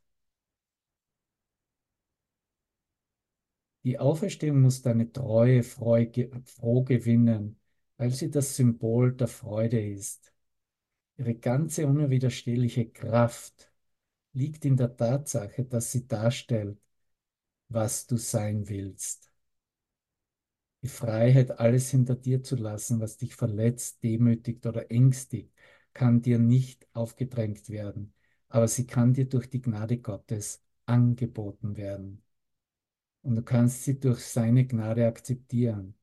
Die 3.84 3.98
Auferstehung 4.00 4.62
muss 4.62 4.82
deine 4.82 5.12
Treue 5.12 5.62
froh 5.62 6.82
gewinnen, 6.82 7.60
weil 7.98 8.10
sie 8.10 8.30
das 8.30 8.56
Symbol 8.56 9.14
der 9.14 9.28
Freude 9.28 9.80
ist. 9.80 10.32
Ihre 11.18 11.36
ganze 11.36 11.86
unwiderstehliche 11.86 12.90
Kraft 12.90 13.72
liegt 14.32 14.64
in 14.64 14.76
der 14.76 14.96
Tatsache, 14.96 15.64
dass 15.64 15.92
sie 15.92 16.08
darstellt, 16.08 16.78
was 17.68 18.06
du 18.06 18.16
sein 18.16 18.68
willst 18.68 19.30
die 20.82 20.88
Freiheit, 20.88 21.58
alles 21.60 21.90
hinter 21.90 22.14
dir 22.16 22.42
zu 22.42 22.56
lassen, 22.56 23.00
was 23.00 23.16
dich 23.18 23.34
verletzt, 23.36 24.02
demütigt 24.02 24.66
oder 24.66 24.90
ängstigt, 24.90 25.52
kann 25.92 26.22
dir 26.22 26.38
nicht 26.38 26.86
aufgedrängt 26.92 27.68
werden, 27.70 28.14
aber 28.48 28.68
sie 28.68 28.86
kann 28.86 29.14
dir 29.14 29.28
durch 29.28 29.48
die 29.50 29.62
Gnade 29.62 29.98
Gottes 29.98 30.62
angeboten 30.86 31.76
werden. 31.76 32.22
Und 33.22 33.36
du 33.36 33.42
kannst 33.42 33.84
sie 33.84 33.98
durch 34.00 34.20
seine 34.20 34.66
Gnade 34.66 35.06
akzeptieren, 35.06 35.94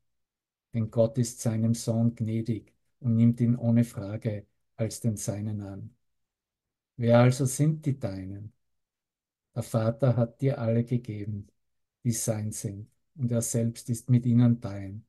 denn 0.74 0.92
Gott 0.92 1.18
ist 1.18 1.42
seinem 1.42 1.74
Sohn 1.74 2.16
gnädig 2.16 2.74
und 3.00 3.16
nimmt 3.16 3.42
ihn 3.42 3.56
ohne 3.56 3.84
Frage 3.86 4.48
als 4.76 5.00
den 5.02 5.18
Seinen 5.18 5.62
an. 5.62 5.96
Wer 6.98 7.20
also 7.20 7.46
sind 7.46 7.86
die 7.86 8.00
Deinen? 8.00 8.52
Der 9.56 9.64
Vater 9.64 10.16
hat 10.16 10.42
dir 10.42 10.60
alle 10.60 10.84
gegeben, 10.84 11.48
die 12.04 12.12
sein 12.12 12.52
sind, 12.52 12.90
und 13.16 13.32
er 13.32 13.42
selbst 13.42 13.90
ist 13.90 14.10
mit 14.10 14.26
ihnen 14.26 14.60
dein. 14.62 15.06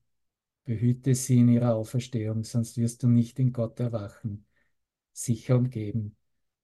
Behüte 0.65 1.15
sie 1.15 1.41
in 1.41 1.49
ihrer 1.49 1.75
Auferstehung, 1.75 2.45
sonst 2.45 2.79
wirst 2.79 3.03
du 3.03 3.09
nicht 3.09 3.39
in 3.39 3.53
Gott 3.53 3.81
erwachen, 3.81 4.47
sicher 5.13 5.57
umgeben 5.59 6.17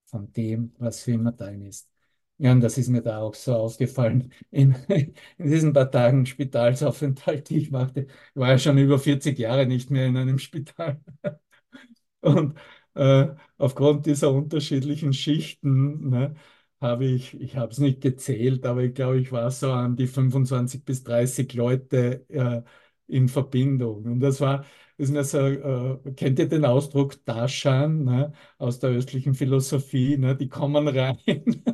von 0.06 0.32
dem, 0.32 0.74
was 0.78 1.02
für 1.02 1.12
immer 1.12 1.32
dein 1.32 1.62
ist. 1.62 1.90
Ja, 2.38 2.52
und 2.52 2.60
das 2.62 2.78
ist 2.78 2.88
mir 2.88 3.02
da 3.02 3.20
auch 3.20 3.34
so 3.34 3.54
aufgefallen 3.56 4.32
in, 4.50 4.74
in 4.88 5.14
diesen 5.50 5.72
paar 5.74 5.90
Tagen 5.90 6.26
Spitalsaufenthalt, 6.26 7.50
die 7.50 7.58
ich 7.58 7.70
machte. 7.70 8.02
Ich 8.02 8.08
war 8.36 8.50
ja 8.50 8.58
schon 8.58 8.78
über 8.78 8.98
40 8.98 9.38
Jahre 9.38 9.66
nicht 9.66 9.90
mehr 9.90 10.06
in 10.06 10.16
einem 10.16 10.38
Spital. 10.38 11.00
Und 12.20 12.58
äh, 12.94 13.28
aufgrund 13.58 14.06
dieser 14.06 14.32
unterschiedlichen 14.32 15.12
Schichten 15.12 16.10
ne, 16.10 16.34
habe 16.80 17.04
ich, 17.06 17.38
ich 17.40 17.56
habe 17.56 17.72
es 17.72 17.78
nicht 17.78 18.00
gezählt, 18.00 18.64
aber 18.66 18.82
ich 18.82 18.94
glaube, 18.94 19.18
ich 19.20 19.32
war 19.32 19.50
so 19.50 19.72
an 19.72 19.96
die 19.96 20.06
25 20.06 20.84
bis 20.84 21.02
30 21.04 21.52
Leute 21.54 22.24
äh, 22.30 22.62
in 23.06 23.28
Verbindung. 23.28 24.04
Und 24.04 24.20
das 24.20 24.40
war, 24.40 24.64
ist 24.96 25.10
mir 25.10 25.24
so, 25.24 25.38
äh, 25.38 26.12
kennt 26.14 26.38
ihr 26.38 26.48
den 26.48 26.64
Ausdruck 26.64 27.24
Darshan 27.24 28.04
ne, 28.04 28.32
aus 28.58 28.78
der 28.78 28.90
östlichen 28.90 29.34
Philosophie? 29.34 30.16
Ne, 30.16 30.36
die 30.36 30.48
kommen 30.48 30.88
rein 30.88 31.18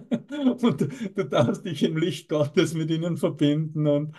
und 0.63 0.81
du 1.17 1.25
darfst 1.29 1.65
dich 1.65 1.83
im 1.83 1.97
Licht 1.97 2.29
Gottes 2.29 2.75
mit 2.75 2.91
ihnen 2.91 3.17
verbinden 3.17 3.87
und 3.87 4.15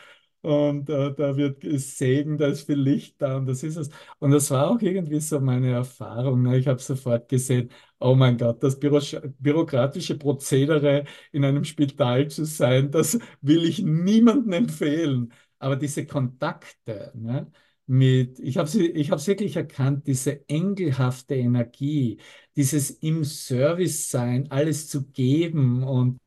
und 0.48 0.90
äh, 0.90 1.14
da 1.14 1.36
wird 1.36 1.64
Segen, 1.80 2.38
da 2.38 2.48
ist 2.48 2.62
viel 2.66 2.80
Licht 2.80 3.22
da 3.22 3.36
und 3.38 3.48
das 3.48 3.64
ist 3.64 3.76
es. 3.76 3.90
Und 4.20 4.32
das 4.32 4.50
war 4.50 4.70
auch 4.72 4.82
irgendwie 4.82 5.20
so 5.20 5.40
meine 5.42 5.72
Erfahrung. 5.72 6.44
Ne? 6.44 6.58
Ich 6.58 6.68
habe 6.68 6.80
sofort 6.80 7.28
gesehen, 7.28 7.70
oh 8.00 8.16
mein 8.16 8.38
Gott, 8.38 8.64
das 8.64 8.80
Büro 8.80 9.00
bürokratische 9.40 10.18
Prozedere 10.18 11.04
in 11.34 11.44
einem 11.44 11.66
Spital 11.66 12.30
zu 12.30 12.46
sein, 12.46 12.92
das 12.92 13.20
will 13.42 13.66
ich 13.66 13.80
niemandem 13.80 14.54
empfehlen. 14.54 15.34
Aber 15.60 15.76
diese 15.76 16.06
Kontakte, 16.06 17.12
ne? 17.16 17.52
mit, 17.88 18.40
ich 18.40 18.58
habe 18.58 18.70
ich 18.70 19.12
habe 19.12 19.28
wirklich 19.28 19.56
erkannt, 19.58 20.08
diese 20.08 20.48
engelhafte 20.50 21.36
Energie, 21.36 22.20
dieses 22.56 22.90
im 22.92 23.24
Service 23.26 24.10
sein, 24.10 24.50
alles 24.52 24.88
zu 24.90 25.08
geben 25.10 25.84
und 25.84 26.20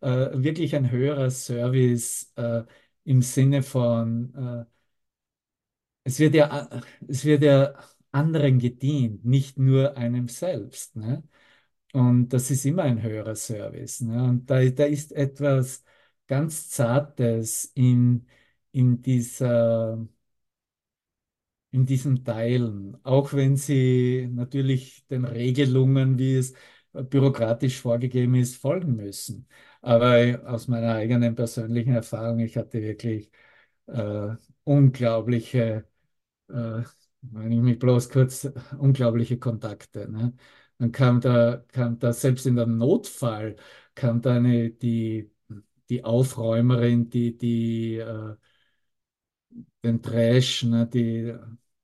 äh, 0.00 0.30
wirklich 0.42 0.74
ein 0.76 0.90
höherer 0.90 1.30
Service. 1.30 2.32
Äh, 2.36 2.62
im 3.10 3.22
Sinne 3.22 3.62
von, 3.62 4.34
äh, 4.34 4.64
es 6.04 6.18
wird 6.18 6.34
ja, 6.34 6.68
es 7.08 7.24
wird 7.24 7.42
ja 7.42 7.74
anderen 8.12 8.58
gedient, 8.58 9.24
nicht 9.24 9.58
nur 9.58 9.96
einem 9.96 10.28
selbst. 10.28 10.96
Ne? 10.96 11.22
Und 11.92 12.30
das 12.30 12.50
ist 12.50 12.64
immer 12.66 12.84
ein 12.84 13.02
höherer 13.02 13.36
Service. 13.36 14.00
Ne? 14.02 14.22
Und 14.24 14.50
da, 14.50 14.64
da 14.70 14.84
ist 14.84 15.12
etwas 15.12 15.84
ganz 16.26 16.70
Zartes 16.70 17.72
in, 17.74 18.26
in 18.72 19.02
dieser 19.02 19.98
in 21.72 21.86
diesen 21.86 22.24
Teilen, 22.24 22.96
auch 23.04 23.32
wenn 23.32 23.56
sie 23.56 24.28
natürlich 24.32 25.06
den 25.08 25.24
Regelungen, 25.24 26.18
wie 26.18 26.34
es 26.36 26.54
bürokratisch 26.92 27.80
vorgegeben 27.80 28.34
ist, 28.34 28.56
folgen 28.56 28.96
müssen. 28.96 29.46
Aber 29.82 30.42
aus 30.46 30.68
meiner 30.68 30.94
eigenen 30.94 31.34
persönlichen 31.34 31.94
Erfahrung, 31.94 32.40
ich 32.40 32.56
hatte 32.56 32.82
wirklich 32.82 33.30
äh, 33.86 34.30
unglaubliche, 34.64 35.86
äh, 36.48 36.82
wenn 37.22 37.52
ich 37.52 37.60
mich 37.60 37.78
bloß 37.78 38.10
kurz, 38.10 38.50
unglaubliche 38.78 39.38
Kontakte. 39.38 40.10
Ne? 40.10 40.34
Dann 40.78 40.92
kam 40.92 41.20
da, 41.20 41.64
kam 41.72 41.98
da 41.98 42.12
selbst 42.12 42.46
in 42.46 42.56
der 42.56 42.66
Notfall, 42.66 43.56
kam 43.94 44.20
da 44.22 44.34
eine, 44.36 44.70
die, 44.70 45.30
die 45.90 46.04
Aufräumerin, 46.04 47.10
die, 47.10 47.36
die 47.38 47.96
äh, 47.98 48.36
den 49.84 50.02
Trash, 50.02 50.64
ne, 50.64 50.86
die, 50.86 51.34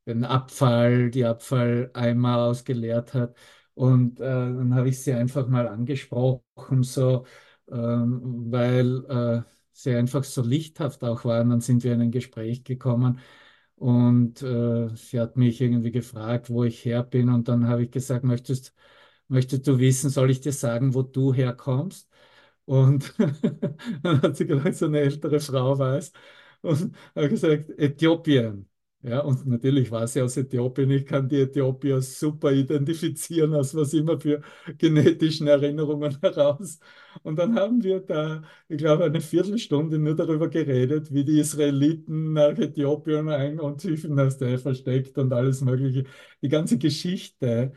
den 0.07 0.24
Abfall, 0.24 1.11
die 1.11 1.24
Abfalleimer 1.24 2.38
ausgeleert 2.38 3.14
hat. 3.14 3.36
Und 3.74 4.20
äh, 4.20 4.24
dann 4.24 4.74
habe 4.74 4.88
ich 4.88 5.03
sie 5.03 5.12
einfach 5.12 5.49
mal 5.49 5.68
angesprochen, 5.68 6.82
so 6.82 7.26
ähm, 7.70 8.50
weil 8.50 9.04
äh, 9.06 9.42
sie 9.72 9.94
einfach 9.94 10.24
so 10.24 10.42
lichthaft 10.42 11.02
auch 11.04 11.24
waren. 11.24 11.50
Dann 11.50 11.60
sind 11.60 11.84
wir 11.84 11.92
in 11.94 12.00
ein 12.02 12.10
Gespräch 12.10 12.64
gekommen 12.64 13.20
und 13.76 14.42
äh, 14.42 14.88
sie 14.96 15.20
hat 15.20 15.36
mich 15.36 15.60
irgendwie 15.60 15.92
gefragt, 15.92 16.50
wo 16.50 16.64
ich 16.64 16.84
her 16.84 17.02
bin. 17.02 17.28
Und 17.28 17.48
dann 17.48 17.66
habe 17.68 17.84
ich 17.84 17.90
gesagt, 17.90 18.24
möchtest, 18.24 18.74
möchtest 19.28 19.66
du 19.66 19.78
wissen, 19.78 20.10
soll 20.10 20.30
ich 20.30 20.40
dir 20.40 20.52
sagen, 20.52 20.94
wo 20.94 21.02
du 21.02 21.34
herkommst? 21.34 22.08
Und 22.64 23.14
dann 24.02 24.22
hat 24.22 24.36
sie 24.36 24.46
gesagt, 24.46 24.76
so 24.76 24.86
eine 24.86 25.00
ältere 25.00 25.40
Frau 25.40 25.74
es. 25.96 26.12
Und 26.62 26.96
habe 27.14 27.28
gesagt, 27.28 27.70
Äthiopien. 27.78 28.68
Ja, 29.07 29.20
und 29.20 29.46
natürlich 29.46 29.92
war 29.92 30.09
sie 30.09 30.20
aus 30.20 30.36
Äthiopien. 30.36 30.90
Ich 30.90 31.07
kann 31.07 31.28
die 31.28 31.40
Äthiopier 31.42 32.02
super 32.02 32.50
identifizieren, 32.50 33.54
aus 33.54 33.72
was 33.76 33.92
immer 33.94 34.18
für 34.20 34.42
genetischen 34.78 35.46
Erinnerungen 35.46 36.18
heraus. 36.22 36.80
Und 37.22 37.38
dann 37.38 37.54
haben 37.54 37.84
wir 37.84 38.00
da, 38.00 38.42
ich 38.68 38.78
glaube, 38.78 39.04
eine 39.04 39.20
Viertelstunde 39.20 40.00
nur 40.00 40.16
darüber 40.16 40.48
geredet, 40.48 41.12
wie 41.14 41.24
die 41.24 41.38
Israeliten 41.38 42.32
nach 42.32 42.59
Äthiopien 42.59 43.28
ein 43.28 43.61
und 43.61 43.80
Tiefeneste 43.80 44.59
versteckt 44.59 45.16
und 45.18 45.32
alles 45.32 45.61
Mögliche. 45.61 46.02
Die 46.42 46.48
ganze 46.48 46.76
Geschichte. 46.76 47.74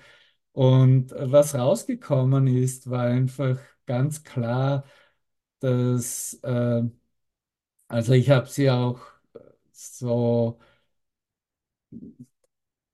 Und 0.53 1.11
was 1.17 1.55
rausgekommen 1.55 2.47
ist, 2.47 2.89
war 2.89 3.03
einfach 3.05 3.59
ganz 3.87 4.23
klar, 4.23 4.85
dass, 5.61 6.35
äh, 6.43 6.83
also 7.87 8.13
ich 8.13 8.29
habe 8.29 8.47
sie 8.47 8.69
auch 8.69 8.99
so 9.71 10.59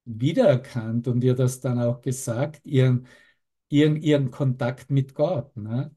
wiedererkannt 0.05 1.07
und 1.07 1.23
ihr 1.23 1.35
das 1.35 1.59
dann 1.61 1.79
auch 1.81 2.01
gesagt, 2.01 2.65
ihren, 2.65 3.07
ihren, 3.69 3.97
ihren 3.97 4.31
Kontakt 4.31 4.91
mit 4.91 5.15
Gott. 5.15 5.55
Ne? 5.57 5.95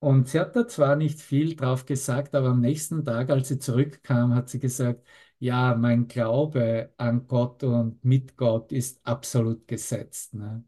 Und 0.00 0.28
sie 0.28 0.40
hat 0.40 0.56
da 0.56 0.68
zwar 0.68 0.96
nicht 0.96 1.20
viel 1.20 1.56
drauf 1.56 1.86
gesagt, 1.86 2.34
aber 2.34 2.50
am 2.50 2.60
nächsten 2.60 3.04
Tag, 3.04 3.30
als 3.30 3.48
sie 3.48 3.58
zurückkam, 3.58 4.34
hat 4.34 4.48
sie 4.50 4.60
gesagt, 4.60 5.06
ja, 5.40 5.74
mein 5.76 6.08
Glaube 6.08 6.92
an 6.98 7.26
Gott 7.28 7.64
und 7.64 8.04
mit 8.04 8.36
Gott 8.36 8.72
ist 8.72 9.00
absolut 9.06 9.68
gesetzt. 9.68 10.34
Ne? 10.34 10.64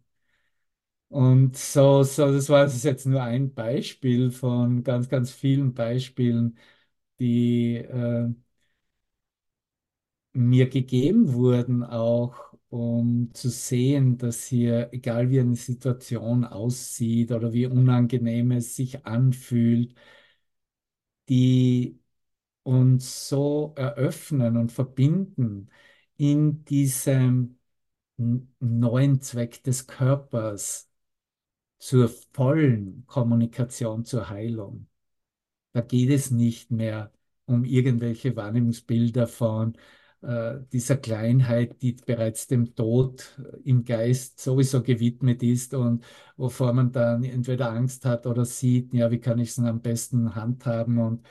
Und 1.09 1.57
so, 1.57 2.03
so, 2.03 2.33
das 2.33 2.49
war 2.49 2.65
ist 2.67 2.83
jetzt 2.85 3.07
nur 3.07 3.23
ein 3.23 3.55
Beispiel 3.55 4.31
von 4.33 4.83
ganz, 4.83 5.09
ganz 5.09 5.31
vielen 5.33 5.73
Beispielen, 5.75 6.59
die 7.21 7.77
äh, 7.77 8.29
mir 10.35 10.69
gegeben 10.69 11.33
wurden, 11.35 11.85
auch 11.85 12.55
um 12.71 13.33
zu 13.35 13.51
sehen, 13.51 14.19
dass 14.19 14.45
hier, 14.47 14.91
egal 14.93 15.31
wie 15.31 15.41
eine 15.41 15.57
Situation 15.57 16.45
aussieht 16.45 17.33
oder 17.33 17.53
wie 17.53 17.67
unangenehm 17.67 18.51
es 18.53 18.77
sich 18.77 19.07
anfühlt, 19.07 19.95
die 21.29 22.01
uns 22.65 23.29
so 23.29 23.75
eröffnen 23.77 24.57
und 24.57 24.73
verbinden 24.73 25.71
in 26.17 26.65
diesem 26.67 27.59
neuen 28.17 29.21
Zweck 29.21 29.63
des 29.65 29.87
Körpers 29.87 30.91
zur 31.79 32.09
vollen 32.09 33.05
Kommunikation 33.07 34.05
zur 34.05 34.31
Heilung. 34.31 34.89
Da 35.73 35.83
geht 35.83 36.11
es 36.11 36.31
nicht 36.31 36.71
mehr 36.71 37.13
um 37.47 37.65
irgendwelche 37.65 38.37
Wahrnehmungsbilder 38.37 39.27
von 39.29 39.77
dieser 40.73 40.97
Kleinheit, 40.97 41.83
die 41.83 41.93
bereits 41.93 42.47
dem 42.47 42.75
Tod 42.75 43.39
im 43.65 43.85
Geist 43.85 44.41
sowieso 44.41 44.83
gewidmet 44.83 45.43
ist 45.43 45.75
und 45.75 46.05
wovor 46.37 46.73
man 46.73 46.93
dann 46.93 47.25
entweder 47.25 47.71
Angst 47.71 48.05
hat 48.05 48.27
oder 48.27 48.45
sieht, 48.45 48.95
ja, 48.95 49.11
wie 49.11 49.21
kann 49.21 49.39
ich 49.39 49.51
es 49.51 49.59
am 49.59 49.81
besten 49.83 50.35
handhaben 50.35 50.99
und 50.99 51.27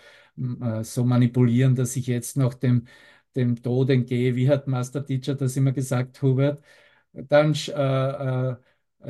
äh, 0.61 0.83
so 0.83 1.03
manipulieren, 1.03 1.75
dass 1.75 1.95
ich 1.95 2.07
jetzt 2.07 2.37
noch 2.37 2.53
dem, 2.53 2.85
dem 3.35 3.61
Tod 3.61 3.89
entgehe. 3.89 4.35
Wie 4.35 4.49
hat 4.49 4.67
Master 4.67 5.05
Teacher 5.05 5.35
das 5.35 5.55
immer 5.57 5.71
gesagt, 5.71 6.21
Hubert? 6.21 6.63
Dann, 7.13 7.53
äh, 7.67 8.49
äh, 8.51 8.55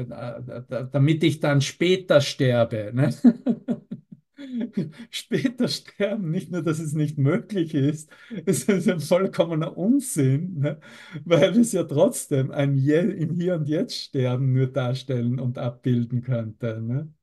äh 0.01 0.87
damit 0.91 1.23
ich 1.23 1.39
dann 1.39 1.61
später 1.61 2.21
sterbe. 2.21 2.91
Ne? 2.93 3.13
später 5.11 5.67
sterben. 5.67 6.31
Nicht 6.31 6.51
nur, 6.51 6.61
dass 6.63 6.79
es 6.79 6.93
nicht 6.93 7.17
möglich 7.17 7.73
ist, 7.73 8.09
es 8.45 8.63
ist 8.65 8.89
ein 8.89 8.99
vollkommener 8.99 9.77
Unsinn, 9.77 10.59
ne? 10.59 10.79
weil 11.25 11.57
es 11.59 11.71
ja 11.71 11.83
trotzdem 11.83 12.51
ein 12.51 12.75
Je 12.75 12.99
im 12.99 13.35
Hier 13.35 13.55
und 13.55 13.67
Jetzt 13.67 13.95
sterben 13.95 14.53
nur 14.53 14.67
darstellen 14.67 15.39
und 15.39 15.57
abbilden 15.57 16.21
könnte. 16.21 16.81
Ne? 16.81 17.13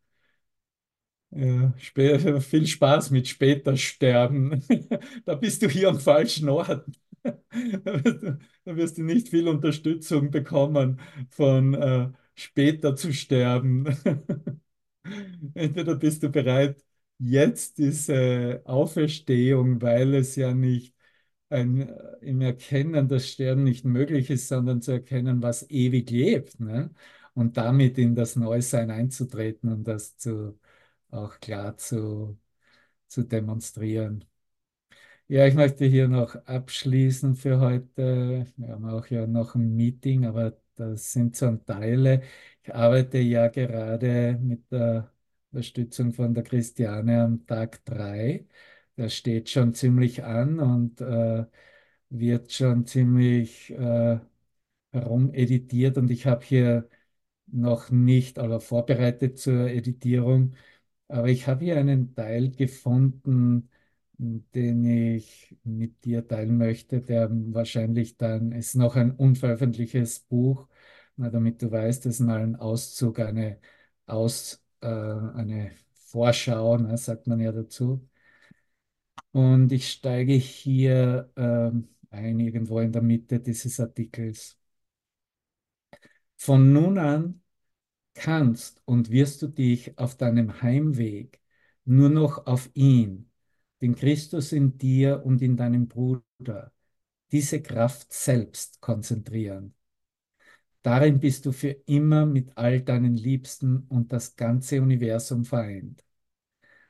Ja, 1.32 1.72
viel 2.40 2.66
Spaß 2.66 3.10
mit 3.10 3.28
später 3.28 3.76
sterben. 3.76 4.62
Da 5.24 5.34
bist 5.36 5.62
du 5.62 5.68
hier 5.68 5.88
am 5.88 6.00
falschen 6.00 6.48
Ort. 6.48 6.84
Da 7.22 8.04
wirst 8.04 8.22
du, 8.22 8.38
da 8.64 8.76
wirst 8.76 8.98
du 8.98 9.02
nicht 9.04 9.28
viel 9.28 9.46
Unterstützung 9.48 10.30
bekommen 10.30 11.00
von 11.30 11.74
äh, 11.74 12.08
später 12.34 12.96
zu 12.96 13.12
sterben. 13.12 13.84
Entweder 15.54 15.94
bist 15.96 16.22
du 16.22 16.28
bereit, 16.30 16.82
jetzt 17.20 17.78
diese 17.78 18.62
Auferstehung, 18.66 19.82
weil 19.82 20.14
es 20.14 20.36
ja 20.36 20.54
nicht 20.54 20.94
ein, 21.50 21.88
im 22.22 22.40
Erkennen, 22.42 23.08
dass 23.08 23.28
Sterben 23.28 23.64
nicht 23.64 23.84
möglich 23.84 24.30
ist, 24.30 24.48
sondern 24.48 24.82
zu 24.82 24.92
erkennen, 24.92 25.42
was 25.42 25.68
ewig 25.70 26.10
lebt, 26.10 26.60
ne? 26.60 26.90
Und 27.34 27.56
damit 27.56 27.98
in 27.98 28.14
das 28.16 28.36
Neusein 28.36 28.90
einzutreten 28.90 29.70
und 29.72 29.84
das 29.84 30.16
zu, 30.16 30.58
auch 31.10 31.40
klar 31.40 31.76
zu, 31.76 32.38
zu 33.08 33.24
demonstrieren. 33.24 34.24
Ja, 35.28 35.46
ich 35.46 35.54
möchte 35.54 35.84
hier 35.86 36.08
noch 36.08 36.34
abschließen 36.46 37.36
für 37.36 37.60
heute. 37.60 38.46
Wir 38.56 38.68
haben 38.72 38.84
auch 38.86 39.06
ja 39.06 39.26
noch 39.26 39.54
ein 39.54 39.76
Meeting, 39.76 40.26
aber 40.26 40.58
das 40.76 41.12
sind 41.12 41.36
so 41.36 41.54
Teile. 41.56 42.22
Ich 42.64 42.74
arbeite 42.74 43.18
ja 43.18 43.46
gerade 43.48 44.38
mit 44.42 44.70
der 44.72 45.12
Unterstützung 45.52 46.12
von 46.12 46.34
der 46.34 46.44
Christiane 46.44 47.22
am 47.22 47.46
Tag 47.46 47.84
3. 47.84 48.46
Das 48.96 49.14
steht 49.14 49.48
schon 49.50 49.74
ziemlich 49.74 50.24
an 50.24 50.58
und 50.60 51.00
äh, 51.00 51.44
wird 52.10 52.52
schon 52.52 52.86
ziemlich 52.86 53.70
äh, 53.70 54.20
herumeditiert 54.92 55.98
und 55.98 56.10
ich 56.10 56.26
habe 56.26 56.44
hier 56.44 56.88
noch 57.46 57.90
nicht, 57.90 58.38
aber 58.38 58.60
vorbereitet 58.60 59.38
zur 59.38 59.68
Editierung, 59.70 60.54
aber 61.08 61.28
ich 61.28 61.46
habe 61.46 61.64
hier 61.64 61.78
einen 61.78 62.14
Teil 62.14 62.50
gefunden, 62.52 63.70
den 64.18 64.84
ich 64.84 65.56
mit 65.64 66.04
dir 66.04 66.26
teilen 66.28 66.58
möchte, 66.58 67.00
der 67.02 67.28
wahrscheinlich 67.30 68.16
dann 68.18 68.52
ist 68.52 68.74
noch 68.74 68.96
ein 68.96 69.12
unveröffentlichtes 69.12 70.20
Buch, 70.20 70.68
na, 71.16 71.30
damit 71.30 71.62
du 71.62 71.70
weißt, 71.70 72.04
das 72.06 72.14
ist 72.16 72.20
mal 72.20 72.40
ein 72.42 72.56
Auszug, 72.56 73.18
eine, 73.20 73.58
Aus, 74.06 74.62
äh, 74.80 74.86
eine 74.86 75.72
Vorschau, 75.94 76.76
ne, 76.78 76.96
sagt 76.98 77.26
man 77.26 77.40
ja 77.40 77.52
dazu. 77.52 78.08
Und 79.32 79.72
ich 79.72 79.90
steige 79.90 80.32
hier 80.34 81.30
ähm, 81.36 81.88
ein, 82.10 82.38
irgendwo 82.40 82.80
in 82.80 82.92
der 82.92 83.02
Mitte 83.02 83.40
dieses 83.40 83.78
Artikels. 83.80 84.58
Von 86.36 86.72
nun 86.72 86.98
an 86.98 87.42
kannst 88.14 88.82
und 88.86 89.10
wirst 89.10 89.42
du 89.42 89.48
dich 89.48 89.98
auf 89.98 90.16
deinem 90.16 90.62
Heimweg 90.62 91.40
nur 91.84 92.10
noch 92.10 92.46
auf 92.46 92.70
ihn, 92.74 93.30
den 93.82 93.94
Christus 93.96 94.52
in 94.52 94.78
dir 94.78 95.24
und 95.24 95.42
in 95.42 95.56
deinem 95.56 95.88
Bruder, 95.88 96.72
diese 97.32 97.62
Kraft 97.62 98.12
selbst 98.12 98.80
konzentrieren. 98.80 99.74
Darin 100.82 101.20
bist 101.20 101.46
du 101.46 101.52
für 101.52 101.70
immer 101.86 102.26
mit 102.26 102.56
all 102.56 102.80
deinen 102.80 103.16
Liebsten 103.16 103.86
und 103.88 104.12
das 104.12 104.36
ganze 104.36 104.80
Universum 104.82 105.44
vereint. 105.44 106.04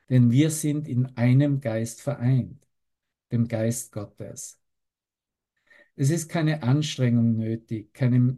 Denn 0.09 0.31
wir 0.31 0.51
sind 0.51 0.87
in 0.87 1.07
einem 1.17 1.61
Geist 1.61 2.01
vereint, 2.01 2.67
dem 3.31 3.47
Geist 3.47 3.91
Gottes. 3.91 4.59
Es 5.95 6.09
ist 6.09 6.29
keine 6.29 6.63
Anstrengung 6.63 7.35
nötig, 7.37 7.93
keine 7.93 8.37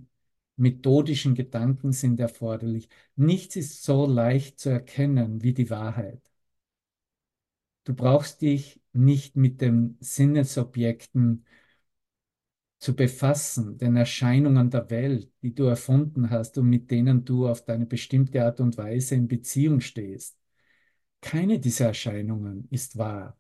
methodischen 0.56 1.36
Gedanken 1.36 1.92
sind 1.92 2.20
erforderlich. 2.20 2.90
Nichts 3.16 3.56
ist 3.56 3.84
so 3.84 4.06
leicht 4.06 4.60
zu 4.60 4.70
erkennen 4.70 5.42
wie 5.44 5.54
die 5.54 5.70
Wahrheit. 5.70 6.22
Du 7.86 7.94
brauchst 7.94 8.42
dich 8.42 8.82
nicht 8.94 9.36
mit 9.36 9.62
den 9.62 9.98
Sinnesobjekten 10.00 11.46
zu 12.84 12.96
befassen, 12.96 13.78
den 13.78 13.96
Erscheinungen 13.96 14.70
der 14.70 14.90
Welt, 14.90 15.32
die 15.42 15.56
du 15.56 15.64
erfunden 15.66 16.30
hast 16.30 16.58
und 16.58 16.70
mit 16.70 16.92
denen 16.92 17.24
du 17.24 17.48
auf 17.48 17.64
deine 17.64 17.86
bestimmte 17.86 18.44
Art 18.44 18.60
und 18.60 18.78
Weise 18.78 19.16
in 19.16 19.30
Beziehung 19.30 19.80
stehst. 19.80 20.38
Keine 21.22 21.60
dieser 21.60 21.88
Erscheinungen 21.88 22.68
ist 22.72 22.98
wahr. 22.98 23.40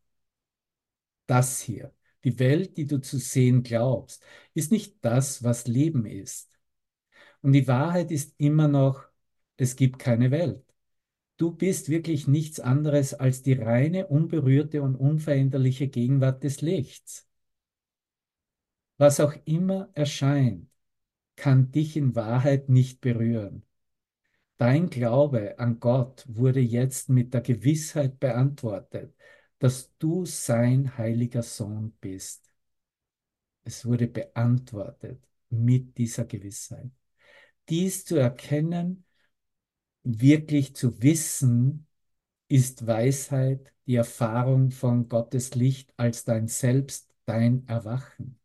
Das 1.25 1.59
hier, 1.59 1.93
die 2.23 2.39
Welt, 2.39 2.77
die 2.77 2.85
du 2.87 2.99
zu 3.01 3.17
sehen 3.17 3.63
glaubst, 3.63 4.23
ist 4.53 4.71
nicht 4.71 5.03
das, 5.03 5.43
was 5.43 5.67
Leben 5.67 6.05
ist. 6.05 6.57
Und 7.41 7.51
die 7.51 7.67
Wahrheit 7.67 8.11
ist 8.11 8.35
immer 8.37 8.69
noch, 8.69 9.03
es 9.57 9.75
gibt 9.75 9.99
keine 9.99 10.31
Welt. 10.31 10.63
Du 11.37 11.51
bist 11.51 11.89
wirklich 11.89 12.27
nichts 12.27 12.61
anderes 12.61 13.13
als 13.13 13.41
die 13.41 13.53
reine, 13.53 14.07
unberührte 14.07 14.81
und 14.81 14.95
unveränderliche 14.95 15.89
Gegenwart 15.89 16.43
des 16.45 16.61
Lichts. 16.61 17.27
Was 18.97 19.19
auch 19.19 19.33
immer 19.45 19.89
erscheint, 19.93 20.69
kann 21.35 21.71
dich 21.71 21.97
in 21.97 22.15
Wahrheit 22.15 22.69
nicht 22.69 23.01
berühren. 23.01 23.65
Dein 24.57 24.89
Glaube 24.89 25.59
an 25.59 25.79
Gott 25.79 26.25
wurde 26.27 26.59
jetzt 26.59 27.09
mit 27.09 27.33
der 27.33 27.41
Gewissheit 27.41 28.19
beantwortet, 28.19 29.15
dass 29.59 29.91
du 29.97 30.25
sein 30.25 30.97
heiliger 30.97 31.43
Sohn 31.43 31.93
bist. 31.99 32.51
Es 33.63 33.85
wurde 33.85 34.07
beantwortet 34.07 35.21
mit 35.49 35.97
dieser 35.97 36.25
Gewissheit. 36.25 36.91
Dies 37.69 38.05
zu 38.05 38.17
erkennen, 38.17 39.05
wirklich 40.03 40.75
zu 40.75 41.01
wissen, 41.01 41.87
ist 42.47 42.85
Weisheit, 42.85 43.73
die 43.87 43.95
Erfahrung 43.95 44.71
von 44.71 45.09
Gottes 45.09 45.55
Licht 45.55 45.93
als 45.97 46.25
dein 46.25 46.47
Selbst, 46.47 47.09
dein 47.25 47.67
Erwachen. 47.67 48.39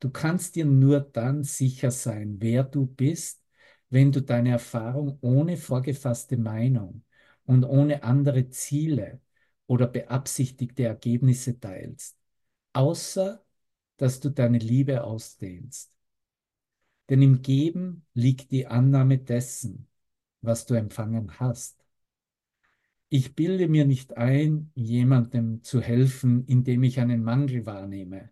Du 0.00 0.10
kannst 0.10 0.56
dir 0.56 0.64
nur 0.64 1.00
dann 1.00 1.44
sicher 1.44 1.90
sein, 1.90 2.36
wer 2.40 2.64
du 2.64 2.86
bist, 2.86 3.44
wenn 3.90 4.12
du 4.12 4.22
deine 4.22 4.50
Erfahrung 4.50 5.18
ohne 5.20 5.56
vorgefasste 5.56 6.36
Meinung 6.36 7.04
und 7.44 7.64
ohne 7.64 8.02
andere 8.02 8.48
Ziele 8.50 9.20
oder 9.66 9.86
beabsichtigte 9.86 10.84
Ergebnisse 10.84 11.60
teilst, 11.60 12.18
außer 12.72 13.44
dass 13.98 14.20
du 14.20 14.30
deine 14.30 14.58
Liebe 14.58 15.04
ausdehnst. 15.04 15.96
Denn 17.10 17.20
im 17.20 17.42
Geben 17.42 18.06
liegt 18.14 18.52
die 18.52 18.66
Annahme 18.66 19.18
dessen, 19.18 19.86
was 20.40 20.64
du 20.64 20.74
empfangen 20.74 21.38
hast. 21.38 21.84
Ich 23.08 23.34
bilde 23.34 23.68
mir 23.68 23.84
nicht 23.84 24.16
ein, 24.16 24.72
jemandem 24.74 25.62
zu 25.62 25.80
helfen, 25.80 26.46
indem 26.46 26.82
ich 26.82 26.98
einen 26.98 27.22
Mangel 27.22 27.66
wahrnehme. 27.66 28.30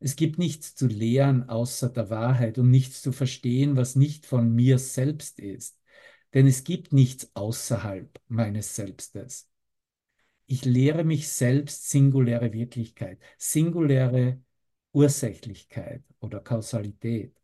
Es 0.00 0.16
gibt 0.16 0.38
nichts 0.38 0.74
zu 0.74 0.86
lehren 0.86 1.48
außer 1.48 1.90
der 1.90 2.08
Wahrheit 2.10 2.58
und 2.58 2.70
nichts 2.70 3.02
zu 3.02 3.12
verstehen, 3.12 3.76
was 3.76 3.96
nicht 3.96 4.26
von 4.26 4.54
mir 4.54 4.78
selbst 4.78 5.38
ist. 5.38 5.78
Denn 6.32 6.46
es 6.46 6.64
gibt 6.64 6.92
nichts 6.92 7.30
außerhalb 7.34 8.18
meines 8.28 8.74
Selbstes. 8.76 9.50
Ich 10.46 10.64
lehre 10.64 11.04
mich 11.04 11.28
selbst 11.28 11.90
singuläre 11.90 12.52
Wirklichkeit, 12.52 13.20
singuläre 13.38 14.40
Ursächlichkeit 14.92 16.02
oder 16.20 16.40
Kausalität. 16.40 17.36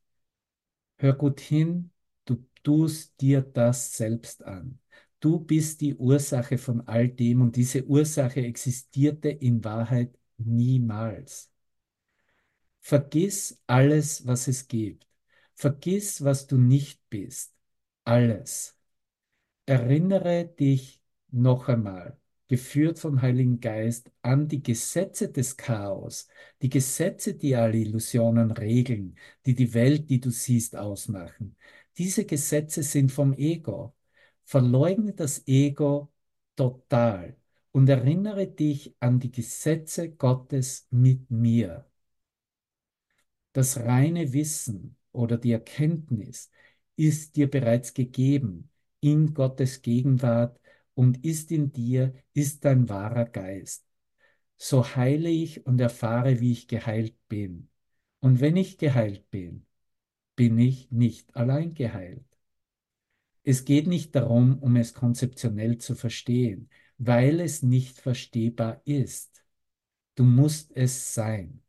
Hör 0.97 1.13
gut 1.13 1.41
hin, 1.41 1.91
du 2.25 2.45
tust 2.63 3.21
dir 3.21 3.43
das 3.43 3.97
selbst 3.97 4.45
an. 4.45 4.81
Du 5.21 5.41
bist 5.41 5.81
die 5.83 5.95
Ursache 5.95 6.59
von 6.59 6.87
all 6.89 7.09
dem 7.09 7.43
und 7.43 7.57
diese 7.57 7.85
Ursache 7.85 8.41
existierte 8.41 9.29
in 9.29 9.63
Wahrheit 9.63 10.19
niemals. 10.39 11.53
Vergiss 12.87 13.61
alles, 13.66 14.24
was 14.28 14.47
es 14.47 14.68
gibt. 14.68 15.09
Vergiss, 15.55 16.22
was 16.22 16.47
du 16.47 16.57
nicht 16.57 17.01
bist. 17.11 17.53
Alles. 18.05 18.78
Erinnere 19.66 20.45
dich 20.47 21.03
noch 21.32 21.68
einmal 21.68 22.16
geführt 22.47 23.01
vom 23.01 23.22
Heiligen 23.22 23.59
Geist, 23.59 24.12
an 24.22 24.47
die 24.47 24.62
Gesetze 24.62 25.32
des 25.32 25.57
Chaos, 25.57 26.28
die 26.62 26.68
Gesetze, 26.68 27.34
die 27.34 27.57
alle 27.57 27.78
Illusionen 27.78 28.53
regeln, 28.53 29.18
die 29.47 29.57
die 29.57 29.74
Welt, 29.74 30.09
die 30.09 30.20
du 30.20 30.30
siehst, 30.30 30.76
ausmachen. 30.76 31.57
Diese 31.99 32.24
Gesetze 32.24 32.84
sind 32.84 33.11
vom 33.11 33.32
Ego. 33.34 33.97
Verleugne 34.45 35.12
das 35.12 35.45
Ego 35.49 36.12
total 36.55 37.37
und 37.72 37.89
erinnere 37.89 38.47
dich 38.47 38.95
an 39.01 39.18
die 39.18 39.32
Gesetze 39.32 40.11
Gottes 40.12 40.87
mit 40.93 41.28
mir. 41.32 41.84
Das 43.57 43.79
reine 43.79 44.35
Wissen 44.35 44.99
oder 45.13 45.39
die 45.39 45.53
Erkenntnis 45.53 46.51
ist 46.95 47.37
dir 47.37 47.51
bereits 47.51 47.95
gegeben 47.95 48.69
in 49.01 49.33
Gottes 49.33 49.81
Gegenwart 49.81 50.61
und 50.93 51.25
ist 51.25 51.51
in 51.51 51.73
dir, 51.73 52.13
ist 52.35 52.67
dein 52.67 52.91
wahrer 52.91 53.25
Geist. 53.25 53.87
So 54.59 54.95
heile 54.95 55.31
ich 55.31 55.65
und 55.65 55.81
erfahre, 55.81 56.39
wie 56.41 56.53
ich 56.53 56.69
geheilt 56.69 57.17
bin. 57.29 57.71
Und 58.21 58.41
wenn 58.41 58.57
ich 58.57 58.77
geheilt 58.77 59.31
bin, 59.31 59.65
bin 60.35 60.59
ich 60.59 60.91
nicht 60.91 61.35
allein 61.35 61.73
geheilt. 61.73 62.27
Es 63.43 63.65
geht 63.65 63.87
nicht 63.87 64.15
darum, 64.15 64.59
um 64.59 64.77
es 64.77 64.93
konzeptionell 64.93 65.79
zu 65.79 65.95
verstehen, 65.95 66.69
weil 66.99 67.41
es 67.41 67.63
nicht 67.63 67.99
verstehbar 68.03 68.83
ist. 68.85 69.43
Du 70.15 70.25
musst 70.25 70.77
es 70.77 71.15
sein. 71.15 71.63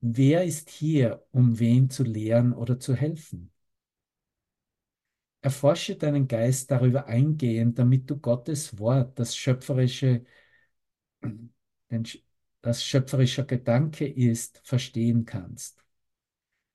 Wer 0.00 0.44
ist 0.44 0.70
hier, 0.70 1.26
um 1.32 1.58
wen 1.58 1.90
zu 1.90 2.02
lehren 2.02 2.52
oder 2.54 2.78
zu 2.80 2.94
helfen? 2.94 3.52
Erforsche 5.40 5.96
deinen 5.96 6.28
Geist 6.28 6.70
darüber 6.70 7.06
eingehend, 7.06 7.78
damit 7.78 8.10
du 8.10 8.18
Gottes 8.18 8.78
Wort, 8.78 9.18
das 9.18 9.36
schöpferische, 9.36 10.24
das 12.62 12.84
schöpferischer 12.84 13.44
Gedanke 13.44 14.06
ist, 14.06 14.60
verstehen 14.64 15.24
kannst. 15.24 15.84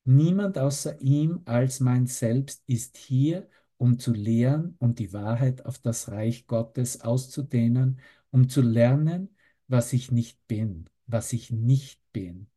Niemand 0.04 0.58
außer 0.58 1.00
ihm 1.02 1.42
als 1.46 1.80
mein 1.80 2.08
Selbst 2.08 2.64
ist 2.68 2.98
hier, 2.98 3.50
um 3.78 4.00
zu 4.00 4.14
lehren 4.14 4.76
und 4.80 5.00
die 5.00 5.14
Wahrheit 5.14 5.66
auf 5.66 5.80
das 5.80 6.10
Reich 6.12 6.48
Gottes 6.48 7.02
auszudehnen, 7.02 8.00
um 8.32 8.50
zu 8.50 8.62
lernen, 8.62 9.36
was 9.68 9.94
ich 9.94 10.12
nicht 10.12 10.48
bin, 10.48 10.90
was 11.08 11.34
ich 11.34 11.52
nicht 11.52 12.00
bin. 12.14 12.48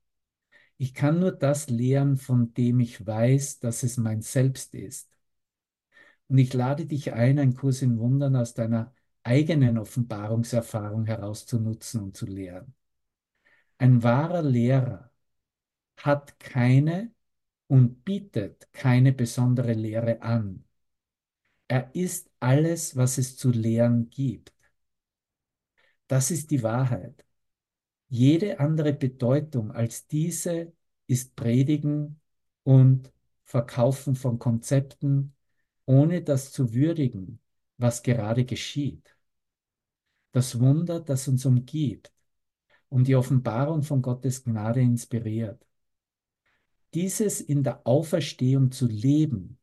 Ich 0.79 0.95
kann 0.95 1.18
nur 1.20 1.33
das 1.33 1.68
lehren, 1.68 2.16
von 2.16 2.55
dem 2.55 2.79
ich 2.81 3.05
weiß, 3.07 3.59
dass 3.61 3.83
es 3.83 3.97
mein 3.97 4.22
Selbst 4.22 4.75
ist. 4.75 5.11
Und 6.29 6.39
ich 6.39 6.53
lade 6.55 6.85
dich 6.87 7.12
ein, 7.14 7.39
einen 7.39 7.55
Kurs 7.55 7.81
in 7.83 7.99
Wundern 7.99 8.37
aus 8.37 8.55
deiner 8.55 8.93
eigenen 9.22 9.79
Offenbarungserfahrung 9.79 11.07
herauszunutzen 11.07 12.03
und 12.03 12.16
zu 12.16 12.27
lehren. 12.27 12.75
Ein 13.79 14.03
wahrer 14.03 14.43
Lehrer 14.43 15.11
hat 15.99 16.39
keine 16.41 17.12
und 17.68 18.05
bietet 18.05 18.72
keine 18.72 19.12
besondere 19.12 19.75
Lehre 19.75 20.22
an. 20.22 20.64
Er 21.68 21.95
ist 21.95 22.31
alles, 22.41 22.97
was 22.97 23.18
es 23.18 23.37
zu 23.37 23.51
lehren 23.51 24.09
gibt. 24.09 24.55
Das 26.07 26.31
ist 26.31 26.51
die 26.51 26.62
Wahrheit. 26.62 27.24
Jede 28.17 28.61
andere 28.61 28.93
Bedeutung 28.93 29.73
als 29.73 30.07
diese 30.07 30.73
ist 31.09 31.35
Predigen 31.35 32.21
und 32.62 33.12
Verkaufen 33.43 34.15
von 34.15 34.39
Konzepten, 34.39 35.35
ohne 35.85 36.23
das 36.23 36.53
zu 36.53 36.73
würdigen, 36.73 37.41
was 37.77 38.05
gerade 38.05 38.45
geschieht. 38.45 39.17
Das 40.31 40.61
Wunder, 40.61 41.01
das 41.01 41.27
uns 41.27 41.45
umgibt 41.45 42.12
und 42.89 43.09
die 43.09 43.17
Offenbarung 43.17 43.83
von 43.83 44.01
Gottes 44.01 44.45
Gnade 44.45 44.81
inspiriert. 44.81 45.67
Dieses 46.95 47.41
in 47.41 47.65
der 47.65 47.85
Auferstehung 47.85 48.71
zu 48.71 48.87
leben, 48.87 49.59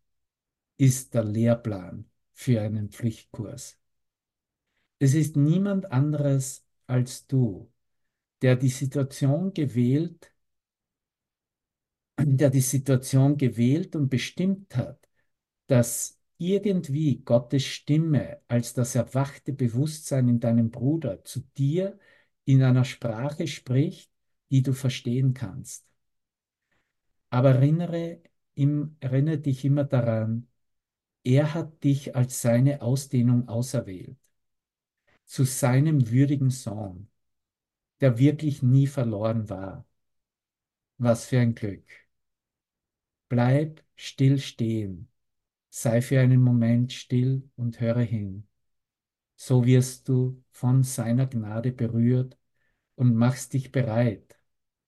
ist 0.75 1.13
der 1.13 1.23
Lehrplan 1.23 2.03
für 2.33 2.59
einen 2.59 2.89
Pflichtkurs. 2.89 3.79
Es 4.99 5.13
ist 5.13 5.37
niemand 5.37 5.89
anderes 5.93 6.65
als 6.85 7.25
du, 7.27 7.71
der 8.41 8.55
die 8.55 8.69
Situation 8.69 9.53
gewählt, 9.53 10.31
der 12.19 12.49
die 12.49 12.61
Situation 12.61 13.37
gewählt 13.37 13.95
und 13.95 14.09
bestimmt 14.09 14.75
hat, 14.75 15.07
dass 15.67 16.19
irgendwie 16.37 17.21
Gottes 17.23 17.63
Stimme 17.65 18.41
als 18.47 18.73
das 18.73 18.95
erwachte 18.95 19.53
Bewusstsein 19.53 20.27
in 20.27 20.39
deinem 20.39 20.71
Bruder 20.71 21.23
zu 21.23 21.41
dir 21.57 21.99
in 22.45 22.63
einer 22.63 22.85
Sprache 22.85 23.47
spricht, 23.47 24.11
die 24.49 24.63
du 24.63 24.73
verstehen 24.73 25.33
kannst. 25.33 25.85
Aber 27.29 27.51
erinnere, 27.55 28.21
im, 28.55 28.95
erinnere 28.99 29.39
dich 29.39 29.65
immer 29.65 29.83
daran, 29.85 30.47
er 31.23 31.53
hat 31.53 31.83
dich 31.83 32.15
als 32.15 32.41
seine 32.41 32.81
Ausdehnung 32.81 33.47
auserwählt, 33.49 34.17
zu 35.25 35.45
seinem 35.45 36.11
würdigen 36.11 36.51
Sohn, 36.51 37.09
der 38.01 38.17
wirklich 38.17 38.63
nie 38.63 38.87
verloren 38.87 39.49
war. 39.49 39.87
Was 40.97 41.25
für 41.25 41.39
ein 41.39 41.55
Glück. 41.55 41.85
Bleib 43.29 43.83
still 43.95 44.39
stehen, 44.39 45.07
sei 45.69 46.01
für 46.01 46.19
einen 46.19 46.41
Moment 46.41 46.91
still 46.91 47.49
und 47.55 47.79
höre 47.79 48.01
hin. 48.01 48.47
So 49.35 49.65
wirst 49.65 50.09
du 50.09 50.43
von 50.51 50.83
seiner 50.83 51.27
Gnade 51.27 51.71
berührt 51.71 52.37
und 52.95 53.15
machst 53.15 53.53
dich 53.53 53.71
bereit, 53.71 54.37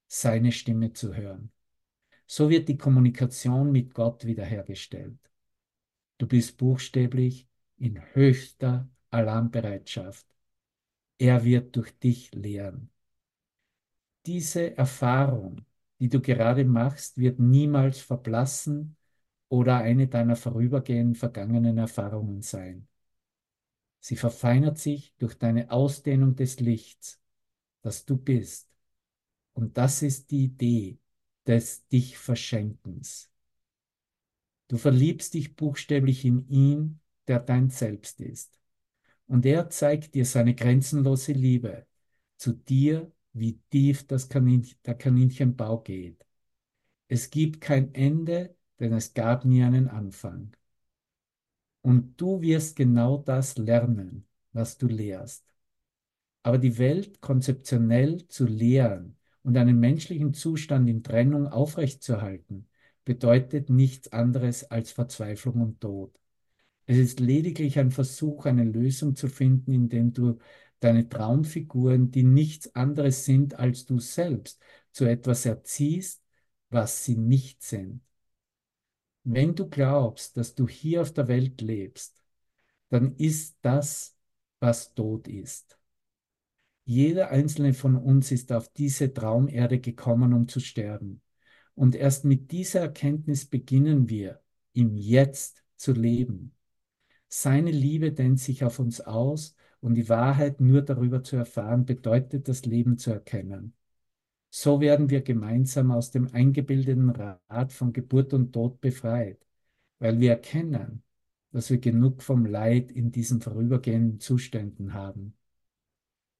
seine 0.07 0.51
Stimme 0.51 0.93
zu 0.93 1.15
hören. 1.15 1.51
So 2.27 2.49
wird 2.49 2.67
die 2.69 2.77
Kommunikation 2.77 3.71
mit 3.71 3.93
Gott 3.93 4.25
wiederhergestellt. 4.25 5.19
Du 6.17 6.27
bist 6.27 6.57
buchstäblich 6.57 7.47
in 7.77 8.01
höchster 8.13 8.89
Alarmbereitschaft. 9.09 10.27
Er 11.17 11.43
wird 11.43 11.75
durch 11.75 11.97
dich 11.99 12.31
lehren. 12.33 12.92
Diese 14.25 14.77
Erfahrung, 14.77 15.65
die 15.99 16.09
du 16.09 16.21
gerade 16.21 16.65
machst, 16.65 17.17
wird 17.17 17.39
niemals 17.39 17.99
verblassen 17.99 18.95
oder 19.49 19.77
eine 19.77 20.07
deiner 20.07 20.35
vorübergehend 20.35 21.17
vergangenen 21.17 21.77
Erfahrungen 21.77 22.41
sein. 22.41 22.87
Sie 23.99 24.15
verfeinert 24.15 24.77
sich 24.77 25.13
durch 25.17 25.35
deine 25.35 25.71
Ausdehnung 25.71 26.35
des 26.35 26.59
Lichts, 26.59 27.21
das 27.81 28.05
du 28.05 28.17
bist. 28.17 28.69
Und 29.53 29.77
das 29.77 30.01
ist 30.01 30.31
die 30.31 30.45
Idee 30.45 30.97
des 31.45 31.87
Dich-Verschenkens. 31.87 33.29
Du 34.67 34.77
verliebst 34.77 35.33
dich 35.35 35.55
buchstäblich 35.55 36.25
in 36.25 36.47
ihn, 36.47 36.99
der 37.27 37.39
dein 37.39 37.69
Selbst 37.69 38.19
ist. 38.21 38.59
Und 39.27 39.45
er 39.45 39.69
zeigt 39.69 40.15
dir 40.15 40.25
seine 40.25 40.55
grenzenlose 40.55 41.33
Liebe 41.33 41.85
zu 42.37 42.53
dir, 42.53 43.11
wie 43.33 43.59
tief 43.71 44.07
das 44.07 44.29
Kaninchen, 44.29 44.77
der 44.85 44.95
Kaninchenbau 44.95 45.79
geht. 45.81 46.25
Es 47.07 47.29
gibt 47.29 47.61
kein 47.61 47.93
Ende, 47.95 48.55
denn 48.79 48.93
es 48.93 49.13
gab 49.13 49.45
nie 49.45 49.63
einen 49.63 49.87
Anfang. 49.89 50.55
Und 51.81 52.19
du 52.19 52.41
wirst 52.41 52.75
genau 52.75 53.17
das 53.17 53.57
lernen, 53.57 54.25
was 54.53 54.77
du 54.77 54.87
lehrst. 54.87 55.45
Aber 56.43 56.57
die 56.57 56.77
Welt 56.77 57.21
konzeptionell 57.21 58.27
zu 58.27 58.45
lehren 58.45 59.17
und 59.43 59.57
einen 59.57 59.79
menschlichen 59.79 60.33
Zustand 60.33 60.89
in 60.89 61.03
Trennung 61.03 61.47
aufrechtzuerhalten, 61.47 62.67
bedeutet 63.05 63.69
nichts 63.69 64.11
anderes 64.11 64.63
als 64.71 64.91
Verzweiflung 64.91 65.61
und 65.61 65.81
Tod. 65.81 66.17
Es 66.85 66.97
ist 66.97 67.19
lediglich 67.19 67.79
ein 67.79 67.91
Versuch, 67.91 68.45
eine 68.45 68.63
Lösung 68.65 69.15
zu 69.15 69.27
finden, 69.29 69.73
indem 69.73 70.13
du 70.13 70.39
deine 70.83 71.07
Traumfiguren, 71.09 72.11
die 72.11 72.23
nichts 72.23 72.73
anderes 72.75 73.25
sind 73.25 73.55
als 73.55 73.85
du 73.85 73.99
selbst, 73.99 74.61
zu 74.91 75.05
etwas 75.05 75.45
erziehst, 75.45 76.23
was 76.69 77.05
sie 77.05 77.17
nicht 77.17 77.63
sind. 77.63 78.01
Wenn 79.23 79.55
du 79.55 79.69
glaubst, 79.69 80.37
dass 80.37 80.53
du 80.55 80.67
hier 80.67 81.01
auf 81.01 81.13
der 81.13 81.27
Welt 81.27 81.61
lebst, 81.61 82.21
dann 82.89 83.15
ist 83.15 83.57
das, 83.61 84.17
was 84.59 84.93
tot 84.93 85.27
ist. 85.27 85.77
Jeder 86.85 87.29
einzelne 87.29 87.73
von 87.73 87.95
uns 87.95 88.31
ist 88.31 88.51
auf 88.51 88.67
diese 88.73 89.13
Traumerde 89.13 89.79
gekommen, 89.79 90.33
um 90.33 90.47
zu 90.47 90.59
sterben. 90.59 91.21
Und 91.75 91.95
erst 91.95 92.25
mit 92.25 92.51
dieser 92.51 92.81
Erkenntnis 92.81 93.45
beginnen 93.45 94.09
wir, 94.09 94.41
im 94.73 94.95
Jetzt 94.97 95.63
zu 95.75 95.93
leben. 95.93 96.55
Seine 97.29 97.71
Liebe 97.71 98.11
dehnt 98.11 98.39
sich 98.39 98.63
auf 98.63 98.79
uns 98.79 99.01
aus 99.01 99.55
und 99.83 99.95
die 99.95 100.09
Wahrheit 100.09 100.61
nur 100.61 100.81
darüber 100.81 101.23
zu 101.23 101.35
erfahren, 101.35 101.85
bedeutet 101.85 102.47
das 102.47 102.65
Leben 102.65 102.97
zu 102.97 103.11
erkennen. 103.11 103.73
So 104.49 104.81
werden 104.81 105.09
wir 105.09 105.21
gemeinsam 105.21 105.91
aus 105.91 106.11
dem 106.11 106.27
eingebildeten 106.33 107.09
Rad 107.09 107.73
von 107.73 107.93
Geburt 107.93 108.33
und 108.33 108.53
Tod 108.53 108.81
befreit, 108.81 109.39
weil 109.99 110.19
wir 110.19 110.31
erkennen, 110.31 111.03
dass 111.51 111.69
wir 111.69 111.79
genug 111.79 112.23
vom 112.23 112.45
Leid 112.45 112.91
in 112.91 113.11
diesen 113.11 113.41
vorübergehenden 113.41 114.19
Zuständen 114.19 114.93
haben. 114.93 115.35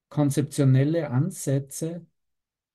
Konzeptionelle 0.09 1.09
Ansätze 1.09 2.05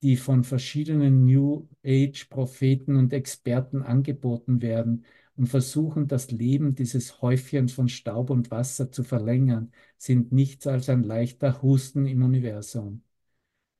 die 0.02 0.16
von 0.16 0.44
verschiedenen 0.44 1.24
New 1.24 1.68
Age-Propheten 1.84 2.96
und 2.96 3.12
Experten 3.12 3.82
angeboten 3.82 4.62
werden 4.62 5.04
und 5.38 5.46
versuchen, 5.46 6.08
das 6.08 6.30
Leben 6.30 6.74
dieses 6.74 7.22
Häufchens 7.22 7.72
von 7.72 7.88
Staub 7.88 8.30
und 8.30 8.50
Wasser 8.50 8.90
zu 8.90 9.04
verlängern, 9.04 9.72
sind 9.96 10.32
nichts 10.32 10.66
als 10.66 10.88
ein 10.88 11.02
leichter 11.02 11.62
Husten 11.62 12.06
im 12.06 12.22
Universum. 12.22 13.02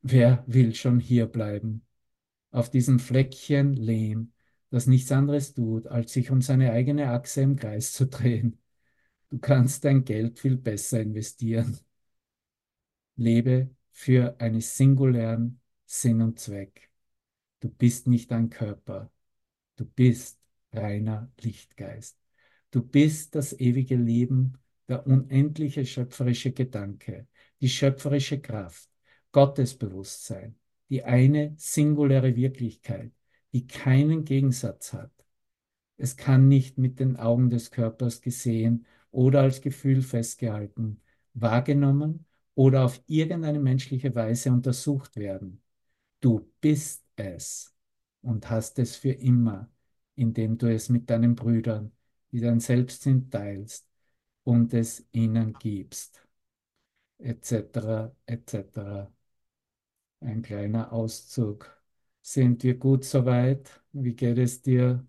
Wer 0.02 0.44
will 0.46 0.74
schon 0.74 1.00
hier 1.00 1.26
bleiben? 1.26 1.84
Auf 2.50 2.70
diesem 2.70 2.98
Fleckchen 3.00 3.74
Lehm, 3.74 4.32
das 4.70 4.86
nichts 4.86 5.12
anderes 5.12 5.54
tut, 5.54 5.86
als 5.88 6.12
sich 6.12 6.30
um 6.30 6.42
seine 6.42 6.72
eigene 6.72 7.10
Achse 7.10 7.42
im 7.42 7.56
Kreis 7.56 7.92
zu 7.92 8.06
drehen. 8.06 8.58
Du 9.30 9.38
kannst 9.38 9.84
dein 9.84 10.04
Geld 10.04 10.38
viel 10.38 10.56
besser 10.56 11.00
investieren. 11.00 11.78
Lebe 13.16 13.70
für 13.92 14.40
einen 14.40 14.60
singulären 14.60 15.60
Sinn 15.86 16.22
und 16.22 16.38
Zweck. 16.38 16.90
Du 17.60 17.68
bist 17.68 18.06
nicht 18.06 18.32
ein 18.32 18.50
Körper. 18.50 19.10
Du 19.76 19.84
bist 19.84 20.37
reiner 20.72 21.30
Lichtgeist. 21.40 22.18
Du 22.70 22.82
bist 22.82 23.34
das 23.34 23.58
ewige 23.58 23.96
Leben, 23.96 24.58
der 24.88 25.06
unendliche 25.06 25.84
schöpferische 25.84 26.52
Gedanke, 26.52 27.26
die 27.60 27.68
schöpferische 27.68 28.40
Kraft, 28.40 28.88
Gottesbewusstsein, 29.32 30.56
die 30.88 31.04
eine 31.04 31.54
singuläre 31.56 32.36
Wirklichkeit, 32.36 33.12
die 33.52 33.66
keinen 33.66 34.24
Gegensatz 34.24 34.92
hat. 34.92 35.12
Es 35.96 36.16
kann 36.16 36.48
nicht 36.48 36.78
mit 36.78 37.00
den 37.00 37.16
Augen 37.16 37.50
des 37.50 37.70
Körpers 37.70 38.20
gesehen 38.20 38.86
oder 39.10 39.40
als 39.40 39.60
Gefühl 39.60 40.02
festgehalten, 40.02 41.00
wahrgenommen 41.34 42.26
oder 42.54 42.84
auf 42.84 43.00
irgendeine 43.06 43.58
menschliche 43.58 44.14
Weise 44.14 44.52
untersucht 44.52 45.16
werden. 45.16 45.62
Du 46.20 46.50
bist 46.60 47.04
es 47.16 47.74
und 48.22 48.48
hast 48.50 48.78
es 48.78 48.96
für 48.96 49.12
immer, 49.12 49.70
indem 50.18 50.58
du 50.58 50.66
es 50.72 50.88
mit 50.88 51.10
deinen 51.10 51.34
Brüdern, 51.36 51.92
die 52.32 52.40
dein 52.40 52.60
Selbstsinn 52.60 53.30
teilst 53.30 53.88
und 54.44 54.74
es 54.74 55.06
ihnen 55.12 55.54
gibst, 55.58 56.26
etc., 57.18 58.12
etc. 58.26 59.12
Ein 60.20 60.42
kleiner 60.42 60.92
Auszug. 60.92 61.76
Sind 62.22 62.62
wir 62.64 62.76
gut 62.78 63.04
soweit? 63.04 63.82
Wie 63.92 64.14
geht 64.14 64.38
es 64.38 64.62
dir? 64.62 65.06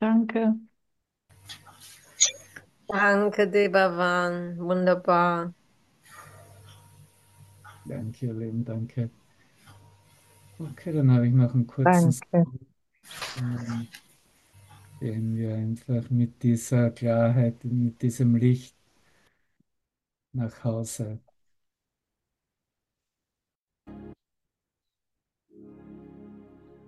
Danke. 0.00 0.54
Danke, 2.88 3.46
Debavan. 3.50 4.58
Wunderbar. 4.58 5.52
Danke, 7.86 8.26
ihr 8.26 8.34
Lieben, 8.34 8.64
danke. 8.64 9.10
Okay, 10.58 10.92
dann 10.92 11.10
habe 11.12 11.26
ich 11.28 11.32
noch 11.32 11.54
einen 11.54 11.66
kurzen 11.68 12.12
Danke. 12.32 12.46
Dann 13.36 13.88
gehen 14.98 15.36
wir 15.36 15.54
einfach 15.54 16.10
mit 16.10 16.42
dieser 16.42 16.90
Klarheit, 16.90 17.62
mit 17.64 18.02
diesem 18.02 18.34
Licht 18.34 18.74
nach 20.32 20.64
Hause. 20.64 21.18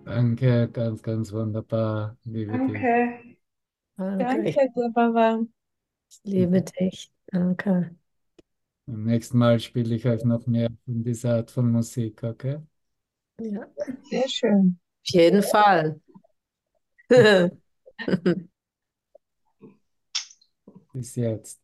Danke, 0.04 0.70
ganz, 0.72 1.02
ganz 1.02 1.32
wunderbar, 1.32 2.16
liebe 2.24 2.58
dich. 2.60 2.88
Danke. 2.88 3.36
Danke. 3.98 4.42
Danke, 4.42 4.48
Ich 4.48 4.62
Debavan. 4.76 5.52
liebe 6.24 6.62
dich. 6.62 7.12
Danke. 7.28 7.96
Beim 8.86 9.04
nächsten 9.04 9.38
Mal 9.38 9.60
spiele 9.60 9.94
ich 9.94 10.06
euch 10.06 10.24
noch 10.24 10.46
mehr 10.48 10.70
von 10.84 11.02
dieser 11.04 11.36
Art 11.36 11.50
von 11.52 11.70
Musik, 11.70 12.22
okay? 12.24 12.58
Ja, 13.40 13.66
Sehr 14.10 14.28
schön. 14.28 14.78
auf 15.02 15.08
jeden 15.12 15.42
Fall. 15.42 16.00
Bis 20.92 21.14
jetzt. 21.16 21.60